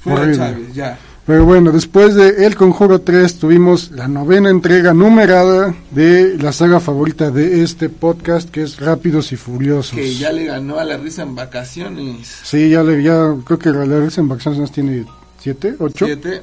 [0.00, 0.36] Fuera horrible.
[0.36, 0.98] Chávez, ya.
[1.28, 6.80] Pero bueno, después de El Conjuro 3 tuvimos la novena entrega numerada de la saga
[6.80, 9.94] favorita de este podcast, que es Rápidos y Furiosos.
[9.94, 12.34] Que ya le ganó a la risa en vacaciones.
[12.44, 15.04] Sí, ya, le, ya creo que la risa en vacaciones tiene
[15.40, 16.06] 7, 8.
[16.06, 16.42] Siete.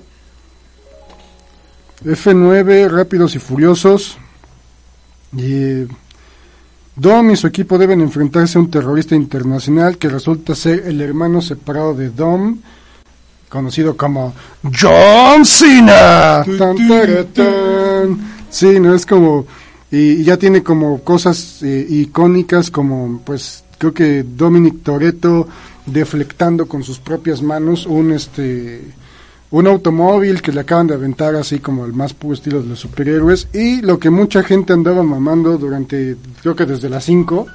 [2.05, 4.19] F9, Rápidos y Furiosos.
[5.35, 5.87] Y
[6.95, 11.41] Dom y su equipo deben enfrentarse a un terrorista internacional que resulta ser el hermano
[11.41, 12.59] separado de Dom,
[13.55, 14.33] conocido como
[14.63, 16.43] John Cena.
[18.49, 19.45] Sí, no es como
[19.91, 25.47] y, y ya tiene como cosas eh, icónicas como pues creo que Dominic Toretto
[25.85, 28.81] deflectando con sus propias manos un este
[29.51, 32.79] un automóvil que le acaban de aventar así como el más puro estilo de los
[32.79, 33.47] superhéroes.
[33.53, 37.45] Y lo que mucha gente andaba mamando durante creo que desde las 5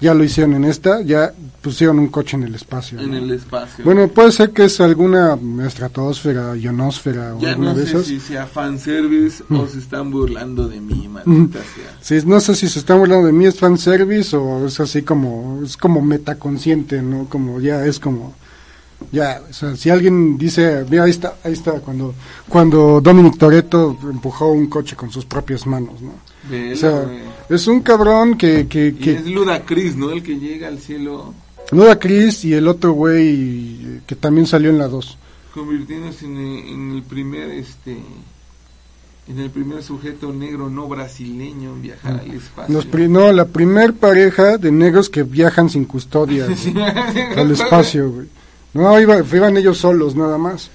[0.00, 1.32] ya lo hicieron en esta ya
[1.68, 3.16] pusieron un coche en el espacio En ¿no?
[3.18, 3.84] el espacio.
[3.84, 8.06] bueno puede ser que es alguna estratosfera ionosfera o ya alguna no de sé esas
[8.06, 11.12] si sea fanservice o se están burlando de mí, Mm.
[11.12, 11.98] maldita sea.
[12.20, 15.60] Sí, no sé si se está hablando de mí, es fanservice o es así como,
[15.64, 17.26] es como metaconsciente, ¿no?
[17.28, 18.34] Como ya es como,
[19.12, 22.14] ya, o sea, si alguien dice, mira, ahí está, ahí está, cuando,
[22.48, 26.12] cuando Dominic Toretto empujó un coche con sus propias manos, ¿no?
[26.72, 27.04] O sea,
[27.48, 30.10] es un cabrón que, que, Y que es Ludacris, ¿no?
[30.10, 31.34] El que llega al cielo
[31.70, 33.28] Luda Chris y el otro güey
[33.84, 35.18] eh, que también salió en la 2.
[35.54, 37.98] convirtiéndose en el, en el primer, este...
[39.28, 42.80] En el primer sujeto negro no brasileño en viajar al espacio.
[42.90, 46.82] Pri- no, la primer pareja de negros que viajan sin custodia güey,
[47.36, 48.26] al espacio, güey.
[48.72, 50.70] No, iba, iban ellos solos nada más.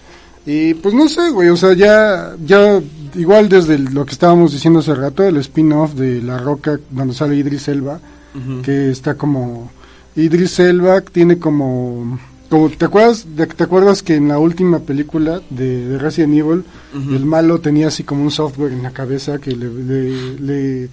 [0.46, 2.80] Y pues no sé, güey, o sea, ya, ya,
[3.16, 7.36] igual desde lo que estábamos diciendo hace rato, el spin-off de La Roca, donde sale
[7.36, 8.00] Idris Elba,
[8.36, 8.62] Ujú.
[8.62, 9.72] que está como,
[10.16, 15.41] Idris Elba tiene como, como ¿te acuerdas, de, te acuerdas que en la última película
[15.49, 19.51] de, de Resident Evil, el malo tenía así como un software en la cabeza que
[19.55, 20.89] le, le, le,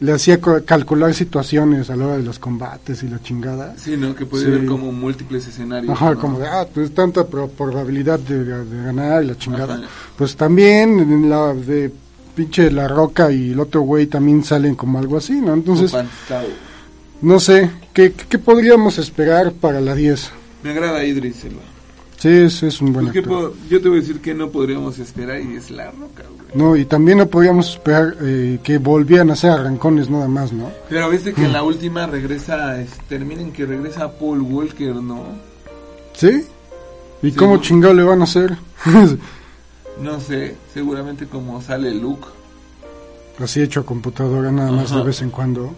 [0.00, 3.74] le hacía calcular situaciones a la hora de los combates y la chingada?
[3.76, 4.14] Sí, ¿no?
[4.14, 4.50] Que puede Sí.
[4.50, 5.92] ver como múltiples escenarios.
[5.92, 6.20] Ajá, ¿no?
[6.20, 9.74] como de, ah, pues tanta pro- probabilidad de, de ganar y la chingada.
[9.74, 9.84] Ajá.
[10.16, 11.92] Pues también en la de
[12.36, 15.52] pinche La Roca y el otro güey también salen como algo así, ¿no?
[15.52, 16.40] Entonces, Fantástico.
[17.22, 20.30] No sé, ¿qué, qué podríamos esperar para la 10?
[20.62, 21.62] Me agrada Idris Elba.
[22.18, 23.32] Sí, es, es un buen Pues, ¿qué actor.
[23.32, 26.42] puedo- yo te voy a decir que no podríamos esperar y es la roca, güey.
[26.54, 30.70] No, y también no podríamos esperar eh, que volvieran a ser arrancones nada más, ¿no?
[30.88, 31.44] Pero viste que Mm.
[31.46, 35.24] en la última regresa, es- terminen que regresa Paul Walker, ¿no?
[36.14, 36.44] ¿Sí?
[37.22, 37.60] ¿Y Sí, cómo ¿no?
[37.60, 38.56] chingado le van a hacer?
[40.00, 42.26] No sé, seguramente como sale Luke.
[43.38, 45.00] Así hecho a computadora nada más Ajá.
[45.00, 45.74] de vez en cuando.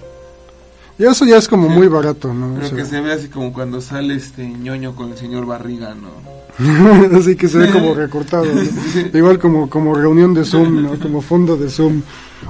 [0.98, 1.74] Y eso ya es como Sí.
[1.74, 2.52] muy barato, ¿no?
[2.52, 5.44] O Pero sea, que se ve así como cuando sale este ñoño con el señor
[5.46, 6.34] Barriga, ¿no?
[7.18, 8.44] Así que se ve como recortado.
[8.44, 8.60] ¿no?
[8.92, 9.06] Sí.
[9.12, 10.98] Igual como, como reunión de Zoom, ¿no?
[11.02, 12.00] Como fondo de Zoom.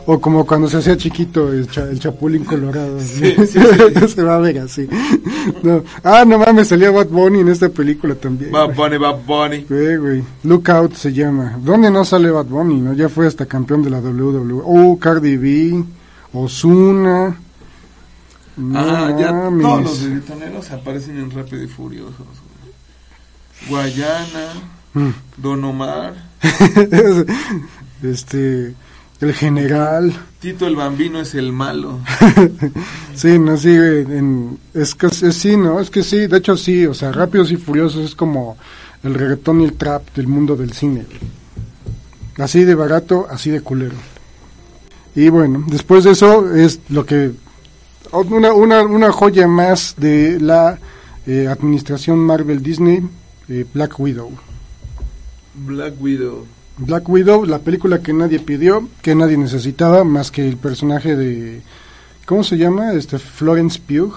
[0.07, 2.99] O como cuando se hacía chiquito el, cha- el chapulín colorado.
[3.01, 4.09] Sí, sí, sí.
[4.09, 4.87] se va a ver así.
[5.63, 5.83] No.
[6.03, 8.51] Ah, no mames, salía Bad Bunny en esta película también.
[8.51, 9.65] Bad Bunny, Bad Bunny.
[9.71, 10.25] Güey, güey.
[10.43, 11.57] Lookout se llama.
[11.63, 12.81] ¿Dónde no sale Bad Bunny?
[12.81, 12.93] ¿no?
[12.93, 14.61] Ya fue hasta campeón de la WWE.
[14.65, 15.85] Oh, Cardi B.
[16.35, 17.37] Ozuna.
[18.57, 19.63] No Ah, ya mames.
[19.63, 22.15] todos los reggaetoneros aparecen en Rápido y Furiosos.
[23.69, 24.53] Guayana,
[24.95, 25.11] Mm.
[25.39, 26.15] Don Omar.
[28.03, 28.75] este
[29.21, 30.13] el general.
[30.41, 31.99] Tito el Bambino es el malo.
[33.15, 35.81] sí, no, sí, en, es que es, sí, ¿no?
[35.81, 38.57] Es que sí, de hecho sí, o sea, Rápidos y Furiosos es como
[39.03, 41.07] el reggaetón y el trap del mundo del cine.
[42.39, 43.95] Así de barato, así de culero.
[45.17, 47.33] Y bueno, después de eso es lo que...
[48.13, 50.79] Una, una, una joya más de la
[51.27, 53.01] eh, administración Marvel Disney,
[53.49, 54.31] eh, Black Widow.
[55.55, 56.47] Black Widow.
[56.77, 61.63] Black Widow, la película que nadie pidió, que nadie necesitaba, más que el personaje de...
[62.27, 62.93] ¿Cómo se llama?
[62.93, 64.15] Este Florence Pugh.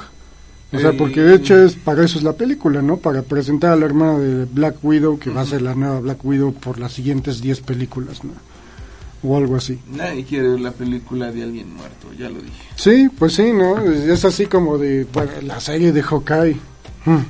[0.71, 2.97] O sea, porque de hecho es para eso es la película, ¿no?
[2.97, 6.25] Para presentar a la hermana de Black Widow, que va a ser la nueva Black
[6.25, 8.31] Widow por las siguientes 10 películas, ¿no?
[9.23, 9.79] O algo así.
[9.91, 12.63] Nadie quiere ver la película de alguien muerto, ya lo dije.
[12.75, 13.79] Sí, pues sí, ¿no?
[13.79, 16.57] Es así como de bueno, la serie de Hawkeye.
[17.05, 17.23] Hmm.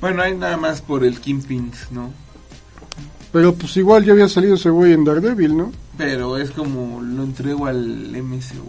[0.00, 2.10] Bueno, hay nada más por el Kingpin, ¿no?
[3.32, 5.72] Pero pues igual ya había salido ese güey en Daredevil, ¿no?
[5.96, 8.68] Pero es como lo entrego al MCU.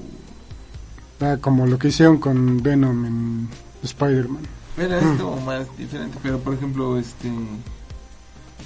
[1.20, 3.50] Ah, como lo que hicieron con Venom en
[3.84, 4.44] Spider-Man.
[4.76, 6.18] Pero es como más diferente.
[6.22, 7.30] Pero por ejemplo, este.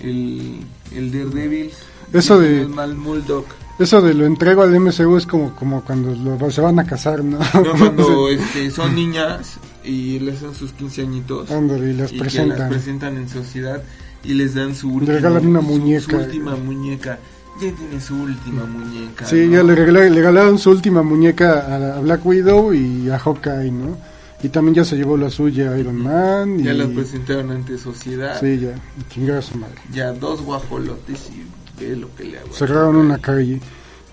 [0.01, 0.61] El,
[0.91, 1.71] el Daredevil.
[2.13, 2.61] Eso de.
[2.61, 3.45] El mal Muldock.
[3.79, 7.23] Eso de lo entrego al MCU es como, como cuando lo, se van a casar,
[7.23, 7.37] ¿no?
[7.37, 11.51] No, cuando este, son niñas y les dan sus 15 añitos.
[11.51, 12.59] Ándale, y las y presentan.
[12.59, 13.83] Las presentan en sociedad
[14.23, 16.01] y les dan su, último, regalan una muñeca.
[16.11, 17.19] su última muñeca.
[17.61, 19.25] Ya tiene su última muñeca.
[19.25, 19.53] Sí, ¿no?
[19.53, 21.59] ya le, regala- le regalaron su última muñeca
[21.93, 23.97] a, a Black Widow y a Hawkeye, ¿no?
[24.43, 26.59] Y también ya se llevó la suya Iron Man.
[26.63, 28.39] Ya y, las presentaron ante sociedad.
[28.39, 28.69] Sí, ya,
[28.99, 29.75] y chingar a su madre.
[29.91, 31.43] Ya dos guajolotes y
[31.79, 32.53] ve lo que le hago.
[32.53, 33.59] cerraron una calle.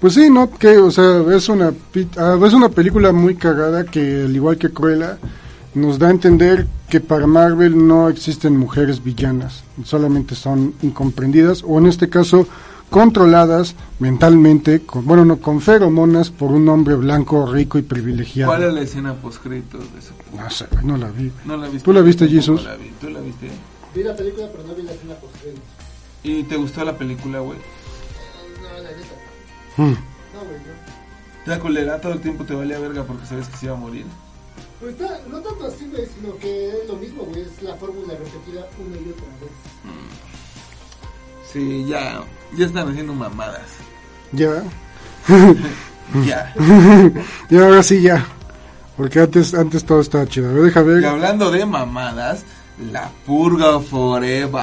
[0.00, 0.50] Pues sí, ¿no?
[0.50, 1.72] Que, o sea, es una,
[2.18, 5.18] ah, es una película muy cagada que, al igual que Cruella,
[5.74, 11.78] nos da a entender que para Marvel no existen mujeres villanas, solamente son incomprendidas, o
[11.78, 12.46] en este caso,
[12.90, 18.52] controladas mentalmente, con, bueno, no, con feromonas por un hombre blanco, rico y privilegiado.
[18.52, 20.12] ¿Cuál es la escena post-créditos de eso?
[20.36, 21.32] No sé, no la vi.
[21.44, 21.84] ¿No la viste?
[21.84, 22.62] ¿Tú la viste, Jesus?
[22.62, 22.92] la vi.
[23.00, 23.48] ¿Tú la viste?
[23.94, 25.34] Vi la película, pero no vi la escena post
[26.24, 27.58] ¿Y te gustó la película, güey?
[28.60, 29.14] No, la neta.
[29.76, 29.82] Hmm.
[30.34, 30.84] No, güey, no.
[31.52, 34.06] La culera todo el tiempo te valía verga porque sabes que se iba a morir.
[34.80, 37.42] Pues está- no tanto así, güey, sino que es lo mismo, güey.
[37.42, 39.52] Es la fórmula repetida una y otra vez.
[41.52, 42.22] Sí, ya,
[42.56, 43.68] ya están haciendo mamadas.
[44.32, 44.62] Ya,
[46.26, 46.52] Ya.
[47.50, 48.26] y ahora sí ya,
[48.96, 50.48] porque antes, antes todo estaba chido.
[50.50, 51.02] A ver, deja ver.
[51.02, 52.44] Y hablando de mamadas,
[52.92, 54.62] la purga forever.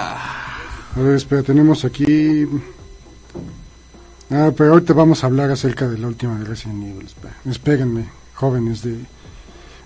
[0.95, 2.47] A ver, espera, tenemos aquí.
[4.29, 7.07] Ah, pero ahorita vamos a hablar acerca de la última de Resident Evil.
[7.45, 8.97] Espérenme, jóvenes de.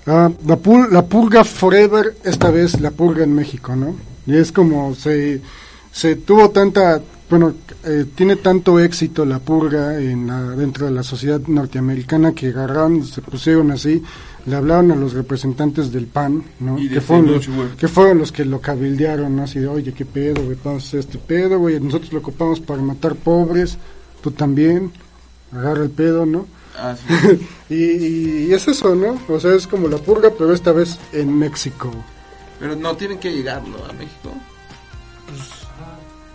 [0.07, 3.95] Ah, la, pur- la purga Forever, esta vez la purga en México, ¿no?
[4.27, 5.41] Y es como se,
[5.91, 7.01] se tuvo tanta.
[7.27, 7.53] Bueno,
[7.83, 13.03] eh, tiene tanto éxito la purga en la- dentro de la sociedad norteamericana que agarraron,
[13.03, 14.03] se pusieron así,
[14.45, 16.77] le hablaron a los representantes del PAN, ¿no?
[16.77, 19.43] Y de Que fueron, los, que fueron los que lo cabildearon, ¿no?
[19.43, 22.59] Así de, oye, qué pedo, güey, vamos a hacer este pedo, güey, nosotros lo ocupamos
[22.59, 23.77] para matar pobres,
[24.21, 24.91] tú también,
[25.51, 26.45] agarra el pedo, ¿no?
[26.77, 27.47] Ah, sí.
[27.69, 29.17] Y, y- y es eso, ¿no?
[29.27, 31.89] O sea, es como la purga, pero esta vez en México.
[32.59, 34.29] Pero no tienen que llegarlo a México.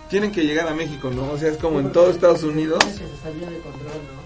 [0.08, 1.30] Tienen que llegar a México, ¿no?
[1.30, 2.78] O sea, es como en todo Estados Unidos.
[2.82, 4.19] Se salió de control, ¿no?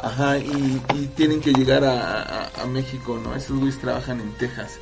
[0.00, 3.34] Ajá, y, y tienen que llegar a, a- a México, ¿no?
[3.34, 4.78] Esos güeyes trabajan en Texas.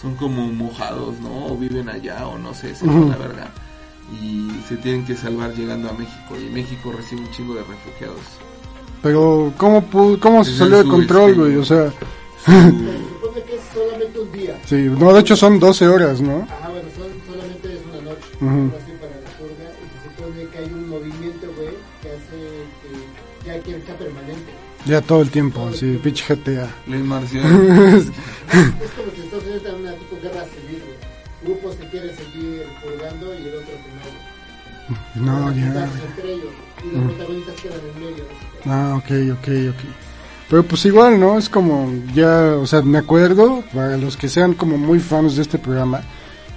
[0.00, 1.46] Son como mojados, ¿no?
[1.46, 3.50] O viven allá, o no sé, se la verga.
[4.20, 6.36] Y se tienen que salvar llegando a México.
[6.38, 8.20] Y México recibe un chingo de refugiados.
[9.02, 11.56] Pero, ¿cómo, pu- cómo se salió de control, güey?
[11.56, 11.90] O sea,
[12.44, 14.60] Se supone que es solamente un día.
[14.66, 16.46] sí, no, de hecho son 12 horas, ¿no?
[16.50, 18.26] Ajá, bueno, son- solamente es una noche.
[18.40, 18.78] Algo
[24.84, 26.68] Ya todo el tiempo, sí, pinche GTA.
[26.88, 27.52] Les marcianos.
[27.52, 30.98] Es como si Estados Unidos está en una tipo guerra civil, güey.
[31.44, 33.74] Grupos que quieren seguir purgando y el otro
[35.14, 35.24] que no.
[35.24, 35.66] No, ya.
[35.66, 36.52] entre ellos.
[36.84, 38.24] Y los protagonistas quedan en medio.
[38.66, 39.84] Ah, ok, ok, ok.
[40.50, 41.38] Pero pues igual, ¿no?
[41.38, 45.42] Es como ya, o sea, me acuerdo, para los que sean como muy fans de
[45.42, 46.02] este programa,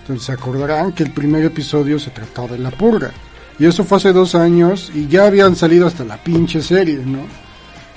[0.02, 3.12] entonces se acordarán que el primer episodio se trató de la purga.
[3.58, 7.45] Y eso fue hace dos años y ya habían salido hasta la pinche serie, ¿no?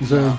[0.00, 0.38] O sea,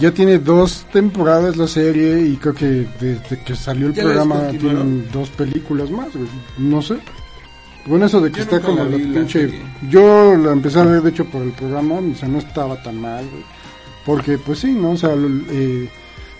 [0.00, 4.08] ya tiene dos temporadas la serie y creo que desde que salió el ¿Ya la
[4.10, 6.28] programa tienen dos películas más, güey.
[6.58, 6.98] No sé.
[7.86, 9.48] Bueno, eso de que Yo está como la pinche...
[9.48, 9.62] serie.
[9.88, 13.00] Yo la empecé a ver, de hecho, por el programa, o sea, no estaba tan
[13.00, 13.44] mal, güey.
[14.04, 14.90] Porque, pues sí, ¿no?
[14.90, 15.88] O sea, eh,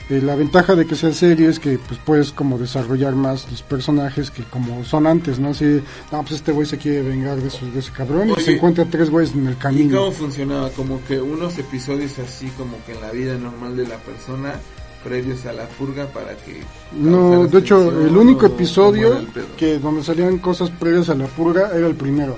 [0.08, 3.62] Eh, la ventaja de que sea serie es que pues puedes como desarrollar más los
[3.62, 5.48] personajes que como son antes, ¿no?
[5.50, 5.82] Así,
[6.12, 8.84] no, pues este güey se quiere vengar de, su- de ese cabrón y se encuentra
[8.84, 9.98] tres güeyes en el ¿Y camino.
[9.98, 10.70] cómo funcionaba?
[10.70, 14.54] Como que unos episodios así como que en la vida normal de la persona
[15.02, 19.26] previos a la purga para que No, de hecho, el único o episodio el
[19.56, 22.36] que donde salían cosas previas a la purga era el primero.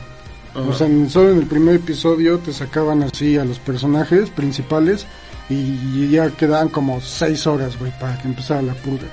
[0.55, 5.07] O sea, solo en el primer episodio te sacaban así a los personajes principales
[5.49, 9.09] y ya quedaban como seis horas, güey, para que empezara la purga.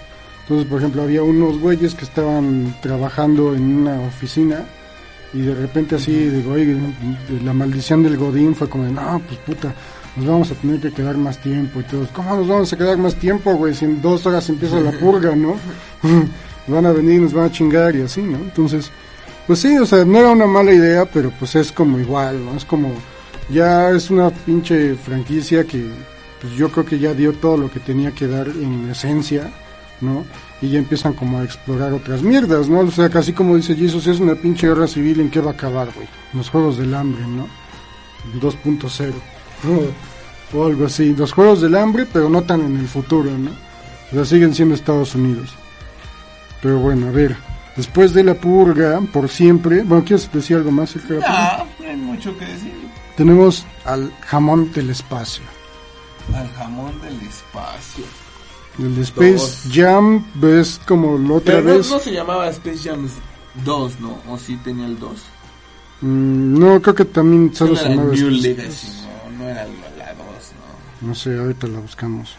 [0.46, 4.64] Entonces, por ejemplo, había unos güeyes que estaban trabajando en una oficina
[5.34, 6.78] y de repente así, digo, oye,
[7.44, 9.74] la maldición del Godín fue como, de, no, pues puta,
[10.16, 12.96] nos vamos a tener que quedar más tiempo y todos, ¿cómo nos vamos a quedar
[12.98, 13.74] más tiempo, güey?
[13.74, 15.56] Si en dos horas empieza la purga, ¿no?
[16.68, 18.38] van a venir, nos van a chingar y así, ¿no?
[18.38, 18.92] Entonces,
[19.48, 22.56] pues sí, o sea, no era una mala idea, pero pues es como igual, ¿no?
[22.56, 22.94] Es como,
[23.50, 25.90] ya es una pinche franquicia que,
[26.46, 29.52] pues yo creo que ya dio todo lo que tenía que dar en esencia,
[30.00, 30.24] ¿no?
[30.62, 32.82] Y ya empiezan como a explorar otras mierdas, ¿no?
[32.82, 35.54] O sea, casi como dice Jesus, es una pinche guerra civil, ¿en qué va a
[35.56, 36.08] acabar, güey?
[36.34, 37.48] Los Juegos del Hambre, ¿no?
[38.40, 39.14] 2.0.
[40.54, 41.16] o algo así.
[41.16, 43.50] Los Juegos del Hambre, pero no tan en el futuro, ¿no?
[44.12, 45.56] O sea, siguen siendo Estados Unidos.
[46.62, 47.36] Pero bueno, a ver.
[47.76, 49.82] Después de la purga, por siempre.
[49.82, 50.96] Bueno, ¿quieres decir algo más?
[50.96, 52.72] No, no hay mucho que decir.
[53.18, 55.55] Tenemos al jamón del espacio.
[56.34, 58.06] Al jamón del espacio.
[58.80, 59.64] El Space Dos.
[59.72, 61.90] Jam es como la otra Pero vez.
[61.90, 63.08] no se llamaba Space Jam
[63.64, 64.18] 2, ¿no?
[64.30, 65.12] O sí tenía el 2.
[66.02, 68.88] Mm, no, creo que también solo se llamaba New Space- Legacy,
[69.32, 70.18] no, no era la 2,
[71.02, 71.08] ¿no?
[71.08, 72.36] No sé, ahorita la buscamos.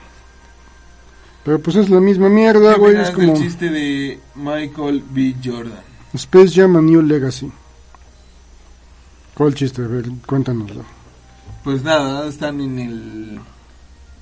[1.43, 2.97] Pero pues es la misma mierda, ¿Qué güey.
[2.97, 5.37] Es como del chiste de Michael B.
[5.43, 5.81] Jordan?
[6.13, 7.51] Space Jam a New Legacy.
[9.35, 9.83] ¿Cuál chiste?
[9.83, 10.83] A ver, cuéntanoslo.
[11.63, 13.41] Pues nada, están en el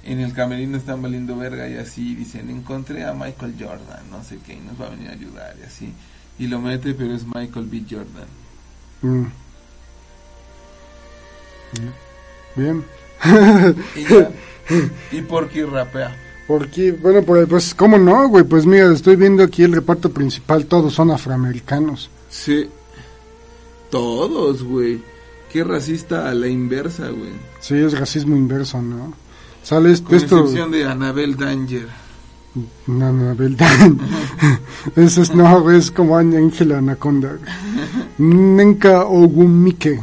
[0.05, 4.39] en el camerino están valiendo verga y así dicen, encontré a Michael Jordan, no sé
[4.47, 5.93] qué, y nos va a venir a ayudar y así.
[6.39, 7.85] Y lo mete, pero es Michael B.
[7.89, 8.29] Jordan.
[9.03, 9.27] Mm.
[12.57, 12.85] Bien.
[13.95, 14.31] Y, ya,
[15.13, 16.17] y Porky rapea.
[16.47, 18.45] Porque, bueno, pues, pues, ¿cómo no, güey?
[18.45, 22.11] Pues mira, estoy viendo aquí el reparto principal, todos son afroamericanos.
[22.29, 22.69] Sí.
[23.91, 25.01] Todos, güey.
[25.51, 27.31] Qué racista a la inversa, güey.
[27.61, 29.15] Sí, es racismo inverso, ¿no?
[29.65, 30.09] Sale esto...
[30.09, 31.89] Con esto excepción de Annabelle Danger.
[32.87, 33.91] no, no, verdad.
[34.97, 37.39] Eso es, no, es como Ángela Anaconda.
[38.19, 40.01] Nenka Ogumike.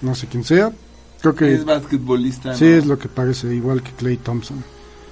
[0.00, 0.72] No sé quién sea.
[1.20, 2.70] Creo que Es basquetbolista, sí ¿no?
[2.70, 4.64] es lo que parece, igual que Clay Thompson.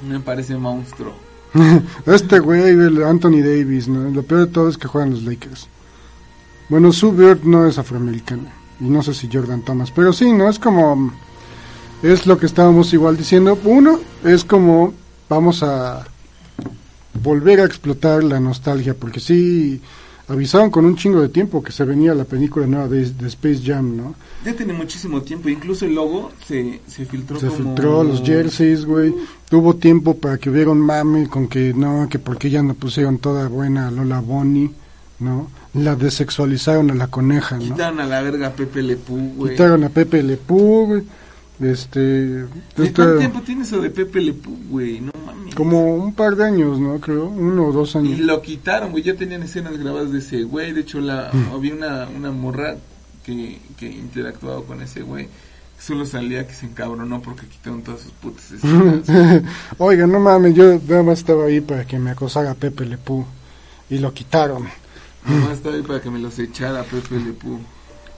[0.08, 1.12] Me parece monstruo.
[2.06, 4.08] Este güey, el Anthony Davis, ¿no?
[4.10, 5.68] Lo peor de todo es que juegan los Lakers.
[6.68, 8.52] Bueno, Sue Bird no es afroamericana.
[8.80, 9.90] Y no sé si Jordan Thomas.
[9.90, 10.48] Pero sí, ¿no?
[10.48, 11.12] Es como...
[12.02, 13.58] Es lo que estábamos igual diciendo.
[13.64, 14.94] Uno, es como...
[15.28, 16.04] Vamos a
[17.22, 18.94] volver a explotar la nostalgia.
[18.94, 19.80] Porque sí,
[20.26, 23.60] avisaron con un chingo de tiempo que se venía la película nueva de, de Space
[23.64, 24.14] Jam, ¿no?
[24.44, 25.48] Ya tiene muchísimo tiempo.
[25.48, 27.58] Incluso el logo se, se filtró Se como...
[27.58, 29.14] filtró los jerseys, güey.
[29.48, 33.18] Tuvo tiempo para que hubiera un mame con que no, que porque ya no pusieron
[33.18, 34.70] toda buena Lola Bonnie,
[35.20, 35.48] ¿no?
[35.74, 37.62] La desexualizaron a la coneja, ¿no?
[37.62, 39.52] Quitaron a la verga a Pepe Le Pew, güey.
[39.52, 41.02] Quitaron a Pepe Le Pew, güey.
[41.60, 42.44] Este, ¿De
[42.76, 45.00] este, cuánto tiempo tiene eso de Pepe Le Pew, güey?
[45.00, 45.54] No mames.
[45.54, 46.98] como un par de años, ¿no?
[47.00, 48.20] Creo, uno o dos Y años.
[48.20, 49.02] lo quitaron, güey.
[49.02, 50.72] Ya tenían escenas grabadas de ese güey.
[50.72, 51.54] De hecho, la, Mm.
[51.54, 52.76] había una, una morra
[53.24, 55.28] que, que interactuaba con ese güey.
[55.78, 59.42] Solo salía que se encabronó porque quitaron todas sus putas escenas.
[59.78, 63.24] Oiga, no mames, yo nada más estaba ahí para que me acosara Pepe Le Pew.
[63.90, 64.64] Y lo quitaron.
[65.26, 67.58] Nomás estaba ahí para que me los echara Pepe Le Pew.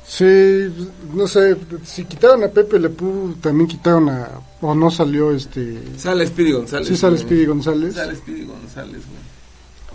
[0.07, 0.68] Sí,
[1.14, 4.28] no sé, si quitaron a Pepe Le Pew, también quitaron a...
[4.61, 5.82] O no salió este...
[5.96, 6.88] Sale Speedy González.
[6.88, 7.18] Sí sale.
[7.18, 7.94] Speedy González.
[7.94, 9.22] Sale Speedy González, güey.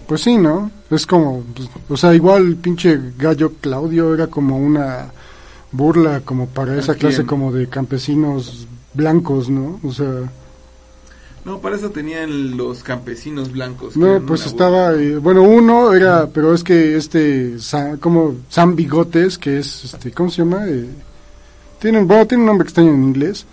[0.08, 0.72] Pues sí, ¿no?
[0.90, 5.12] Es como, pues, o sea, igual el pinche gallo Claudio era como una
[5.72, 9.80] burla como para ¿A esa clase como de campesinos blancos, ¿no?
[9.84, 10.32] O sea,
[11.48, 13.96] No, para eso tenían los campesinos blancos.
[13.96, 19.38] no, pues estaba, eh, bueno, uno era, pero es que este, Sa- como Sam Bigotes,
[19.38, 20.68] que es, este, ¿cómo se llama?
[20.68, 20.86] Eh,
[21.80, 23.46] tienen, bueno, tiene un nombre extraño en inglés,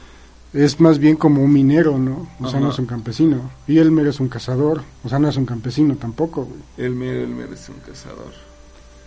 [0.53, 2.29] es más bien como un minero, ¿no?
[2.41, 3.51] O sea, no es un campesino.
[3.69, 6.61] Y Elmer es un cazador, o sea, no es un campesino tampoco, güey.
[6.89, 8.33] Elmer, Elmer es un cazador.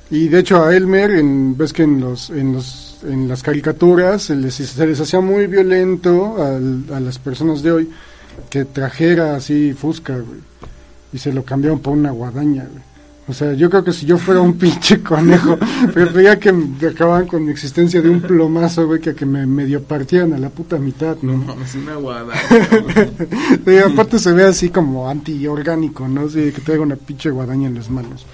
[0.10, 4.22] Y de hecho a Elmer, en, ves que en los, en los, en las caricaturas
[4.24, 7.90] se les, se les hacía muy violento al- a las personas de hoy
[8.50, 10.40] que trajera así fusca, güey.
[11.14, 12.88] Y se lo cambiaron por una guadaña, güey.
[13.30, 15.58] O sea, yo creo que si yo fuera un pinche conejo,
[15.94, 19.84] preferiría que me acababan con mi existencia de un plomazo, güey, que que me medio
[19.84, 21.34] partieran a la puta mitad, ¿no?
[21.34, 22.40] No mames, una guadaña.
[23.66, 26.30] Sí, aparte se ve así como antiorgánico, ¿no?
[26.30, 28.26] Sí, que traiga una pinche guadaña en las manos.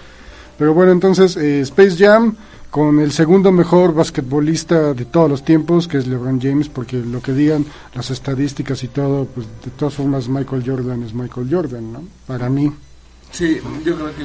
[0.59, 2.35] Pero bueno, entonces, eh, Space Jam
[2.73, 7.21] con el segundo mejor basquetbolista de todos los tiempos, que es LeBron James, porque lo
[7.21, 11.93] que digan las estadísticas y todo, pues de todas formas Michael Jordan es Michael Jordan,
[11.93, 12.01] ¿no?
[12.25, 12.71] Para mí.
[13.31, 14.23] Sí, yo creo que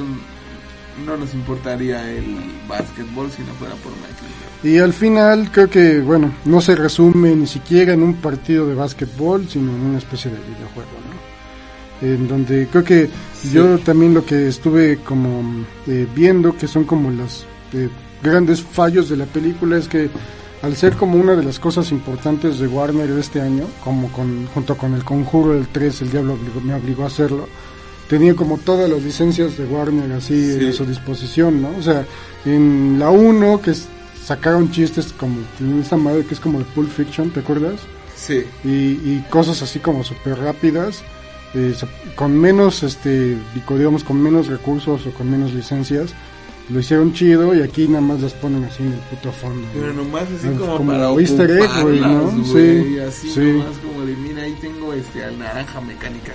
[1.05, 2.25] no nos importaría el
[2.67, 4.73] básquetbol si no fuera por Michael Jordan.
[4.73, 8.73] Y al final creo que, bueno, no se resume ni siquiera en un partido de
[8.73, 10.89] básquetbol, sino en una especie de videojuego,
[12.01, 12.07] ¿no?
[12.07, 13.51] En donde creo que Sí.
[13.51, 15.43] yo también lo que estuve como
[15.85, 17.89] eh, viendo, que son como los eh,
[18.23, 20.09] grandes fallos de la película, es que
[20.61, 24.45] al ser como una de las cosas importantes de Warner de este año, como con,
[24.47, 27.47] junto con el Conjuro del 3, el Diablo obligó- me obligó a hacerlo,
[28.09, 30.67] tenía como todas las licencias de Warner así Sí.
[30.67, 31.69] a su disposición, ¿no?
[31.77, 32.05] O sea,
[32.45, 33.73] en la 1 que
[34.25, 37.79] sacaron chistes como en esa madre que es como de Pulp Fiction, ¿te acuerdas?
[38.17, 41.01] Sí, Y, y cosas así como súper rápidas,
[41.53, 41.73] eh,
[42.15, 46.09] con menos, este, digo, digamos, con menos recursos o con menos licencias,
[46.69, 49.67] lo hicieron chido y aquí nada más las ponen así en el puto fondo.
[49.73, 52.31] pero nomás así como, como para easter egg, güey, ¿no?
[52.45, 53.39] Sí, así sí.
[53.39, 56.33] nomás como de, mira, ahí tengo este, al naranja mecánica.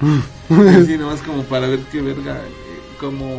[0.80, 3.38] así nomás como para ver qué verga, eh, como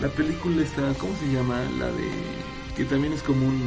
[0.00, 1.60] la película está, ¿cómo se llama?
[1.78, 2.08] La de,
[2.76, 3.60] que también es como un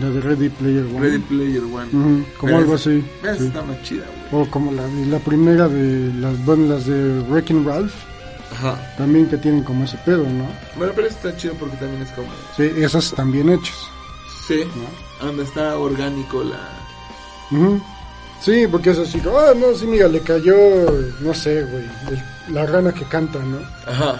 [0.00, 1.00] La de Ready Player One.
[1.00, 1.88] Ready Player One.
[1.92, 3.02] Ujú, como algo así.
[3.22, 3.46] esa sí.
[3.46, 4.42] está más chida, güey.
[4.42, 7.94] O como la, la primera de las, bueno, las de Wrecking Ralph,
[8.52, 8.94] Ajá.
[8.96, 10.46] también que tienen como ese pedo, ¿no?
[10.76, 13.76] Bueno, pero está chido porque también es como, Sí, esas están bien hechas.
[14.46, 15.26] sí, ¿no?
[15.26, 16.58] donde está orgánico la...
[17.50, 17.80] Ujú.
[18.40, 20.56] Sí, porque es así, ah, no, sí, mira, le cayó,
[21.20, 23.58] no sé, güey, el- la rana que canta, ¿no?
[23.86, 24.18] Ajá.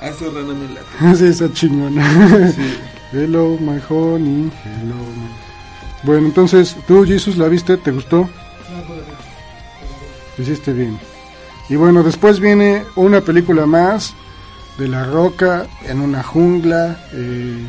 [0.00, 1.16] A eso rana me late.
[1.18, 2.52] sí, esa chingona.
[2.56, 2.78] Sí.
[3.12, 4.94] hello, my honey, hello.
[4.94, 7.76] my- Bueno, entonces, ¿tú, Jesus, la viste?
[7.76, 8.20] ¿Te gustó?
[8.20, 9.04] No, todavía.
[10.38, 10.98] Hiciste bien.
[11.72, 14.12] Y bueno, después viene una película más
[14.78, 17.02] de La Roca en una jungla.
[17.14, 17.64] eh,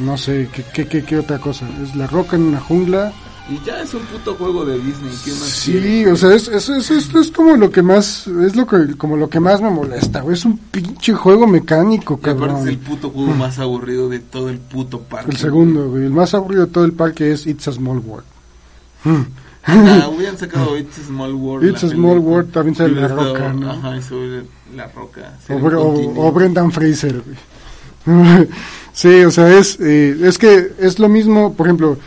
[0.00, 1.66] no sé, ¿qué, qué, qué, qué otra cosa?
[1.82, 3.10] Es La Roca en una jungla.
[3.50, 5.10] Y ya es un puto juego de Disney.
[5.24, 6.08] ¿Qué más Sí, quieres?
[6.08, 9.30] o sea, es, es, es, es- como lo que más, es lo que, como lo
[9.30, 10.34] que más me molesta, güey.
[10.34, 12.68] Es un pinche juego mecánico, Y aparte es cabrón.
[12.68, 15.30] el puto juego más aburrido de todo el puto parque.
[15.30, 16.04] El segundo, güey.
[16.04, 18.26] El más aburrido de todo el parque es It's a Small World.
[19.70, 21.68] Ah, hubieran sacado It's a Small World.
[21.68, 22.18] It's a Small.
[22.18, 23.70] World, también sale La Roca, ¿no?
[23.70, 24.42] Ajá, sobre
[24.74, 25.38] La Roca.
[25.50, 27.36] O, o- o Brendan Fraser, güey.
[28.92, 31.98] sí, o sea, es, eh, es que es lo mismo, por ejemplo,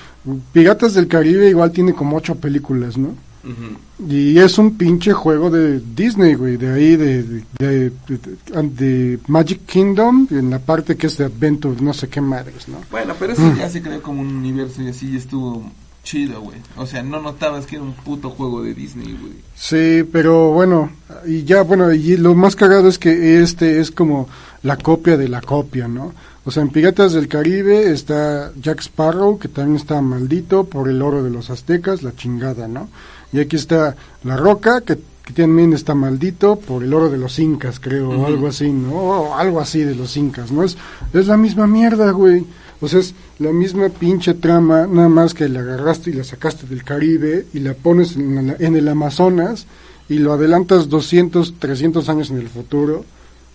[0.54, 3.10] Piratas del Caribe igual tiene como ocho películas, ¿no?
[3.44, 4.08] Ujú.
[4.12, 9.20] Y es un pinche juego de Disney, güey, de ahí, de, de, de- de- de
[9.28, 12.78] Magic Kingdom, en la parte que es de Adventure, no sé qué madres, ¿no?
[12.92, 15.64] Bueno, pero eso ya se creó como un universo y así estuvo
[16.04, 16.58] chido, güey.
[16.78, 19.34] O sea, no notabas que era un puto juego de Disney, güey.
[19.56, 20.92] Sí, pero bueno,
[21.26, 24.28] y ya, bueno, y lo más cagado es que este es como
[24.64, 26.14] la copia de la copia, ¿no?
[26.44, 31.02] O sea, en Piratas del Caribe está Jack Sparrow, que también está maldito por el
[31.02, 32.90] oro de los aztecas, la chingada, ¿no?
[33.32, 37.38] Y aquí está La Roca, que, que también está maldito por el oro de los
[37.38, 38.94] incas, creo, o algo así, ¿no?
[38.94, 40.64] O algo así de los incas, ¿no?
[40.64, 40.78] Es,
[41.14, 42.44] es la misma mierda, güey.
[42.82, 46.66] O sea, es la misma pinche trama, nada más que la agarraste y la sacaste
[46.68, 49.68] del Caribe y la pones en, la- en el Amazonas
[50.10, 53.06] y lo adelantas 200, 300 años en el futuro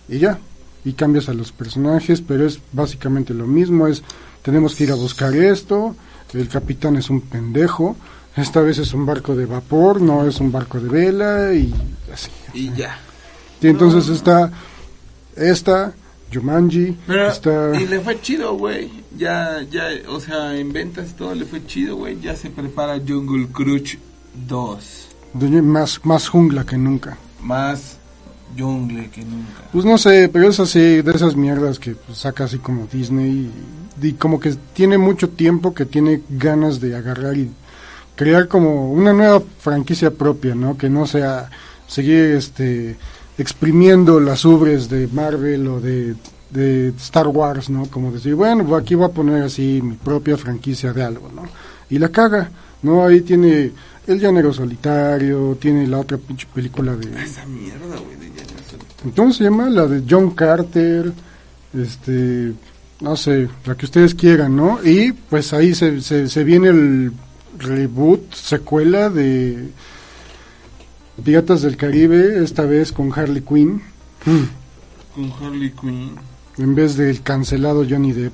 [0.07, 0.39] y ya.
[0.85, 3.87] Y cambias a los personajes, pero es básicamente lo mismo.
[3.87, 4.01] Es,
[4.41, 5.95] tenemos que ir a buscar esto,
[6.33, 7.97] el capitán es un pendejo,
[8.37, 11.73] esta vez es un barco de vapor, no es un barco de vela y
[12.13, 12.29] así.
[12.53, 12.97] Y ya.
[13.61, 14.51] Y entonces está
[15.35, 15.93] esta,
[16.33, 17.71] Jumanji, Pero, está...
[17.79, 18.89] y le fue chido, güey.
[19.17, 22.19] Ya, ya, o sea, en ventas y todo le fue chido, güey.
[22.21, 23.95] Ya se prepara Jungle Crush
[24.47, 25.07] 2.
[25.33, 27.17] Doña- más, más jungla que nunca.
[27.41, 27.97] Más
[28.57, 29.63] jungle que nunca.
[29.71, 33.51] Pues no sé, pero es así, de esas mierdas que pues, saca así como Disney
[34.01, 37.49] y, y como que tiene mucho tiempo que tiene ganas de agarrar y
[38.15, 40.77] crear como una nueva franquicia propia, ¿no?
[40.77, 41.49] Que no sea
[41.87, 42.95] seguir este
[43.37, 46.15] exprimiendo las ubres de Marvel o de,
[46.49, 47.85] de Star Wars, ¿no?
[47.85, 51.43] Como decir, bueno, pues aquí voy a poner así mi propia franquicia de algo, ¿no?
[51.89, 52.49] Y la caga,
[52.81, 53.05] ¿no?
[53.05, 53.71] Ahí tiene
[54.07, 57.23] El Llanero Solitario, tiene la otra pinche película de...
[57.23, 59.13] Esa mierda, güey, de Janet Solitaire.
[59.15, 59.69] ¿Cómo se llama?
[59.69, 61.13] La de John Carter,
[61.73, 62.53] este,
[63.01, 64.79] no sé, la que ustedes quieran, ¿no?
[64.83, 67.11] Y pues ahí se, se, se viene el
[67.59, 69.69] reboot, secuela de
[71.23, 73.81] Piratas del Caribe, esta vez con Harley Quinn.
[75.15, 76.15] Con Harley Quinn.
[76.57, 78.33] en vez del cancelado Johnny Depp.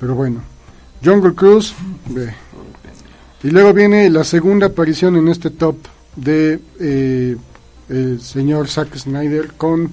[0.00, 0.42] Pero bueno,
[1.04, 1.74] Jungle Cruise,
[2.08, 2.34] ve.
[3.42, 5.76] Y luego viene la segunda aparición en este top
[6.16, 7.36] de eh,
[7.88, 9.90] el señor Zack Snyder con...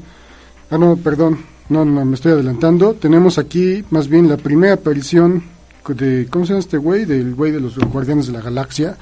[0.69, 2.93] Ah, no, perdón, no, no, me estoy adelantando.
[2.93, 5.43] Tenemos aquí más bien la primera aparición
[5.87, 6.27] de...
[6.29, 7.05] ¿Cómo se llama este güey?
[7.05, 8.97] Del güey de los Guardianes de la Galaxia.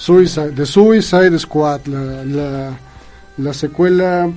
[0.00, 2.78] Suicide, de Suicide Squad, la, la,
[3.36, 4.30] la secuela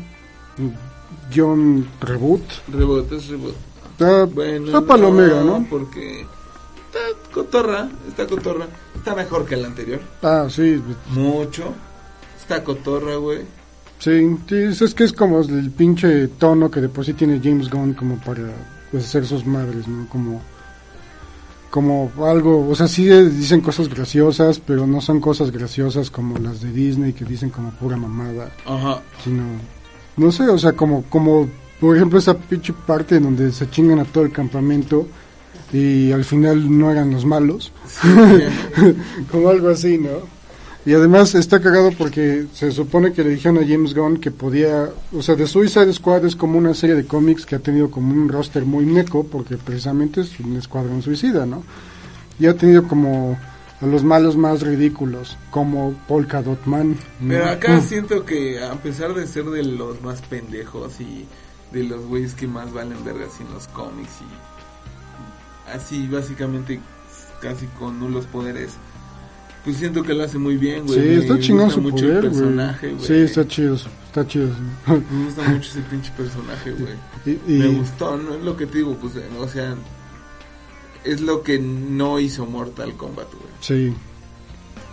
[1.33, 2.41] John Reboot.
[2.67, 3.55] Reboot, es reboot.
[3.91, 5.65] Está, Bueno, está palomera, ¿no?
[5.69, 6.99] Porque está
[7.33, 8.67] cotorra, está cotorra.
[8.93, 10.01] Está mejor que el anterior.
[10.21, 10.81] Ah, sí,
[11.11, 11.73] Mucho.
[12.39, 13.39] Está cotorra, güey.
[13.99, 17.69] sí, sí, es que es como el pinche tono que de por sí tiene James
[17.69, 18.51] Gunn como para
[18.91, 20.09] pues, hacer sus madres, ¿no?
[20.09, 20.41] Como,
[21.73, 26.61] como algo, o sea, sí dicen cosas graciosas, pero no son cosas graciosas como las
[26.61, 29.01] de Disney que dicen como pura mamada, Ajá.
[29.23, 29.41] sino,
[30.15, 33.97] no sé, o sea, como, como, por ejemplo, esa pinche parte en donde se chingan
[33.97, 35.07] a todo el campamento
[35.71, 37.71] y al final no eran los malos.
[39.31, 40.27] como algo así, ¿no?
[40.85, 44.89] Y además está cagado porque se supone que le dijeron a James Gunn que podía,
[45.13, 48.11] o sea, The Suicide Squad es como una serie de cómics que ha tenido como
[48.13, 51.63] un roster muy neco porque precisamente es un escuadrón suicida, ¿no?
[52.37, 53.37] Y ha tenido como
[53.79, 56.97] a los malos más ridículos, como Polka Dot Man.
[57.25, 57.81] Pero acá Mm.
[57.81, 61.25] siento que a pesar de ser de los más pendejos y
[61.71, 66.79] de los güeyes que más valen vergas en los cómics y así básicamente
[67.41, 68.71] casi con nulos poderes,
[69.63, 70.99] pues siento que lo hace muy bien, güey.
[70.99, 73.05] Sí, Me está chingón su mucho poder, el personaje, güey.
[73.05, 74.49] Sí, está chido, está chido.
[74.87, 76.93] Me gusta mucho ese pinche personaje, güey.
[77.25, 79.75] Y- y- Me gustó, no es lo que te digo, pues, o sea,
[81.03, 83.51] es lo que no hizo Mortal Kombat, güey.
[83.61, 83.93] sí.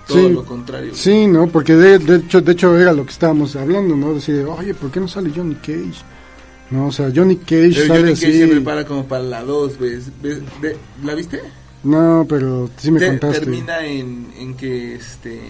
[0.09, 0.35] Todo Sí.
[0.35, 0.89] lo contrario.
[0.91, 1.01] güey.
[1.01, 4.13] Sí, no, porque de, de hecho, de hecho era lo que estábamos hablando, ¿no?
[4.13, 6.03] Decir, oye, ¿por qué no sale Johnny Cage?
[6.71, 8.25] No, o sea, Johnny Cage Pero sale Johnny así.
[8.27, 9.99] Cage se prepara como para la 2, güey.
[10.21, 11.41] Ve- ve- ¿La viste?
[11.83, 13.41] No, pero sí me Te- contaste.
[13.41, 15.41] termina en, en que este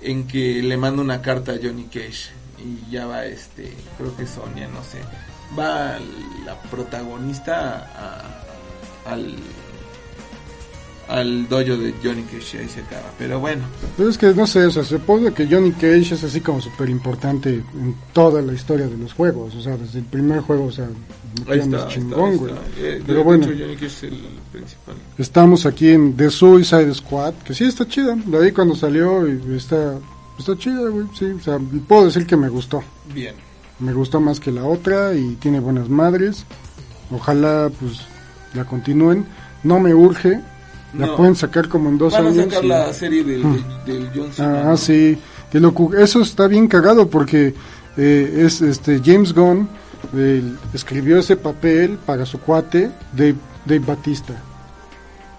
[0.00, 2.30] en que le manda una carta a Johnny Cage
[2.64, 4.98] y ya va este creo que Sonia no sé
[5.58, 5.98] va
[6.46, 7.90] la protagonista
[9.06, 9.34] a- al
[11.08, 13.62] al dojo de Johnny Cage y ahí se acaba pero bueno
[13.96, 16.60] Pero es que no sé, o sea, se supone que Johnny Cage es así como
[16.60, 19.54] súper importante en toda la historia de los juegos.
[19.54, 20.86] O sea, desde el primer juego, o sea,
[21.48, 22.52] ahí está, chingón, güey.
[22.78, 23.44] Eh, Pero bueno.
[23.46, 24.18] hecho, Johnny Cage es el
[24.52, 28.16] principal Estamos aquí en The Suicide Squad, que sí está chida.
[28.30, 29.98] La vi cuando salió y está,
[30.38, 31.06] está chida, güey.
[31.18, 32.82] Sí, o sea, puedo decir que me gustó.
[33.14, 33.34] bien
[33.78, 36.44] Me gustó más que la otra y tiene buenas madres.
[37.10, 38.00] Ojalá, pues,
[38.54, 39.24] la continúen.
[39.62, 40.40] No me urge.
[40.94, 41.16] La No.
[41.16, 42.44] pueden sacar como en dos van a años.
[42.46, 44.76] sacar y- la serie del, del, del John Cena Ah, ¿no?
[44.76, 45.18] sí.
[45.52, 47.54] Que lo cu- eso está bien cagado porque
[47.96, 49.68] eh, es este James Gunn
[50.12, 54.34] él escribió ese papel para su cuate Dave, Dave Batista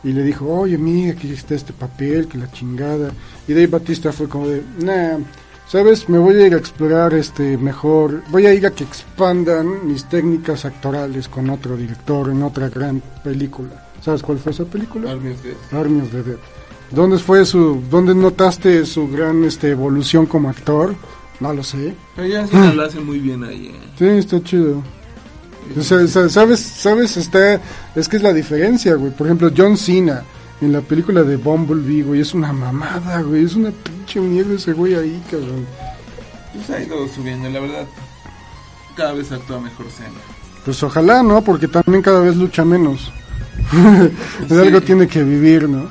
[0.04, 3.12] y le dijo, oye, mira, aquí está este papel, que la chingada.
[3.48, 5.18] Y Dave Batista fue como de, nah,
[5.68, 9.88] sabes, me voy a ir a explorar este mejor, voy a ir a que expandan
[9.88, 13.88] mis técnicas actorales con otro director en otra gran película.
[14.02, 15.12] ¿Sabes cuál fue esa película?
[15.12, 15.74] Army of Death.
[15.74, 16.38] Army of the Dead.
[16.92, 20.96] ¿Dónde fue su, dónde notaste su gran este, evolución como actor?
[21.40, 21.94] No lo sé.
[22.16, 23.68] Pero ya Cena lo hace muy bien ahí.
[23.74, 23.80] eh.
[23.98, 24.84] Sí, está chido.
[25.78, 27.62] O sea, sa- sabes, sabes, está,
[27.96, 29.12] es que es la diferencia, güey.
[29.14, 30.24] Por ejemplo, John Cena
[30.62, 34.74] en la película de Bumblebee, güey, es una mamada, güey, es una pinche mierda ese
[34.74, 35.66] güey ahí, cabrón.
[36.54, 37.88] Pues ha ido subiendo, la verdad.
[38.98, 40.10] Cada vez actúa mejor Cena.
[40.66, 41.42] Pues ojalá, ¿no?
[41.42, 43.12] Porque también cada vez lucha menos.
[43.72, 44.12] de
[44.50, 44.56] Sí.
[44.56, 45.90] algo tiene que vivir, ¿no?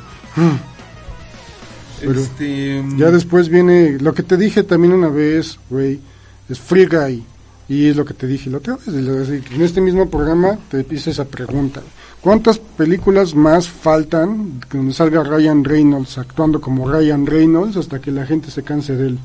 [2.00, 2.84] Pero este.
[2.96, 6.00] Ya después viene lo que te dije también una vez, güey,
[6.48, 7.24] es Free Guy.
[7.68, 8.88] Y es lo que te dije la otra vez.
[8.88, 11.82] En este mismo programa te hice esa pregunta.
[12.20, 18.26] ¿Cuántas películas más faltan donde salga Ryan Reynolds actuando como Ryan Reynolds hasta que la
[18.26, 19.18] gente se canse de él?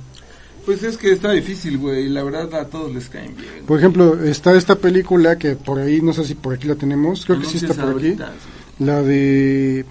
[0.65, 2.07] Pues es que está difícil, güey.
[2.07, 3.65] La verdad a todos les caen bien.
[3.65, 7.25] Por ejemplo, está esta película que por ahí, no sé si por aquí la tenemos,
[7.25, 8.11] creo que sí está por aquí.
[8.11, 8.83] sí.
[8.83, 9.85] La de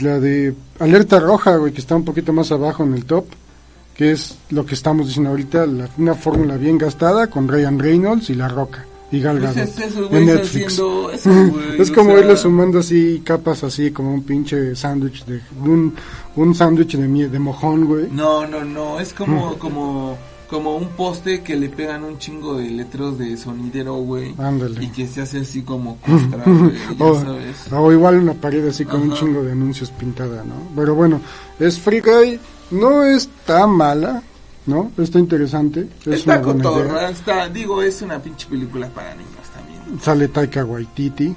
[0.00, 3.24] la de Alerta Roja, güey, que está un poquito más abajo en el top,
[3.96, 8.30] que es lo que estamos diciendo ahorita, la- una fórmula bien gastada con Ryan Reynolds
[8.30, 10.66] y La Roca y Gal Pues Gadot es eso, en güey, Netflix.
[10.66, 11.80] haciendo eso, güey.
[11.80, 15.94] es como sea, irle sumando así capas así como un pinche sándwich de un
[16.36, 18.08] un sándwich de de mojón, güey.
[18.10, 18.98] No, no, no.
[18.98, 20.18] Es como, como,
[20.48, 24.34] como un poste que le pegan un chingo de letreros de sonidero, güey.
[24.38, 24.84] Ándale.
[24.84, 26.72] Y que se hace así como costra, güey.
[26.98, 27.72] Ya O, sabes.
[27.72, 30.54] o igual una pared así con un chingo de anuncios pintada, ¿no?
[30.76, 31.20] Pero bueno,
[31.58, 32.38] es Free Guy,
[32.70, 34.22] no es tan mala,
[34.66, 34.90] ¿no?
[34.98, 35.88] Está interesante.
[36.06, 37.10] Es está idea.
[37.10, 40.00] está, digo, es una pinche película para niños también.
[40.00, 41.34] Sale Taika Waititi.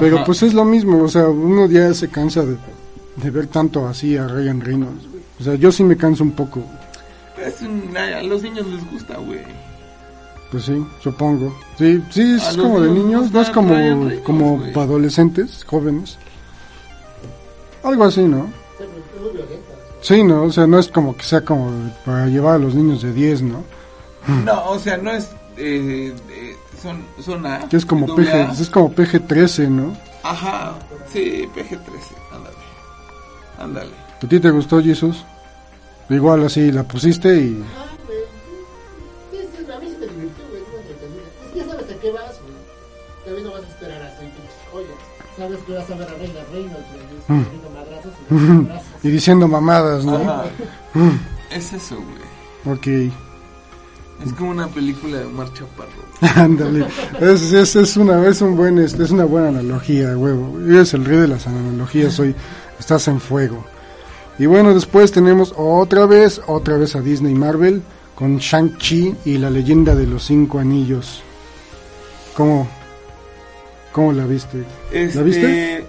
[0.00, 0.24] Pero Ajá.
[0.24, 2.56] pues es lo mismo, o sea, uno ya se cansa de,
[3.16, 5.04] de ver tanto así a Ryan Reynolds.
[5.38, 6.62] O sea, yo sí me canso un poco.
[7.46, 9.40] Es un- a los niños les gusta, güey.
[10.50, 11.56] Pues sí, supongo.
[11.78, 13.74] Sí, sí, es como de niños no es como,
[14.24, 16.18] como para adolescentes, jóvenes.
[17.82, 18.46] Algo así, ¿no?
[20.02, 20.44] Sí, ¿no?
[20.44, 21.70] O sea, no es como que sea como
[22.04, 23.62] para llevar a los niños de 10, ¿no?
[24.44, 25.30] No, o sea, no es.
[25.56, 27.68] Eh, eh, son, son A.
[27.68, 29.96] Que es como PG, es como PG-13, ¿no?
[30.22, 30.74] Ajá,
[31.12, 31.80] sí, PG-13,
[32.32, 32.56] ándale.
[33.58, 33.90] Ándale.
[34.22, 35.24] ¿A ti te gustó, Jesus?
[36.10, 37.64] Igual así la pusiste y...
[37.76, 38.18] Ah, güey.
[39.74, 40.62] A mí sí me divirtió, güey.
[40.62, 41.22] Estuvo entretenida.
[41.44, 42.52] Es que ya sabes a qué vas, güey.
[43.24, 44.90] También no vas a esperar así, pinches joyas.
[45.36, 47.40] Sabes que vas a ver a Reina Reynolds, güey.
[47.40, 47.44] Mm.
[47.44, 48.12] Dando madrazos
[49.02, 50.16] y diciendo mamadas, ¿no?
[50.16, 50.44] Ajá.
[50.94, 51.18] Mm,
[51.50, 52.76] Es eso, güey.
[52.76, 53.12] ok.
[54.26, 55.90] Es como una película de Omar Chaparro.
[56.40, 56.86] Ándale.
[57.20, 60.60] Es, es, es, una, es, un buen, es, es una buena analogía, huevo.
[60.60, 62.34] Eres el rey de las analogías hoy.
[62.78, 63.64] Estás en fuego.
[64.42, 67.80] Y bueno, después tenemos otra vez, otra vez a Disney Marvel
[68.16, 71.22] con Shang-Chi y la leyenda de los cinco anillos.
[72.36, 72.66] ¿Cómo,
[73.92, 74.64] cómo la viste?
[74.90, 75.86] Este, ¿La viste?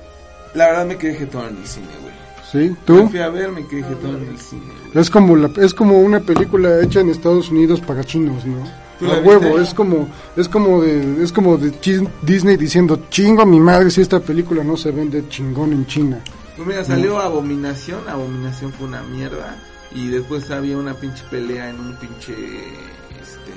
[0.54, 2.14] La verdad me quedé jetón en el cine, güey.
[2.52, 2.70] ¿Sí?
[2.70, 3.10] Me ¿Tú?
[3.10, 4.62] fui a ver, me quedé jetón en el cine,
[4.92, 5.02] güey.
[5.02, 8.58] Es como, la, es como una película hecha en Estados Unidos para chinos, ¿no?
[9.00, 10.08] ¿Tú A la huevo, es como,
[10.38, 11.74] es como de, es como de
[12.22, 16.24] Disney diciendo, chingo a mi madre si esta película no se vende chingón en China.
[16.56, 19.56] Pues mira, salió Abominación, Abominación fue una mierda.
[19.92, 22.34] Y después había una pinche pelea en un pinche.
[22.34, 23.52] Este.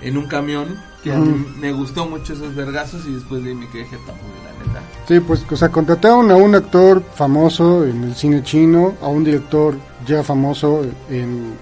[0.00, 0.76] En un camión.
[1.02, 3.06] Que a mí me gustó mucho esos vergazos.
[3.06, 4.82] Y después de ahí me quedé jetón, la neta.
[5.06, 9.22] Sí, pues, o sea, contrataron a un actor famoso en el cine chino, a un
[9.22, 11.54] director ya famoso en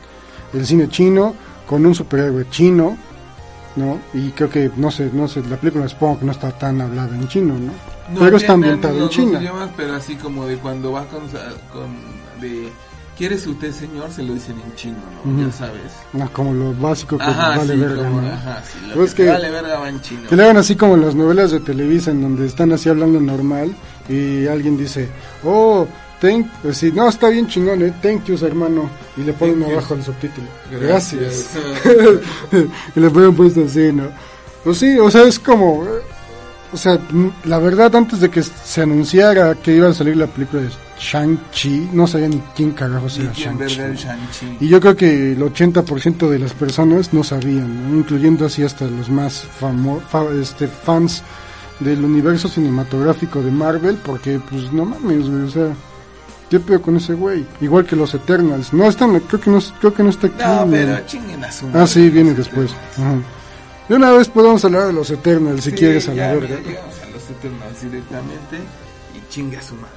[0.54, 1.34] el cine chino,
[1.66, 2.96] con un superhéroe chino,
[3.76, 3.98] ¿no?
[4.14, 7.14] Y creo que, no sé, no sé, la película supongo que no está tan hablada
[7.14, 7.72] en chino, ¿no?
[8.12, 9.38] No, Pero está tienen ambientada en China.
[9.40, 11.20] idiomas, pero así como de cuando va con.
[11.72, 12.68] con de.
[13.16, 14.10] ¿Quieres usted, señor?
[14.10, 15.30] Se lo dicen en chino, ¿no?
[15.32, 15.42] Ujú.
[15.46, 15.92] Ya sabes.
[16.12, 18.28] No, como lo básico que Ajá, vale sí, verga, como- ¿no?
[18.32, 20.28] ajá, sí, lo Pues que, que- vale verga va en chino.
[20.28, 23.20] Que le hagan así como en las novelas de Televisa, en donde están así hablando
[23.20, 23.72] normal
[24.08, 25.08] y alguien dice,
[25.44, 25.86] oh,
[26.20, 29.70] thank, pues sí, no, está bien chingón, eh, thank yous, hermano, y le ponen Thank
[29.72, 29.98] abajo yous.
[30.08, 31.50] el subtítulo, gracias.
[31.84, 32.20] Gracias.
[32.96, 34.08] y le ponen puesto así, ¿no?
[34.64, 35.84] Pues sí, o sea, es como,
[36.74, 36.98] o sea,
[37.44, 40.68] la verdad, antes de que se anunciara que iba a salir la película de
[41.00, 44.56] Shang-Chi, no sabía ni quién carajos ¿Y era Shang-Chi.
[44.60, 47.96] Y yo creo que el 80% de las personas no sabían, ¿no?
[47.98, 51.22] incluyendo así hasta los más famo fa- este, fans
[51.80, 55.68] del universo cinematográfico de Marvel, porque pues no mames, güey, o sea,
[56.48, 57.44] ¿qué pedo con ese güey?
[57.60, 60.36] Igual que los Eternals, no están, creo que no, creo que no está aquí.
[60.38, 62.70] No, pero chinguen a su Ah, sí, viene después.
[62.98, 63.14] Ajá.
[63.88, 66.56] De una vez podemos hablar de los Eternals, si Sí, quieres a ya, la verga.
[66.56, 68.56] a los Eternals directamente
[69.14, 69.88] y chingue a su madre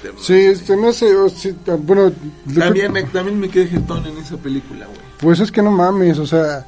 [0.00, 0.24] Eternals.
[0.24, 2.10] Sí, se me hace, o sí, ta- bueno,
[2.58, 4.98] También me, también me quedé jetón en esa película, güey.
[5.18, 6.64] Pues es que no mames, o sea,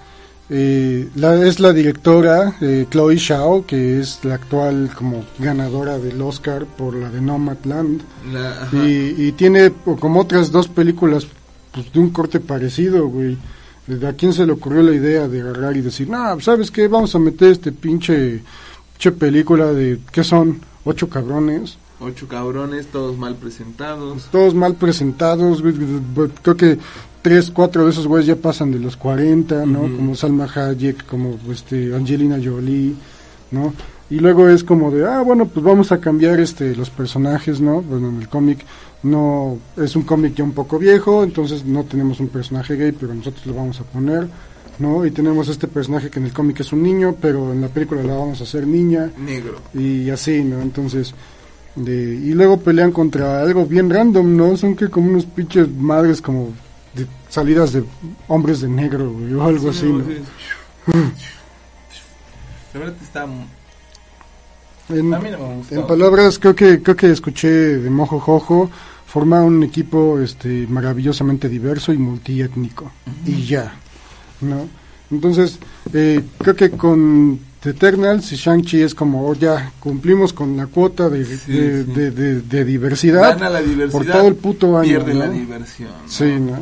[0.51, 6.21] eh, la, es la directora eh, Chloe Shao, que es la actual como ganadora del
[6.21, 11.27] Oscar por la de Nomadland, La, y, y tiene como otras dos películas
[11.73, 13.39] pues, de un corte parecido, güey.
[14.07, 16.87] ¿A quién se le ocurrió la idea de agarrar y decir, no, ¿sabes qué?
[16.87, 18.43] Vamos a meter este pinche,
[18.93, 20.61] pinche película de, ¿qué son?
[20.85, 21.79] Ocho cabrones.
[22.01, 24.29] Ocho cabrones, todos mal presentados.
[24.31, 25.63] todos mal presentados,
[26.43, 26.79] creo que
[27.23, 29.83] tres, cuatro de esos güeyes ya pasan de los 40, ¿no?
[29.83, 32.95] Como Salma Hayek, como este Angelina Jolie,
[33.53, 33.73] ¿no?
[34.11, 37.81] Y luego es como de, ah, bueno, pues vamos a cambiar este los personajes, ¿no?
[37.81, 38.65] Bueno, en el cómic
[39.03, 43.15] no es un cómic ya un poco viejo, entonces no tenemos un personaje gay, pero
[43.15, 44.29] nosotros lo vamos a poner,
[44.79, 45.05] ¿no?
[45.05, 48.03] Y tenemos este personaje que en el cómic es un niño, pero en la película
[48.03, 49.59] la vamos a hacer niña Negro.
[49.75, 50.61] y así, ¿no?
[50.61, 51.15] Entonces,
[51.75, 54.57] de, y luego pelean contra algo bien random, ¿no?
[54.57, 56.51] Son que como unos pinches madres como
[56.95, 57.85] de salidas de
[58.29, 60.05] hombres de negro, güey, o algo así, ¿no?
[62.75, 63.27] La verdad está...
[64.89, 68.69] En, A mí no en palabras, creo que creo que escuché de Mojo Jojo,
[69.13, 72.91] forma un equipo este maravillosamente diverso y multiétnico,
[73.27, 73.75] y ya,
[74.41, 74.69] ¿no?
[75.11, 75.59] Entonces,
[75.93, 80.67] eh, creo que con The Eternals y Shang-Chi es como, oh, ya, cumplimos con la
[80.67, 82.47] cuota de, Sí, de, sí.
[82.49, 83.39] de- diversidad.
[83.39, 83.93] Gana la diversidad.
[83.93, 85.91] por todo el puto año, Pierde la diversión.
[85.91, 86.09] ¿no?
[86.09, 86.59] Sí, ¿no?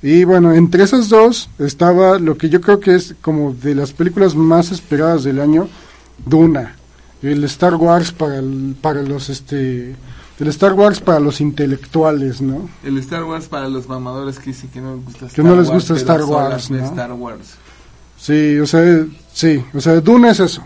[0.00, 3.92] Y bueno, entre esas dos estaba lo que yo creo que es como de las
[3.92, 5.68] películas más esperadas del año,
[6.24, 6.76] Duna,
[7.20, 9.96] el Star Wars para el- para los este
[10.40, 12.68] El Star Wars para los intelectuales, ¿no?
[12.84, 15.56] El Star Wars para los mamadores que dicen que no les gusta Star Que no
[15.56, 16.70] les Wars, gusta Star Wars.
[16.70, 17.54] Star Wars.
[18.16, 20.62] Sí, o sea, sí, o sea, Duna es eso.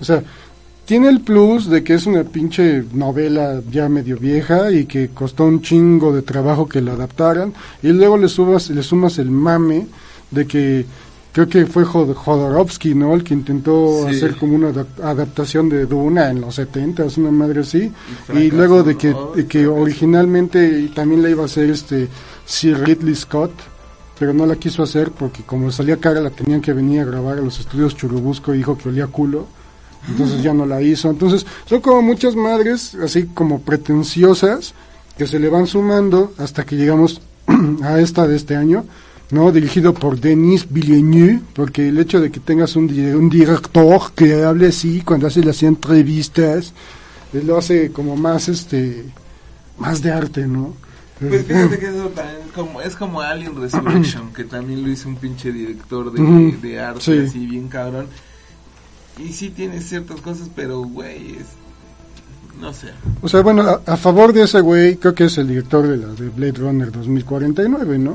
[0.00, 0.22] O sea,
[0.84, 5.44] tiene el plus de que es una pinche novela ya medio vieja y que costó
[5.44, 7.52] un chingo de trabajo que la adaptaran
[7.82, 9.86] y luego le subas le sumas el mame
[10.30, 10.86] de que
[11.36, 13.12] creo que fue Jod- Jodorowsky, ¿no?
[13.12, 14.16] El que intentó Sí.
[14.16, 17.92] hacer como una adap- adaptación de Duna en los 70, una madre así.
[18.34, 22.08] Y luego de que, de que originalmente también la iba a hacer este
[22.46, 23.52] Sir Ridley Scott,
[24.18, 27.36] pero no la quiso hacer porque como salía cara la tenían que venir a grabar
[27.36, 29.46] a los estudios Churubusco y dijo que olía culo.
[30.08, 31.10] Entonces ya no la hizo.
[31.10, 34.72] Entonces son como muchas madres así como pretenciosas
[35.18, 37.20] que se le van sumando hasta que llegamos
[37.82, 38.84] a esta de este año,
[39.30, 39.50] ¿no?
[39.52, 44.44] Dirigido por Denis Villeneuve, porque el hecho de que tengas un, di- un director que
[44.44, 46.72] hable así cuando hace las entrevistas,
[47.32, 49.04] eh, lo hace como más, este,
[49.78, 50.74] más de arte, ¿no?
[51.18, 55.16] Pues fíjate que eso también como, es como Alien Resurrection, que también lo hizo un
[55.16, 57.18] pinche director de, de arte sí.
[57.26, 58.06] así bien cabrón.
[59.18, 61.46] Y sí tiene ciertas cosas, pero güey, es...
[62.60, 62.88] No sé.
[63.22, 65.96] O sea, bueno, a, a favor de ese güey, creo que es el director de
[65.96, 68.14] la de Blade Runner 2049, ¿no?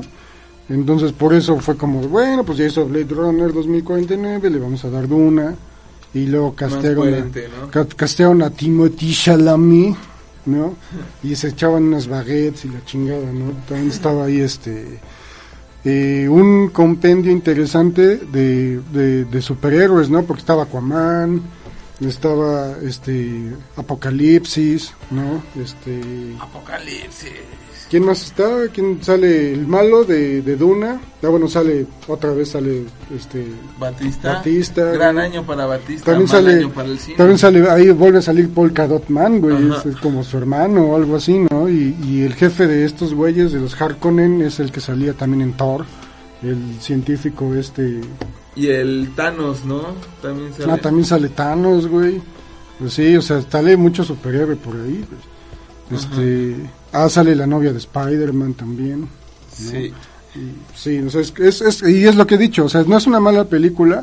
[0.68, 4.90] Entonces, por eso fue como, bueno, pues ya hizo Blade Runner 2049, le vamos a
[4.90, 5.54] dar Duna.
[6.14, 7.70] Y luego castearon, coherente, a, ¿no?
[7.70, 9.96] ca- castearon a Timothy Chalamet,
[10.46, 10.74] ¿no?
[11.22, 13.52] Y se echaban unas baguettes y la chingada, ¿no?
[13.66, 14.98] También estaba ahí este...
[15.84, 20.22] eh, un compendio interesante de, de, de superhéroes, ¿no?
[20.24, 21.40] Porque estaba Aquaman,
[22.08, 25.42] estaba este Apocalipsis, ¿no?
[25.60, 26.00] Este
[26.40, 27.32] Apocalipsis.
[27.90, 28.68] ¿Quién más está?
[28.72, 30.98] ¿Quién sale el malo de, de Duna?
[31.22, 32.84] Ah, bueno, sale otra vez sale
[33.14, 33.44] este
[33.78, 34.32] Batista.
[34.34, 35.26] Batista, Gran güey.
[35.26, 36.06] año para Batista.
[36.06, 37.16] también sale año para el cine.
[37.18, 40.96] también sale ahí vuelve a salir Paul Cadot Man, güey, es como su hermano o
[40.96, 41.68] algo así, ¿no?
[41.68, 45.42] Y, y el jefe de estos güeyes de los Harkonnen es el que salía también
[45.42, 45.84] en Thor,
[46.42, 48.00] el científico este
[48.54, 49.82] Y el Thanos, ¿no?
[50.20, 50.72] También sale.
[50.72, 52.20] Ah, también sale Thanos, güey.
[52.78, 55.04] Pues sí, o sea, sale mucho superhéroe por ahí.
[55.88, 56.02] pues.
[56.04, 56.56] Este,
[56.92, 59.08] ah, sale la novia de Spider-Man también.
[59.54, 59.92] Sí.
[60.34, 62.82] Y, sí, o sea, es, es- es- y es lo que he dicho, o sea,
[62.84, 64.02] no es una mala película,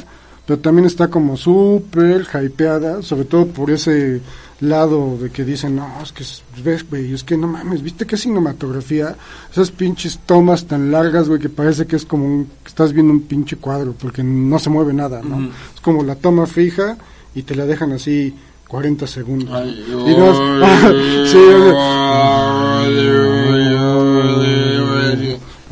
[0.50, 4.20] pero también está como súper hypeada, sobre todo por ese
[4.62, 8.08] lado de que dicen, no, es que, es- ves, güey, es que no mames, ¿viste
[8.08, 9.16] qué cinematografía?
[9.52, 13.14] Esas pinches tomas tan largas, güey, que parece que es como un, que estás viendo
[13.14, 15.38] un pinche cuadro, porque no se mueve nada, ¿no?
[15.76, 16.98] Es como la toma fija
[17.36, 18.34] y te la dejan así
[18.68, 19.50] 40 segundos.
[19.54, 19.70] Ay,
[20.08, 21.38] Y sí,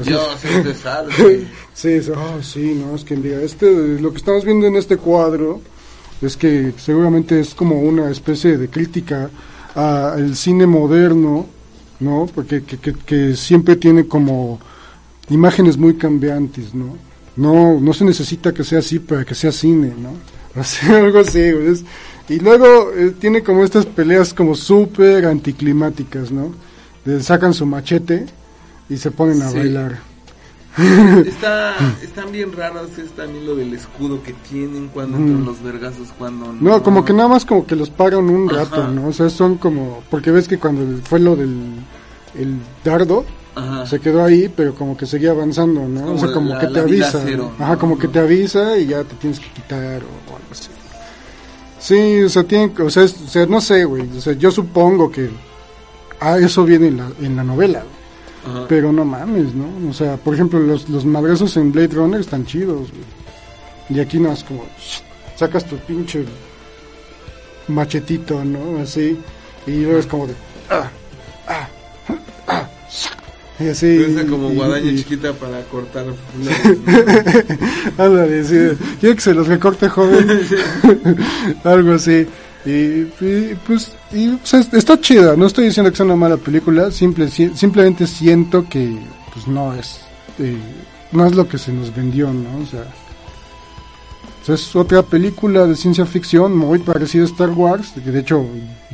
[0.06, 1.48] Dios, este sale.
[1.80, 4.98] Sí, es- ah, sí, no, es que diga, este, lo que estamos viendo en este
[4.98, 5.62] cuadro
[6.24, 9.30] es que seguramente es como una especie de crítica
[9.76, 11.46] al cine moderno,
[12.00, 12.28] ¿no?
[12.34, 14.60] Porque que, que- que siempre tiene como
[15.30, 16.98] imágenes muy cambiantes, ¿no?
[17.36, 20.14] No, no se necesita que sea así para que sea cine, ¿no?
[20.60, 21.40] O sea, algo así,
[22.30, 26.56] y luego eh, tiene como estas peleas como súper anticlimáticas, ¿no?
[27.22, 28.26] Sacan su machete
[28.90, 29.58] y se ponen a Sí.
[29.60, 30.07] bailar.
[31.26, 36.10] Está, están bien raros, es también lo del escudo que tienen cuando entran los vergazos,
[36.18, 36.62] cuando no.
[36.78, 38.88] No, como que nada más como que los paran un rato.
[38.88, 39.08] ¿no?
[39.08, 40.04] O sea, son como...
[40.12, 41.58] Porque ves que cuando fue lo del
[42.36, 43.26] el dardo,
[43.56, 43.88] Ajá.
[43.88, 46.02] se quedó ahí, pero como que seguía avanzando, ¿no?
[46.02, 47.22] Como o sea, como la- que te avisa.
[47.26, 47.80] cero, Ajá, ¿no?
[47.80, 50.70] como que te avisa y ya te tienes que quitar o, o algo así.
[51.80, 54.04] Sí, o sea, tiene, o sea, es- o sea, no sé, güey.
[54.16, 55.30] O sea, yo supongo que
[56.20, 57.97] ah, eso viene en la, en la novela, güey.
[58.48, 58.66] Ajá.
[58.70, 59.90] Pero no mames, ¿no?
[59.90, 63.04] O sea, por ejemplo, los, los madrazos en Blade Runner están chidos, güey.
[63.90, 64.66] Y aquí no es como,
[65.36, 66.26] sacas tu pinche
[67.68, 68.80] machetito, ¿no?
[68.82, 69.18] Así.
[69.66, 70.34] Y luego es como de,
[70.70, 70.90] ah,
[71.48, 71.68] ah,
[72.48, 72.70] ah,
[73.60, 73.98] y así.
[74.06, 76.06] Piensa como y- guadaña y- chiquita para cortar.
[77.98, 78.78] Ándale, sí.
[79.00, 80.28] Quiere que se los recorte joven.
[81.64, 82.28] Algo así.
[82.70, 83.06] Y,
[83.66, 85.36] pues, y, pues, es- está chida.
[85.38, 86.92] No estoy diciendo que sea una mala película.
[86.92, 88.98] Simple, si- simplemente siento que
[89.34, 90.00] pues no es
[90.40, 90.58] eh,
[91.12, 92.58] no es lo que se nos vendió, ¿no?
[92.62, 92.84] O sea,
[94.46, 97.94] pues, es otra película de ciencia ficción muy parecida a Star Wars.
[98.04, 98.46] Que de hecho,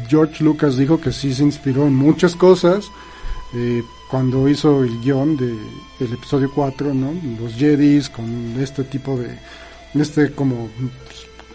[0.07, 2.85] George Lucas dijo que sí se inspiró en muchas cosas.
[3.55, 5.55] eh, cuando hizo el guion de
[5.99, 7.11] el episodio 4, ¿no?
[7.39, 9.37] Los Jedis con este tipo de
[9.93, 10.69] este como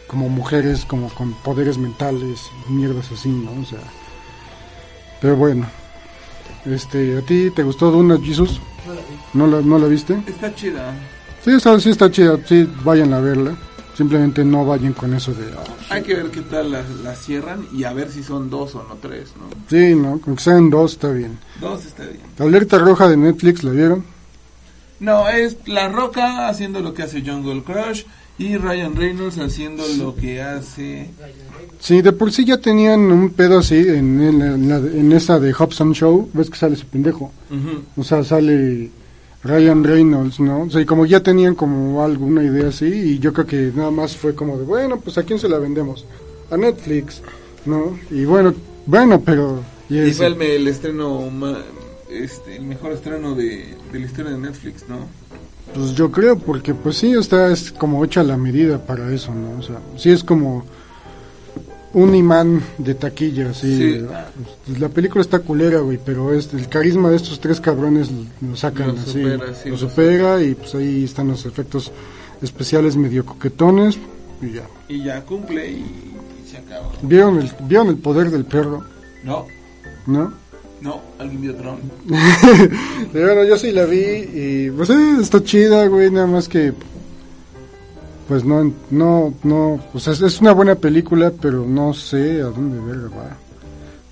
[0.09, 3.53] como mujeres como con poderes mentales, mierdas así, ¿no?
[3.61, 3.79] O sea,
[5.21, 5.67] pero bueno.
[6.65, 8.61] Este, ¿a ti te gustó Duna Jesus?
[9.33, 9.61] No la.
[9.61, 10.21] ¿No la la viste?
[10.27, 10.93] Está chida.
[11.45, 13.57] Sí, sea, sí está chida, sí, vayan a verla.
[13.97, 15.53] Simplemente no vayan con eso de...
[15.57, 18.75] ah, Hay que ver qué tal la, la cierran y a ver si son dos
[18.77, 19.49] o no tres, ¿no?
[19.69, 20.21] sí, ¿no?
[20.21, 21.37] Con que sean dos está bien.
[21.61, 22.21] Dos está bien.
[22.39, 24.05] Alerta roja de Netflix, ¿la vieron?
[25.01, 28.05] No, es La Roca haciendo lo que hace Jungle Crush
[28.39, 31.10] y Ryan Reynolds haciendo lo que hace...
[31.81, 35.12] Sí, de por sí ya tenían un pedo así en, en, la- en la- en
[35.12, 36.28] esa de Hobson Show.
[36.32, 37.32] ¿Ves que sale ese pendejo?
[37.97, 38.90] O sea, sale
[39.44, 40.62] Ryan Reynolds, ¿no?
[40.62, 43.90] O sea, y como ya tenían como alguna idea así, y yo creo que nada
[43.90, 46.05] más fue como de, bueno, pues a quién se la vendemos?
[46.51, 47.23] A Netflix,
[47.66, 47.98] ¿no?
[48.10, 48.55] Y bueno,
[48.86, 49.62] bueno, pero...
[49.89, 51.31] y fue el, el estreno,
[52.10, 55.06] este, el mejor estreno de, de la historia de Netflix, ¿no?
[55.74, 59.59] Pues yo creo, porque pues sí, está es como hecha la medida para eso, ¿no?
[59.59, 60.65] O sea, sí es como
[61.95, 63.77] un imán de taquilla, sí.
[63.77, 64.07] Sí.
[64.66, 68.57] Pues, la película está culera, güey, pero es, el carisma de estos tres cabrones lo
[68.57, 69.12] sacan Lo así.
[69.12, 71.93] supera, sí, lo lo supera y pues ahí están los efectos
[72.43, 73.99] especiales medio coquetones
[74.43, 74.62] y ya.
[74.89, 76.93] Y ya cumple y, y se acabó.
[77.03, 78.85] ¿Vieron el, ¿Vieron el poder del perro?
[79.24, 79.47] No,
[80.07, 80.32] ¿No?
[80.81, 81.79] No, alguien vio Tron.
[83.13, 86.73] Bueno, yo sí la vi y pues eh, está chida, güey, nada más que
[88.29, 92.47] pues no, no, no, o sea, es- es una buena película, pero no sé a
[92.47, 93.37] dónde verga va.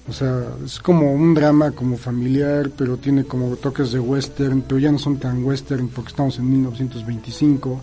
[0.08, 4.78] O sea, es como un drama como familiar, pero tiene como toques de western, pero
[4.78, 7.80] ya no son tan western porque estamos en 1925.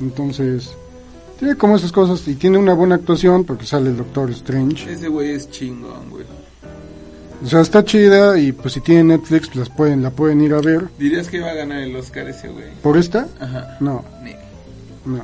[0.00, 0.70] Entonces,
[1.38, 4.90] tiene como esas cosas y tiene una buena actuación porque sale el Doctor Strange.
[4.90, 6.24] Ese güey es chingón, güey.
[7.42, 10.54] O sea, está chida y pues si tienen Netflix pues las pueden, la pueden ir
[10.54, 10.84] a ver.
[10.98, 12.66] ¿Dirías que va a ganar el Oscar ese güey?
[12.82, 13.26] ¿Por esta?
[13.40, 13.76] Ajá.
[13.80, 14.04] No.
[15.04, 15.22] No.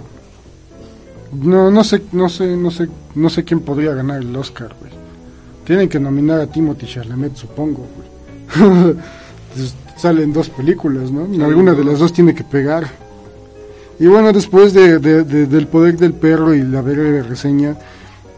[1.33, 4.91] No, no sé, no sé, no sé, no sé quién podría ganar el Oscar, güey.
[5.65, 8.95] Tienen que nominar a Timothy Chalamet, supongo, güey.
[9.97, 11.27] Salen dos películas, ¿no?
[11.33, 12.89] Sí, Alguna de las dos tiene que pegar.
[13.99, 17.77] Y bueno, después de, de- de- del poder del perro y la breve reseña,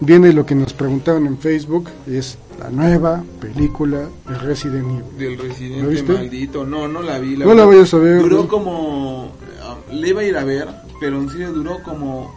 [0.01, 5.03] viene lo que nos preguntaban en Facebook, es la nueva película de Resident Evil.
[5.19, 6.13] Del ¿Lo residente viste?
[6.13, 6.65] maldito.
[6.67, 7.37] No, no la vi.
[7.37, 9.33] No la vayas a ver, Duró como.
[9.63, 10.69] ah, le iba a ir a ver,
[11.01, 12.33] pero en serio duró como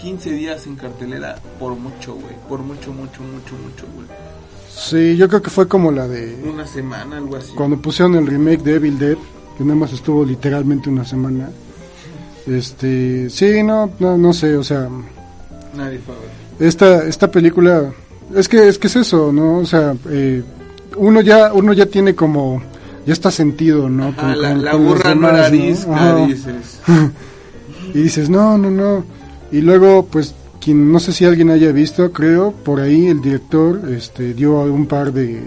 [0.00, 1.36] 15 días en cartelera.
[1.58, 2.34] Por mucho, güey.
[2.48, 4.06] Por mucho, mucho, mucho, mucho, güey.
[4.70, 7.52] Sí, yo creo que fue como la de Una semana, algo así.
[7.54, 9.16] cuando pusieron el remake de Evil Dead,
[9.56, 11.48] que nada más estuvo literalmente una semana.
[12.46, 14.88] Este, sí, no, no, no sé, o sea,
[15.74, 16.68] Nadie fue a ver.
[16.68, 17.92] esta, esta película,
[18.34, 19.58] es que, es que es eso, ¿no?
[19.58, 20.42] O sea, eh,
[20.96, 22.62] uno ya, uno ya tiene como,
[23.06, 24.14] ya está sentido, ¿no?
[24.16, 26.26] Con- la, con- la con burra no demás, ¿no?
[26.26, 26.80] dices.
[27.94, 29.04] Y dices, no, no, no.
[29.52, 33.80] Y luego, pues, quien, no sé si alguien haya visto, creo, por ahí el director,
[33.90, 35.40] este, dio un par de,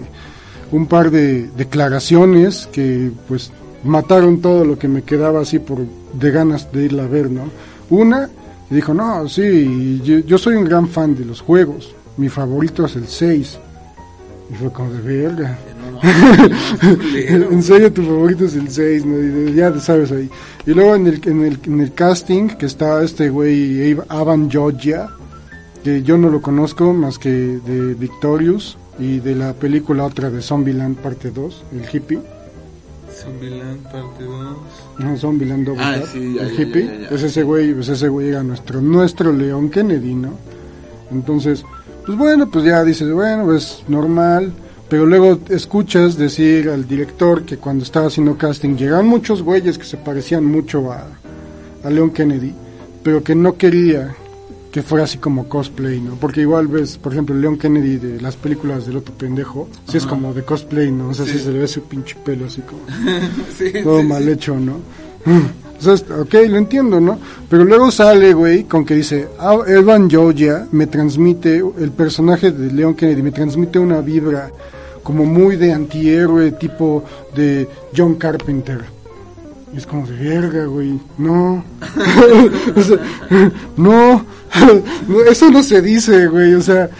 [0.72, 3.52] un par de declaraciones que, pues,
[3.84, 5.80] mataron todo lo que me quedaba así por,
[6.14, 7.42] de ganas de irla a ver, ¿no?
[7.90, 8.28] Una,
[8.70, 11.94] dijo, no, sí, yo, yo soy un gran fan de los juegos.
[12.16, 13.58] Mi favorito es el 6.
[14.50, 15.58] Y fue como de verga.
[16.82, 19.50] En serio, tu favorito es el 6, ¿no?
[19.52, 20.28] Ya sabes ahí.
[20.66, 24.50] Y luego en el, en el, en el casting, que está este güey, Av- Avan
[24.50, 25.08] Georgia,
[25.84, 30.42] que yo no lo conozco más que de Victorious y de la película otra de
[30.42, 32.20] Zombieland parte 2, el hippie.
[33.14, 34.56] Zombieland parte 2.
[34.98, 36.86] No, Zombieland Double Ah, Tap, sí, ya, el ya, hippie.
[36.86, 37.08] ya, ya.
[37.08, 40.30] Pues ese güey, pues ese güey era nuestro, nuestro León Kennedy, ¿no?
[41.10, 41.64] Entonces,
[42.10, 44.52] pues bueno, pues ya dices, bueno, es normal.
[44.88, 49.84] Pero luego escuchas decir al director que cuando estaba haciendo casting llegaban muchos güeyes que
[49.84, 51.06] se parecían mucho a,
[51.84, 52.52] a León Kennedy,
[53.04, 54.12] pero que no quería
[54.72, 56.14] que fuera así como cosplay, ¿no?
[56.16, 60.06] Porque igual ves, por ejemplo, León Kennedy de las películas del otro pendejo, sí es
[60.06, 61.10] como de cosplay, ¿no?
[61.10, 61.38] O sea, sí, Sí.
[61.44, 62.80] se le ve su pinche pelo así como
[63.56, 64.78] sí, todo mal hecho, ¿no?
[65.80, 67.18] O sea, ok, lo entiendo, ¿no?
[67.48, 72.72] Pero luego sale, güey, con que dice, "Ah, Evan Georgia me transmite, el personaje de
[72.72, 74.50] Leon Kennedy me transmite una vibra
[75.02, 77.04] como muy de antihéroe, tipo
[77.34, 78.80] de John Carpenter.
[79.72, 81.64] Y es como de verga, güey, no.
[82.76, 82.98] O sea.
[83.76, 84.24] No,
[85.30, 86.90] eso no se dice, güey, o sea,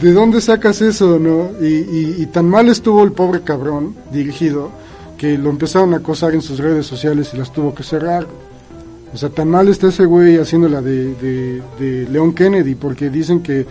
[0.00, 1.50] ¿de dónde sacas eso, no?
[1.60, 4.70] Y, y, y tan mal estuvo el pobre cabrón dirigido
[5.20, 8.26] que lo empezaron a acosar en sus redes sociales y las tuvo que cerrar.
[9.12, 11.12] O sea, tan mal está ese güey haciendo la de,
[11.78, 13.66] de, Leon Kennedy porque dicen que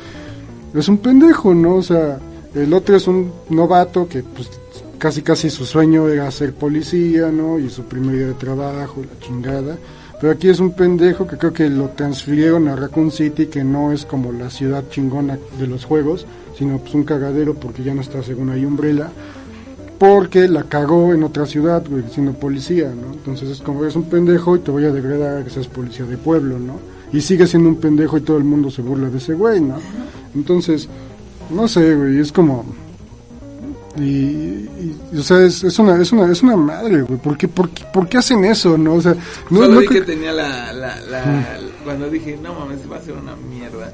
[0.75, 1.77] es un pendejo, ¿no?
[1.77, 2.19] O sea,
[2.53, 4.47] el otro es un novato que pues
[4.99, 7.57] casi casi su sueño era ser policía, ¿no?
[7.57, 9.75] Y su primer día de trabajo, la chingada.
[10.21, 13.91] Pero aquí es un pendejo que creo que lo transfirieron a Raccoon City, que no
[13.91, 18.01] es como la ciudad chingona de los juegos, sino pues un cagadero porque ya no
[18.01, 19.09] está según ahí Umbrella,
[19.99, 23.13] porque la cagó en otra ciudad, güey, siendo policía, ¿no?
[23.13, 26.17] Entonces es como eres un pendejo y te voy a degradar que seas policía de
[26.17, 26.79] pueblo, ¿no?
[27.11, 29.77] y sigue siendo un pendejo y todo el mundo se burla de ese güey, ¿no?
[30.35, 30.87] Entonces,
[31.49, 32.63] no sé, güey, es como...
[33.97, 37.19] Y, y- y, o sea, es, es una, es una, es una madre, güey.
[37.19, 38.93] ¿Por qué, por, qué- por qué hacen eso, no?
[38.93, 39.15] O sea,
[39.49, 43.01] no, Solo no vi que tenía la, la, la- Cuando dije, no mames, va a
[43.01, 43.91] ser una mierda.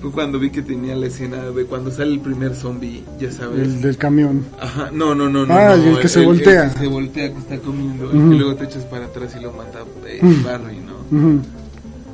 [0.00, 3.60] Fue cuando vi que tenía la escena de cuando sale el primer zombie, ya sabes.
[3.62, 4.44] el del camión.
[4.60, 5.54] Ajá, no, no, no, no.
[5.54, 6.72] Ah, no, el que se voltea.
[6.72, 8.06] que se voltea, que está comiendo.
[8.06, 8.16] Ujú.
[8.16, 11.18] Y que luego te echas para atrás y lo mata eh, Barry, ¿no?
[11.18, 11.40] Ujú.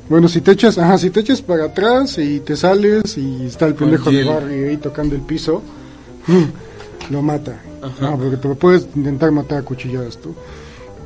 [0.09, 3.66] Bueno, si te echas, ajá, si te echas para atrás y te sales y está
[3.66, 4.24] el pendejo de.
[4.24, 5.62] Barry ahí tocando el piso,
[7.10, 7.60] lo mata.
[7.82, 8.12] Ajá.
[8.12, 10.34] Ah, porque te lo puedes intentar matar a cuchilladas tú.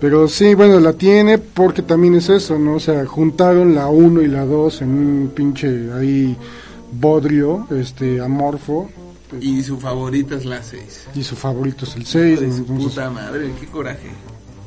[0.01, 2.75] Pero sí, bueno, la tiene porque también es eso, ¿no?
[2.75, 6.37] O sea, juntaron la 1 y la 2 en un pinche ahí
[6.93, 8.89] bodrio, este, amorfo,
[9.41, 11.09] Y su favorita es la 6.
[11.15, 12.41] y su favorito es el 6.
[12.41, 14.09] De su entonces- puta madre, qué coraje.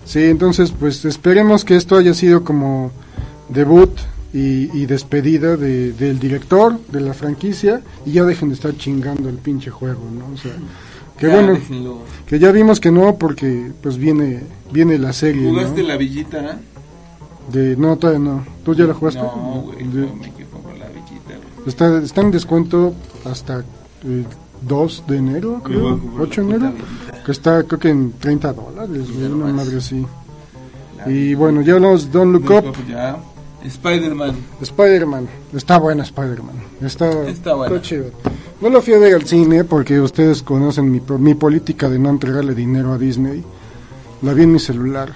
[0.05, 2.91] Sí, entonces pues esperemos que esto haya sido como
[3.49, 3.91] debut
[4.33, 9.29] y, y despedida de, del director de la franquicia y ya dejen de estar chingando
[9.29, 10.33] el pinche juego, ¿no?
[10.33, 10.53] O sea,
[11.17, 11.99] que Ya, bueno, déjenlo.
[12.25, 14.41] que ya vimos que no porque pues viene
[14.71, 15.49] viene la serie, ¿no?
[15.59, 16.59] ¿Jugaste la villita?
[17.51, 18.43] De, no, todavía no.
[18.63, 19.21] ¿Tú ya la jugaste?
[19.21, 21.67] No, güey, De- no me equivoco con la villita, güey.
[21.67, 22.93] está, está en descuento
[23.25, 23.63] hasta
[24.03, 24.25] el
[24.61, 26.73] 2 de enero, creo, jugar 8 de enero,
[27.25, 30.05] que está creo que en 30 dólares, güey, una madre así.
[31.07, 32.69] Y bueno, ya hablamos Don't Look Look Up.
[32.69, 33.17] Up, ya.
[33.63, 34.35] Spider-Man.
[34.61, 37.81] Spider-Man, está buena Spider-Man, está, Está buena.
[37.81, 38.05] chido.
[38.61, 42.09] No lo fui a ver al cine porque ustedes conocen mi, mi política de no
[42.09, 43.43] entregarle dinero a Disney.
[44.21, 45.13] La vi en mi celular,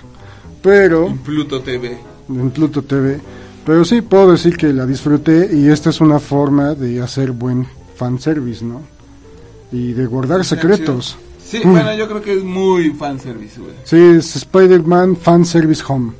[0.61, 1.97] pero En Pluto TV.
[2.29, 3.19] en Pluto TV.
[3.65, 7.65] Pero sí puedo decir que la disfruté y esta es una forma de hacer buen
[7.95, 8.81] fanservice, ¿no?
[9.71, 11.17] Y de guardar secretos.
[11.43, 13.73] Sí, bueno, yo creo que es muy fanservice, güey.
[13.83, 16.13] Sí, es Spider-Man Fanservice Home.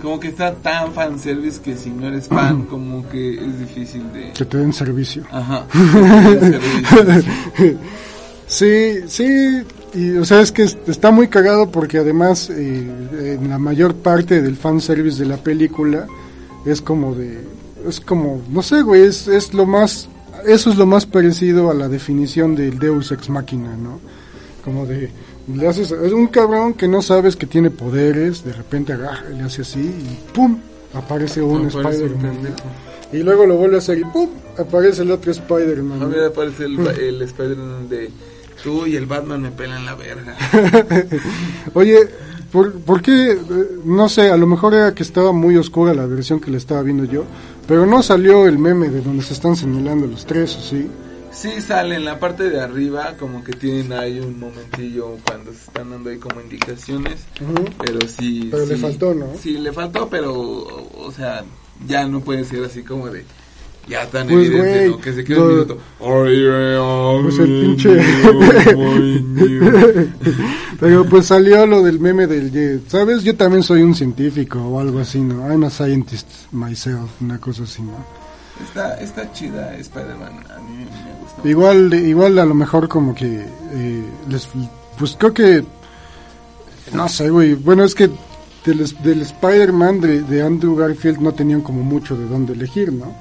[0.00, 4.32] Como que está tan fanservice que si no eres fan, como que es difícil de...
[4.32, 5.24] Que te den servicio.
[5.32, 5.66] Ajá.
[5.72, 7.78] Servicio.
[8.46, 9.62] Sí, sí,
[9.94, 13.94] y o sea, es que es- está muy cagado porque además eh, en la mayor
[13.94, 16.06] parte del fanservice de la película
[16.66, 17.38] es como de,
[17.88, 20.08] es como, no sé, güey, es, es lo más,
[20.46, 24.00] eso es lo más parecido a la definición del Deus Ex Machina, ¿no?
[24.64, 25.10] Como de,
[25.54, 29.42] le haces, es un cabrón que no sabes que tiene poderes, de repente agarra, le
[29.42, 30.58] hace así y ¡pum!
[30.94, 32.38] Aparece un Aparece un Spider-Man.
[33.12, 34.30] Y luego lo vuelve a hacer y ¡pum!
[34.58, 36.02] Aparece el otro Spider-Man.
[36.02, 38.10] A mí me parece el, el Spider-Man de...
[38.64, 40.34] Tú y el Batman me pelan la verga.
[41.74, 41.98] Oye,
[42.50, 43.32] ¿por, por qué?
[43.32, 43.38] Eh,
[43.84, 46.82] No sé, a lo mejor era que estaba muy oscura la versión que le estaba
[46.82, 47.24] viendo yo,
[47.68, 50.88] pero no salió el meme de donde se están señalando los tres, ¿o sí?
[51.30, 55.64] Sí sale en la parte de arriba, como que tienen ahí un momentillo cuando se
[55.64, 57.24] están dando ahí como indicaciones.
[57.84, 58.48] Pero sí.
[58.50, 58.80] Pero le sí.
[58.80, 59.26] faltó, ¿no?
[59.42, 61.44] Sí, le faltó, pero, o sea,
[61.88, 63.24] ya no puede ser así como de.
[63.86, 64.98] Ya tan Pues, evidente, güey, ¿no?
[65.00, 65.78] Que se quede lo- un minuto.
[67.22, 68.00] Pues el pinche-
[70.80, 73.22] Pero pues salió lo del meme del, de, ¿sabes?
[73.22, 75.46] Yo también soy un científico o algo así, ¿no?
[75.48, 77.92] I'm a scientist myself, una cosa así, ¿no?
[78.64, 81.48] Está, está chida Spider-Man, a mí me gustó.
[81.48, 84.48] Igual, igual a lo mejor como que eh, les,
[84.98, 85.64] pues creo que,
[86.92, 88.08] no sé, güey, bueno es que
[88.64, 93.12] del, del Spider-Man de, de Andrew Garfield no tenían como mucho de dónde elegir, ¿no?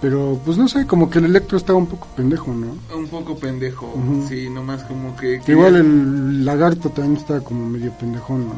[0.00, 2.76] Pero pues no sé, como que el Electro estaba un poco pendejo, ¿no?
[2.96, 4.26] Un poco pendejo, Ujú.
[4.28, 5.40] sí, nomás como que...
[5.44, 8.54] que- Igual el lagarto también estaba como medio pendejón, ¿no?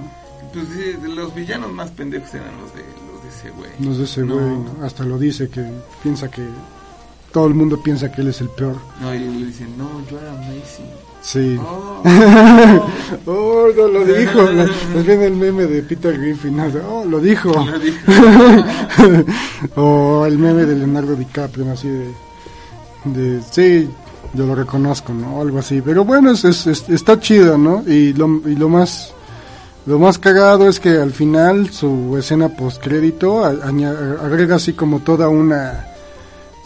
[0.52, 3.70] Pues sí, los villanos más pendejos eran los de, los de ese güey.
[3.78, 4.34] No es de ese No.
[4.34, 4.46] güey,
[4.78, 4.84] ¿no?
[4.84, 5.64] Hasta lo dice que
[6.02, 6.46] piensa que
[7.32, 8.76] todo el mundo piensa que él es el peor.
[9.00, 10.90] No, y le dicen, no, yo era amazing.
[11.22, 11.58] Sí.
[11.60, 12.02] Oh,
[13.26, 14.40] Oh, no lo dijo.
[14.96, 16.56] Es bien el meme de Peter Griffin.
[16.56, 16.64] ¿no?
[16.88, 17.50] Oh, lo dijo.
[17.52, 17.98] lo dijo.
[19.76, 22.12] o el meme de Leonardo DiCaprio, así de,
[23.04, 23.88] de sí,
[24.32, 25.40] yo lo reconozco, ¿no?
[25.40, 25.82] Algo así.
[25.82, 27.82] Pero bueno, es, es- es- está chido, ¿no?
[27.86, 29.12] Y lo, y lo más
[29.86, 35.28] lo más cagado es que al final su escena post crédito agrega así como toda
[35.28, 35.86] una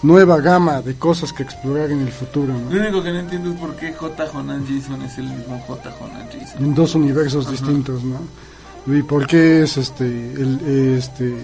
[0.04, 2.70] nueva gama de cosas que explorar en el futuro, ¿no?
[2.70, 4.26] Lo único que no entiendo es por qué J.
[4.32, 5.90] Jonan Jason es el mismo J.
[5.98, 6.64] Jonan Jason.
[6.64, 8.18] en dos universos distintos, ¿no?
[8.86, 11.34] Y por qué es este el este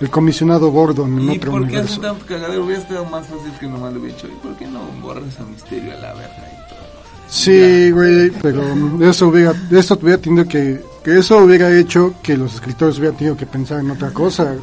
[0.00, 2.00] el comisionado Gordon en ¿Y otro por qué universo.
[2.00, 2.64] tanto cagadero?
[2.64, 4.28] Hubiera estado más fácil que nomás lo hubiera hecho.
[4.28, 6.80] ¿Y por qué no borras a Misterio a la verga y todo?
[7.28, 8.62] Sí, güey, pero
[9.08, 13.36] eso hubiera eso hubiera tenido que que eso hubiera hecho que los escritores hubieran tenido
[13.36, 14.54] que pensar en otra cosa,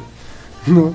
[0.66, 0.92] ¿no?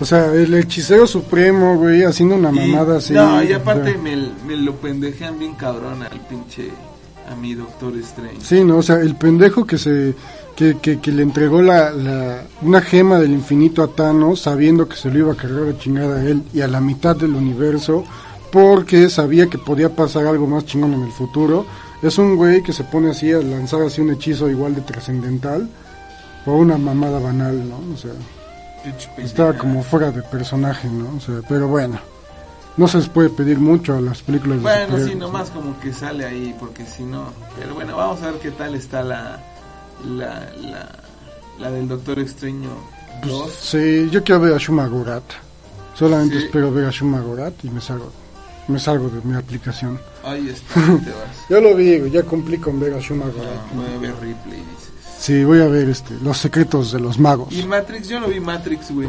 [0.00, 3.12] O sea, el hechicero supremo, güey, haciendo una Y- mamada así.
[3.12, 4.16] No, y aparte me,
[4.46, 6.70] me lo pendejean bien cabrón al pinche.
[7.30, 8.40] a mi Doctor Strange.
[8.42, 10.12] Sí, no, o sea, el pendejo que se
[10.56, 14.96] que, que, que le entregó la, la, una gema del infinito a Thanos sabiendo que
[14.96, 18.04] se lo iba a cargar a chingada a él y a la mitad del universo
[18.50, 21.64] porque sabía que podía pasar algo más chingón en el futuro.
[22.02, 25.70] Es un güey que se pone así a lanzar así un hechizo igual de trascendental
[26.44, 27.78] o una mamada banal, ¿no?
[27.94, 28.10] O sea,
[29.18, 31.16] estaba como fuera de personaje, ¿no?
[31.16, 31.98] O sea, pero bueno,
[32.76, 35.92] no se les puede pedir mucho a las películas de Bueno, sí, nomás como que
[35.92, 37.26] sale ahí, porque si no.
[37.58, 39.40] Pero bueno, vamos a ver qué tal está la.
[40.04, 40.88] La, la,
[41.60, 42.70] la del Doctor Extraño
[43.24, 43.52] 2.
[43.52, 45.22] Sí, yo quiero ver a Shuma Gorat.
[45.94, 46.44] Solamente Sí.
[46.46, 48.10] espero ver a Shuma Gorat y me salgo,
[48.66, 50.00] me salgo de mi aplicación.
[50.24, 51.36] Ahí está, te vas.
[51.50, 53.52] Ya lo vi, güey, ya cumplí con ver a Shuma Gorat.
[53.54, 54.91] Ah, voy a ver Ripley, dices.
[55.22, 57.54] Sí, voy a ver este, Los secretos de los magos.
[57.54, 59.08] Y Matrix, yo no vi Matrix, güey.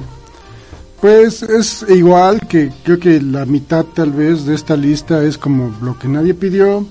[1.02, 5.76] Pues es igual que creo que la mitad tal vez de esta lista es como
[5.82, 6.86] lo que nadie pidió,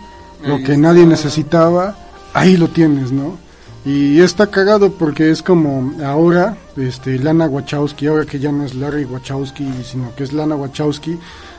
[0.44, 0.82] lo Ahí que está.
[0.82, 1.96] nadie necesitaba,
[2.34, 3.38] ahí lo tienes, ¿no?
[3.84, 8.74] Y está cagado porque es como ahora, este, Lana Wachowski, ahora que ya no es
[8.74, 11.16] Larry Wachowski, sino que es Lana Wachowski,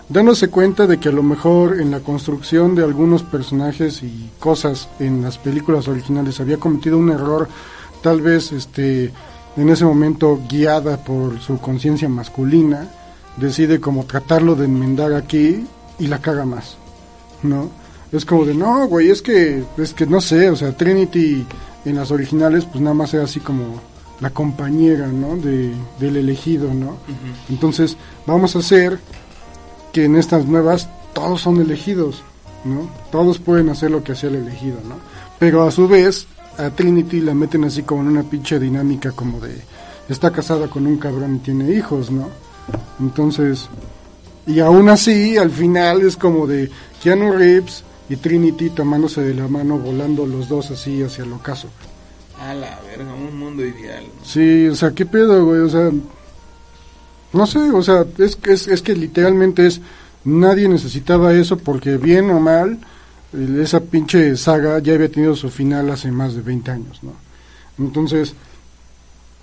[0.09, 4.89] dándose cuenta de que a lo mejor en la construcción de algunos personajes y cosas
[4.99, 7.47] en las películas originales había cometido un error,
[8.01, 9.11] tal vez este
[9.55, 12.87] en ese momento guiada por su conciencia masculina,
[13.37, 15.65] decide como tratarlo de enmendar aquí
[15.99, 16.77] y la caga más,
[17.43, 17.69] ¿no?
[18.11, 21.45] Es como de, no, güey, es que, es que no sé, o sea, Trinity
[21.85, 23.79] en las originales pues nada más era así como
[24.19, 25.35] la compañera, ¿no?
[25.35, 26.97] De, del elegido, ¿no?
[27.49, 28.99] Entonces vamos a hacer
[29.93, 32.23] que en estas nuevas todos son elegidos,
[32.65, 32.89] ¿no?
[33.11, 34.95] Todos pueden hacer lo que hacía el elegido, ¿no?
[35.39, 39.39] Pero a su vez a Trinity la meten así como en una pinche dinámica como
[39.39, 39.55] de
[40.09, 42.29] está casada con un cabrón y tiene hijos, ¿no?
[42.99, 43.69] Entonces,
[44.45, 46.69] y aún así al final es como de
[47.01, 51.69] Keanu Reeves y Trinity tomándose de la mano volando los dos así hacia el ocaso.
[52.39, 54.03] A la verga, un mundo ideal.
[54.23, 55.61] Sí, o sea, ¿qué pedo, güey?
[55.61, 55.91] O sea,
[57.33, 59.81] no sé, o sea, es, que- es, es que literalmente es,
[60.23, 62.79] nadie necesitaba eso porque bien o mal,
[63.59, 67.13] esa pinche saga ya había tenido su final hace más de 20 años, ¿no?
[67.79, 68.35] Entonces,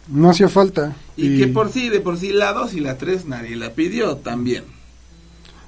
[0.08, 0.94] no hacía falta.
[1.16, 4.16] Y, que por sí, de por sí la 2 y la 3 nadie la pidió
[4.16, 4.64] también.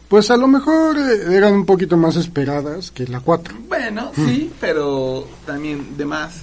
[0.09, 3.55] Pues a lo mejor eh, eran un poquito más esperadas que la 4.
[3.69, 6.43] Bueno, sí, pero también de más.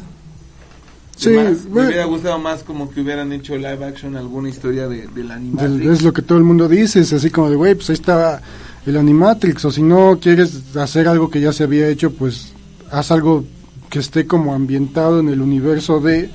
[1.19, 1.65] De Sí, más.
[1.65, 5.31] Me hubiera gustado más como que hubieran hecho live action alguna historia de, del Del-
[5.31, 5.81] animal.
[5.83, 8.41] es lo que todo el mundo dice, es así como de, güey, pues ahí estaba
[8.85, 12.53] el Animatrix, o si no quieres hacer algo que ya se había hecho, pues
[12.91, 13.43] haz algo
[13.89, 16.29] que esté como ambientado en el universo de,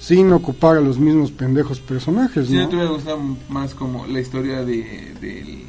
[0.00, 2.68] sin ocupar a los mismos pendejos personajes, no ¿no?
[2.68, 5.62] te hubiera gustado más como la historia de, del,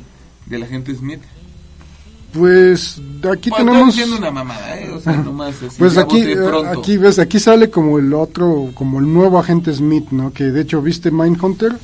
[0.48, 1.22] del agente Smith.
[2.34, 3.02] Pues
[3.32, 3.98] aquí Bueno, tenemos...
[3.98, 4.92] estoy una mamada, ¿eh?
[4.92, 5.56] O sea, nomás.
[5.78, 6.80] Pues aquí, pronto.
[6.80, 10.34] aquí ves, aquí sale como el otro, como el nuevo agente Smith, ¿no?
[10.34, 11.78] Que de hecho, ¿viste Mindhunter?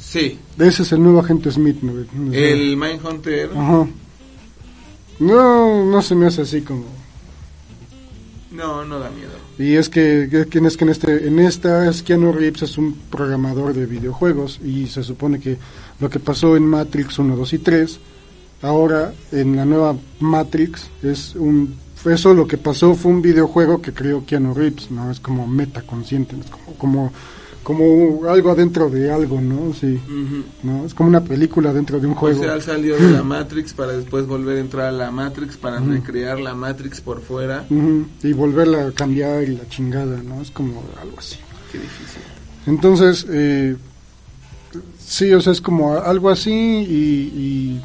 [0.00, 1.92] Sí, Ese es el nuevo agente Smith, ¿no?
[2.32, 3.50] El Mindhunter.
[3.54, 3.86] Ajá.
[5.18, 6.84] No, no se me hace así como...
[8.50, 9.30] No, no da miedo.
[9.58, 12.94] Y es que, que es que en este en esta es Keanu Reeves es un
[13.10, 15.58] programador de videojuegos y se supone que
[16.00, 18.00] lo que pasó en Matrix 1, 2 y 3,
[18.62, 23.92] ahora en la nueva Matrix es un eso lo que pasó fue un videojuego que
[23.92, 27.12] creó Keanu Reeves, no es como metaconsciente, es como como
[27.68, 29.74] como algo adentro de algo, ¿no?
[29.74, 30.00] Sí.
[30.62, 30.86] ¿no?
[30.86, 32.40] Es como una película dentro de un O juego.
[32.40, 35.78] sea, él salió de la Matrix para después volver a entrar a la Matrix para
[35.78, 37.66] recrear la Matrix por fuera.
[38.22, 40.40] Y volverla a cambiar y la chingada, ¿no?
[40.40, 41.36] Es como algo así.
[41.70, 42.22] Qué difícil.
[42.66, 43.76] Entonces, eh,
[44.98, 47.80] sí, o sea, es como algo así y, y,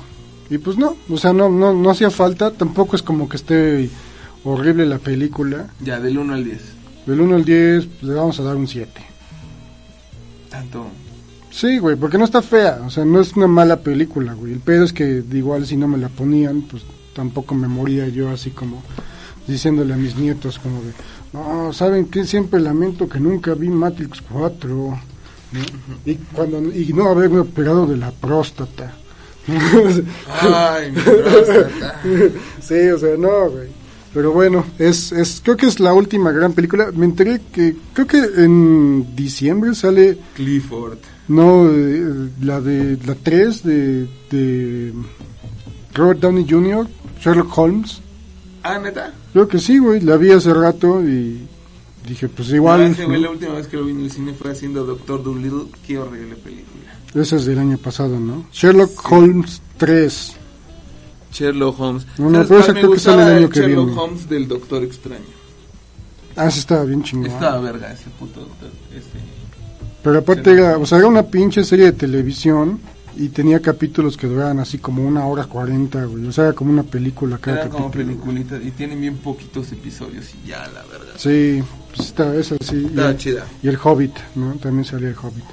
[0.54, 3.90] y pues no, o sea, no, no, no hacía falta, tampoco es como que esté
[4.44, 5.72] horrible la película.
[5.82, 6.62] Ya, del 1 al 10.
[7.08, 8.92] Del 1 al 10 pues, le vamos a dar un 7.
[10.52, 10.86] Tanto.
[11.50, 14.54] Sí, güey, porque no está fea, o sea, no es una mala película, güey.
[14.54, 16.84] El pedo es que igual si no me la ponían, pues
[17.16, 18.84] tampoco me moría yo así como
[19.48, 20.94] diciéndole a mis nietos como de,
[21.34, 22.26] no, ¿saben qué?
[22.26, 25.00] Siempre lamento que nunca vi Matrix 4, ¿no?
[26.06, 28.98] Y, cuando, y no haberme operado de la próstata.
[29.48, 31.00] Ay, mi
[32.62, 33.68] sí, o sea, no, güey.
[34.14, 36.92] Pero bueno, es, es, creo que es la última gran película.
[36.94, 41.00] Me enteré que, creo que en diciembre sale Clifford.
[41.28, 44.94] No, eh, la de la 3 de, de
[45.94, 46.88] Robert Downey Jr.,
[47.20, 48.02] Sherlock Holmes.
[48.62, 49.14] Ah, neta.
[49.34, 51.48] Creo que sí, güey, la vi hace rato y
[52.08, 52.92] dije, pues igual.
[52.92, 53.28] No, güey, ¿no?
[53.28, 55.66] la última vez que lo vi en el cine fue haciendo Doctor Dolittle.
[55.88, 56.73] Qué horrible película.
[57.16, 58.46] Esa es del año pasado, ¿no?
[58.52, 60.34] Sherlock Holmes 3.
[61.32, 62.06] Sherlock Holmes.
[62.18, 64.02] No, no, ¿Sabes pero esa creo que sale el año que Sherlock viene.
[64.02, 65.44] Holmes del Doctor Extraño.
[66.36, 67.30] Ah, sí estaba bien chingón.
[67.30, 68.70] Estaba verga ese puto doctor.
[68.92, 69.20] Este,
[70.02, 72.80] Pero aparte era, o sea, era una pinche serie de televisión
[73.16, 76.26] y tenía capítulos que duraban así como una hora cuarenta, güey.
[76.26, 78.08] O sea, era como una película cada era como capítulo.
[78.08, 81.14] peliculita y tienen bien poquitos episodios y ya, la verdad.
[81.18, 81.62] Sí,
[81.96, 82.86] pues está esa sí.
[82.88, 83.46] Estaba y, chida.
[83.62, 84.54] y el Hobbit, ¿no?
[84.56, 85.46] También salía el Hobbit.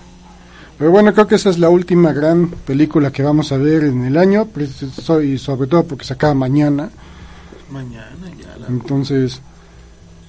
[0.80, 4.06] Pero bueno, creo que esa es la última gran película que vamos a ver en
[4.06, 4.48] el año,
[5.22, 6.88] y sobre todo porque se acaba mañana.
[7.70, 9.42] Mañana ya, la Entonces,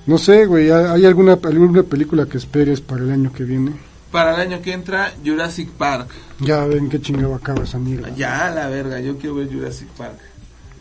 [0.05, 3.71] no sé, güey, ¿hay alguna, alguna película que esperes para el año que viene?
[4.11, 6.09] Para el año que entra, Jurassic Park.
[6.41, 8.13] Ya ven qué chingado acaba esa mierda.
[8.17, 10.19] Ya, la verga, yo quiero ver Jurassic Park.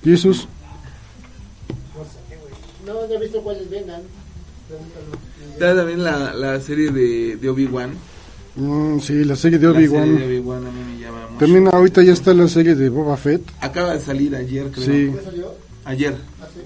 [0.03, 0.49] Jesús,
[1.97, 2.53] No sé, güey.
[2.85, 4.03] No, no he visto cuáles vengan.
[5.53, 8.11] Está también la, la serie de, de Obi-Wan.
[8.57, 10.13] Mm, sí, la serie de Obi-Wan.
[10.13, 11.39] mucho.
[11.39, 13.43] También ahorita ya está la serie de Boba Fett.
[13.61, 14.85] Acaba de salir ayer, creo.
[14.87, 15.11] Sí.
[15.85, 16.61] Ayer, ¿Ah, sí?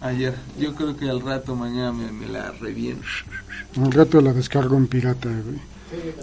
[0.00, 0.34] ayer.
[0.58, 3.04] Yo creo que al rato mañana me, me la reviento.
[3.76, 5.58] Un rato la descargo en pirata, güey.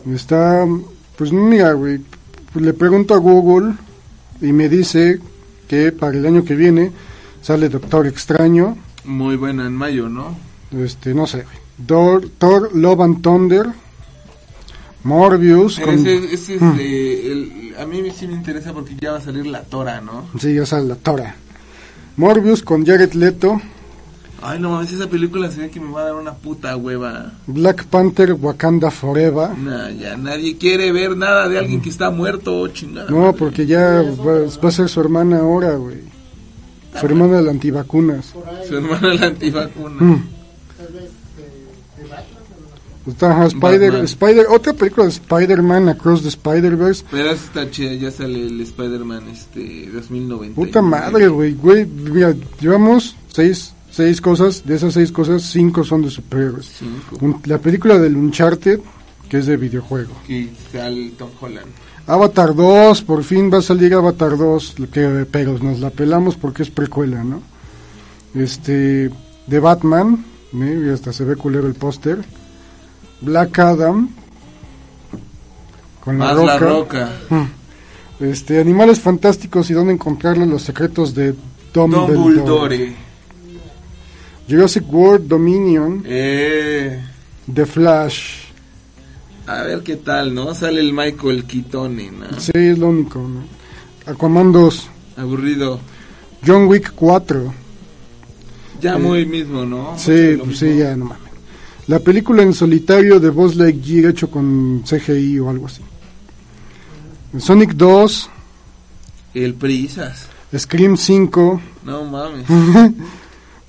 [0.06, 0.12] Sí.
[0.14, 0.66] Está,
[1.18, 2.00] pues mira, güey,
[2.52, 3.74] pues le pregunto a Google
[4.42, 5.20] y me dice
[5.68, 6.92] que para el año que viene
[7.42, 10.36] sale Doctor Extraño, Muy buena en mayo, ¿no?
[10.72, 13.68] este, no sé, güey, Thor, Thor Love and Thunder,
[15.04, 16.78] Morbius, Pero con, ese, ese es Mm.
[16.78, 20.26] de- el- a mí sí me interesa porque ya va a salir la Tora, ¿no?
[20.40, 21.36] sí, ya sale la Tora.
[22.18, 23.62] Morbius con Jared Leto,
[24.44, 27.32] Ay, no mames, esa película se ve que me va a dar una puta hueva.
[27.46, 29.56] Black Panther Wakanda Forever.
[29.56, 33.08] Nah, ya nadie quiere ver nada de alguien que está muerto, chingada.
[33.12, 33.34] No, madre.
[33.38, 35.98] porque ya va, va a ser su hermana ahora, güey.
[37.00, 38.34] Su hermana de la antivacunas.
[38.68, 40.02] Su hermana la antivacuna.
[40.02, 40.24] Mm.
[43.08, 44.04] Está Spider, Batman.
[44.06, 47.04] Spider, otra película de Spider-Man Across the Spider-Verse.
[47.10, 50.56] Pero está chida, ya sale el Spider-Man este 2090.
[50.56, 56.04] Puta madre, güey, güey, mira, llevamos seis, seis cosas, de esas seis cosas, cinco son
[56.04, 56.70] de superhéroes.
[57.22, 58.80] Un- la película del Uncharted,
[59.28, 60.12] que es de videojuego.
[60.28, 61.68] Que sale Tom Holland.
[62.08, 66.36] Avatar 2, por fin va a salir Avatar 2, lo que, pero nos la pelamos
[66.36, 67.42] porque es precuela, ¿no?
[68.34, 69.10] Este,
[69.48, 70.24] de Batman,
[70.54, 70.84] ¿eh?
[70.88, 72.20] y hasta se ve culero el póster.
[73.22, 74.10] Black Adam,
[76.04, 76.46] con la roca.
[76.46, 77.10] la roca.
[78.20, 81.34] Este, Animales Fantásticos y dónde encontrarlos, los secretos de
[81.74, 82.14] Dumbledore.
[82.14, 82.96] Dumbledore.
[84.50, 87.00] Jurassic World Dominion, Eh,
[87.52, 88.44] The Flash.
[89.48, 90.54] a ver qué tal, ¿no?
[90.54, 92.40] Sale el Michael Keaton, ¿no?
[92.40, 93.44] Sí, es lo único, ¿no?
[94.12, 95.80] Aquaman 2, Aburrido.
[96.46, 97.54] John Wick 4.
[98.82, 99.94] Ya muy mismo, ¿no?
[99.98, 101.31] Sí, pues sí, ya no mames.
[101.92, 105.82] La película en solitario de Buzz Lightyear hecho con CGI o algo así.
[107.38, 108.30] Sonic 2,
[109.34, 110.30] El Prisas.
[110.58, 112.46] Scream 5, No mames.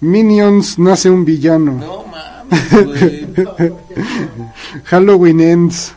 [0.01, 3.27] Minions nace un villano, No mames, güey.
[4.85, 5.93] Halloween Ends,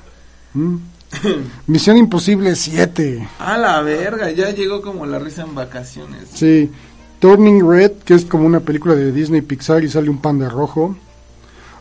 [0.55, 0.77] ¿Mm?
[1.67, 6.21] Misión Imposible 7, A la verga, ya llegó como la risa en vacaciones.
[6.33, 6.71] sí,
[7.19, 10.97] Turning Red, que es como una película de Disney Pixar y sale un panda rojo,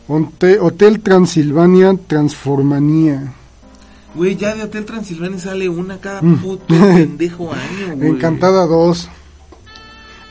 [0.07, 3.33] Hotel Transilvania Transformanía,
[4.13, 6.37] Güey, ya de Hotel Transilvania sale una cada Mm.
[6.37, 8.09] puto pendejo año, güey.
[8.11, 9.09] Encantada 2,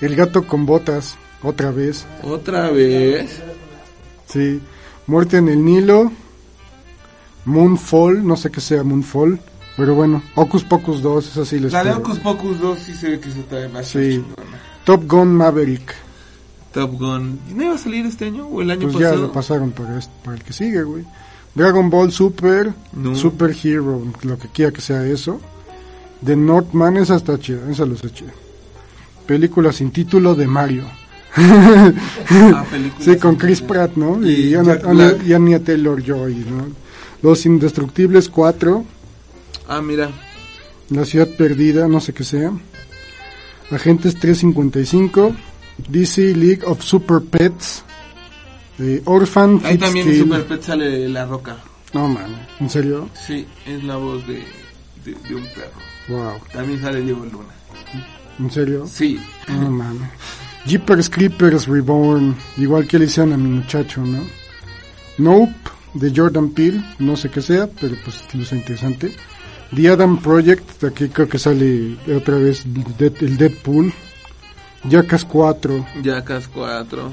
[0.00, 2.06] El gato con botas, otra vez.
[2.22, 3.40] Otra vez.
[4.26, 4.60] Sí,
[5.06, 6.10] Muerte en el Nilo,
[7.44, 9.38] Moonfall, no sé qué sea Moonfall,
[9.76, 11.90] pero bueno, Ocus Pocus 2, esa sí les La de.
[11.92, 13.98] Hocus Pocus 2 sí se ve que se está más Sí.
[14.12, 14.58] chingona.
[14.84, 15.94] Top Gun Maverick,
[16.74, 17.38] Top Gun.
[17.54, 20.12] ¿No iba a salir este año o el año pues ya lo pasaron para, este-
[20.24, 21.04] para el que sigue, güey.
[21.54, 23.14] Dragon Ball Super, No.
[23.14, 25.40] Super Hero, lo que quiera que sea eso.
[26.24, 28.32] The Northman, esa está chida, esa los chida.
[29.26, 30.84] Película sin título de Mario.
[31.36, 31.92] Ah,
[32.98, 33.74] Sí, con Chris título.
[33.80, 34.26] Pratt, ¿no?
[34.26, 35.26] Y, Y Anna, Jack Anna- Black.
[35.26, 36.66] y Anya Taylor-Joy, ¿no?
[37.22, 38.84] Los Indestructibles 4,
[39.68, 40.10] Ah, mira.
[40.90, 42.52] La Ciudad Perdida, no sé qué sea.
[43.70, 45.34] Agentes 355,
[45.88, 47.84] DC League of Super Pets,
[48.78, 50.18] eh, Orphan Ahí también en.
[50.18, 51.56] Super Pet sale La Roca.
[51.92, 53.08] No mames, ¿en serio?
[53.14, 54.42] Sí, es la voz de,
[55.04, 55.72] de, de un perro.
[56.08, 57.54] Wow, También sale Diego Luna.
[58.38, 58.86] ¿en serio?
[58.86, 59.18] Sí.
[59.48, 60.08] No mames.
[60.66, 64.24] Jeepers Creepers Reborn, igual que le hicieron a mi muchacho, ¿no?
[65.18, 65.54] Nope,
[65.94, 69.12] de Jordan Peele, no sé qué sea, pero pues luce interesante.
[69.74, 73.92] The Adam Project, aquí creo que sale otra vez el Deadpool.
[74.88, 75.86] Jackass 4.
[76.02, 77.10] Jackass 4.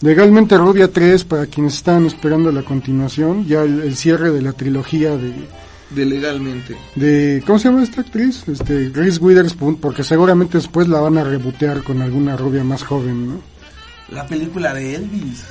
[0.00, 4.52] Legalmente Rubia 3, para quienes están esperando la continuación, ya el, el cierre de la
[4.52, 5.32] trilogía de,
[5.90, 6.76] De legalmente.
[6.94, 7.42] de...
[7.46, 8.44] ¿Cómo se llama esta actriz?
[8.48, 13.28] Este, Reese Witherspoon, porque seguramente después la van a rebotear con alguna rubia más joven,
[13.28, 13.40] ¿no?
[14.10, 15.44] La película de Elvis.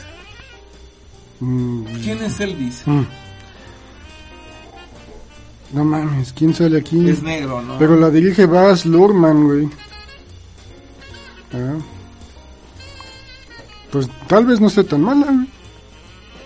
[1.39, 2.81] Mm, ¿Quién es Elvis?
[2.85, 3.01] mm.
[5.73, 7.09] No mames, ¿quién sale aquí?
[7.09, 7.79] Es negro, ¿no?
[7.79, 9.69] Pero la dirige Baz Luhrmann, güey.
[11.53, 11.77] Ah.
[13.91, 15.45] Pues tal vez no esté tan mala.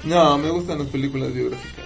[0.04, 1.86] No, me gustan las películas biográficas.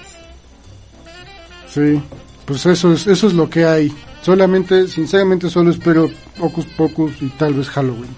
[1.67, 2.01] Sí,
[2.45, 3.93] pues eso es, eso es lo que hay.
[4.23, 8.09] Solamente, sinceramente, solo espero Hocus Pocus y tal vez Halloween.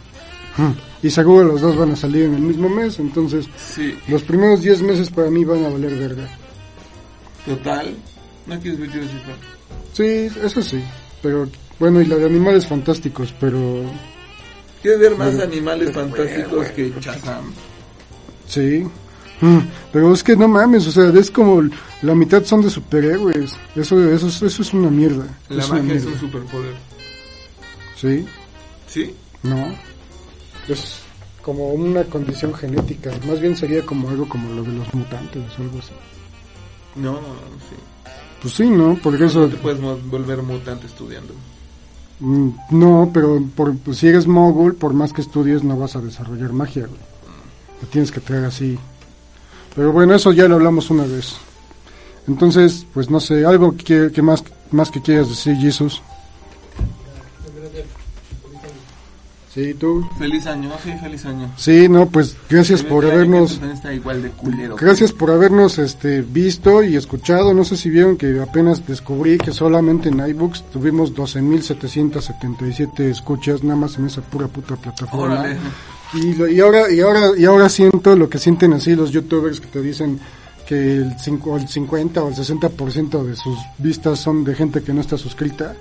[0.58, 0.72] Hmm.
[1.02, 4.62] Y seguro los dos van a salir en el mismo mes, entonces Sí, los primeros
[4.62, 6.30] 10 meses para mí van a valer verga.
[7.46, 7.96] total.
[8.46, 9.40] ¿No quieres ver Jurassic Park?
[9.94, 10.82] Sí, eso sí.
[11.22, 11.48] Pero
[11.80, 13.82] bueno, y la de animales fantásticos, pero
[14.84, 17.52] ¿Quieres ver más animales fantásticos que Shazam?
[18.48, 18.86] sí.
[19.42, 19.60] Mm,
[19.92, 21.64] Pero es que no mames, o sea, es como
[22.02, 23.56] la mitad son de superhéroes.
[23.76, 25.26] Eso, eso, es- eso es una mierda.
[25.50, 26.76] La es magia es un superpoder.
[28.00, 28.26] Sí,
[28.88, 29.14] ¿Sí?
[29.42, 29.68] no.
[30.70, 31.00] Es
[31.42, 33.12] como una condición genética.
[33.28, 35.92] Más bien sería como algo como lo de los mutantes o algo así.
[36.96, 37.76] No, sí.
[38.42, 38.98] Pues sí, ¿no?
[39.02, 39.42] Porque eso...
[39.42, 41.34] No te puedes volver mutante estudiando.
[42.24, 46.02] Mm, No, pero por, pues, si eres mogul, por más que estudies, no vas a
[46.02, 47.00] desarrollar magia, güey.
[47.92, 48.80] Tienes que traer así.
[49.76, 51.36] Pero bueno, eso ya lo hablamos una vez.
[52.28, 56.02] Entonces, pues no sé, algo que, que más, más que quieras decir, Jesus.
[59.54, 60.04] Sí, tú.
[60.18, 61.48] Feliz año, sí, feliz año.
[61.58, 63.62] Sí, no, pues gracias por habernos...
[63.62, 64.76] Está igual de culero.
[64.78, 67.54] Gracias por habernos este, visto y escuchado.
[67.54, 73.76] No sé si vieron que apenas descubrí que solamente en iBooks tuvimos 12.777 escuchas nada
[73.80, 75.40] más en esa pura puta plataforma.
[75.42, 75.58] Órale.
[76.14, 79.60] Y, lo- y ahora y ahora y ahora siento lo que sienten así los youtubers
[79.60, 80.20] que te dicen
[80.68, 84.94] que el, cinco, el 50 o el 60% de sus vistas son de gente que
[84.94, 85.76] no está suscrita.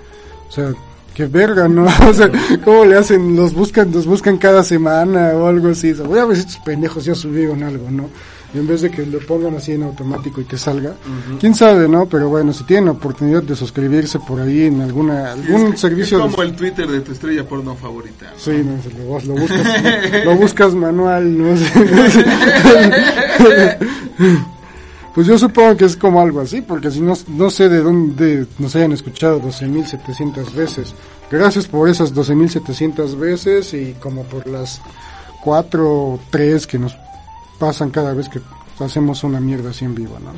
[0.49, 0.73] O sea,
[1.15, 1.85] que verga, ¿no?
[2.09, 2.31] O sea,
[2.63, 3.35] ¿cómo le hacen?
[3.35, 5.91] Los buscan, los buscan cada semana o algo así.
[5.91, 8.09] O sea, voy a ver si estos pendejos ya subieron algo, ¿no?
[8.55, 10.93] Y en vez de que lo pongan así en automático y que salga.
[11.39, 12.05] ¿Quién sabe, no?
[12.05, 16.17] Pero bueno, si tienen oportunidad de suscribirse por ahí en alguna algún Es que- servicio
[16.19, 18.25] Es de- como el Twitter de tu estrella porno favorita.
[18.27, 18.37] ¿no?
[18.39, 19.67] Sí, no, lo, lo buscas,
[20.25, 21.65] lo buscas manual, no sé.
[25.13, 28.47] Pues yo supongo que es como algo así, porque si no, no sé de dónde
[28.57, 30.95] nos hayan escuchado 12.700 veces.
[31.29, 34.81] Gracias por esas 12.700 veces y como por las
[35.43, 36.95] 4 o 3 que nos
[37.59, 38.41] pasan cada vez que
[38.79, 40.31] hacemos una mierda así en vivo, ¿no?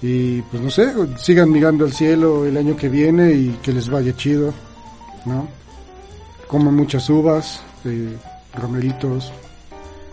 [0.00, 3.90] Y pues no sé, sigan mirando al cielo el año que viene y que les
[3.90, 4.54] vaya chido,
[5.24, 5.48] ¿no?
[6.46, 8.16] Coman muchas uvas, eh,
[8.54, 9.32] romeritos.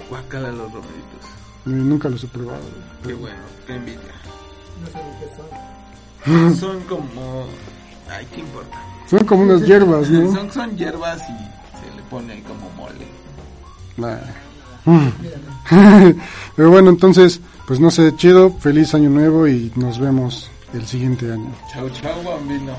[0.10, 1.26] Guacala los romeritos.
[1.68, 2.64] Eh, nunca los he probado.
[3.06, 4.00] Qué bueno, qué envidia.
[4.82, 6.56] No sé qué son.
[6.56, 7.46] Son como...
[8.10, 8.78] Ay, ¿qué importa?
[9.10, 10.34] Son como unas hierbas, ¿no?
[10.34, 13.08] Son, son hierbas y se le pone como mole.
[13.98, 14.18] Nah.
[16.56, 21.32] Pero bueno, entonces, pues no sé, chido, feliz año nuevo y nos vemos el siguiente
[21.32, 21.52] año.
[21.72, 22.74] Chau, chau, bambino.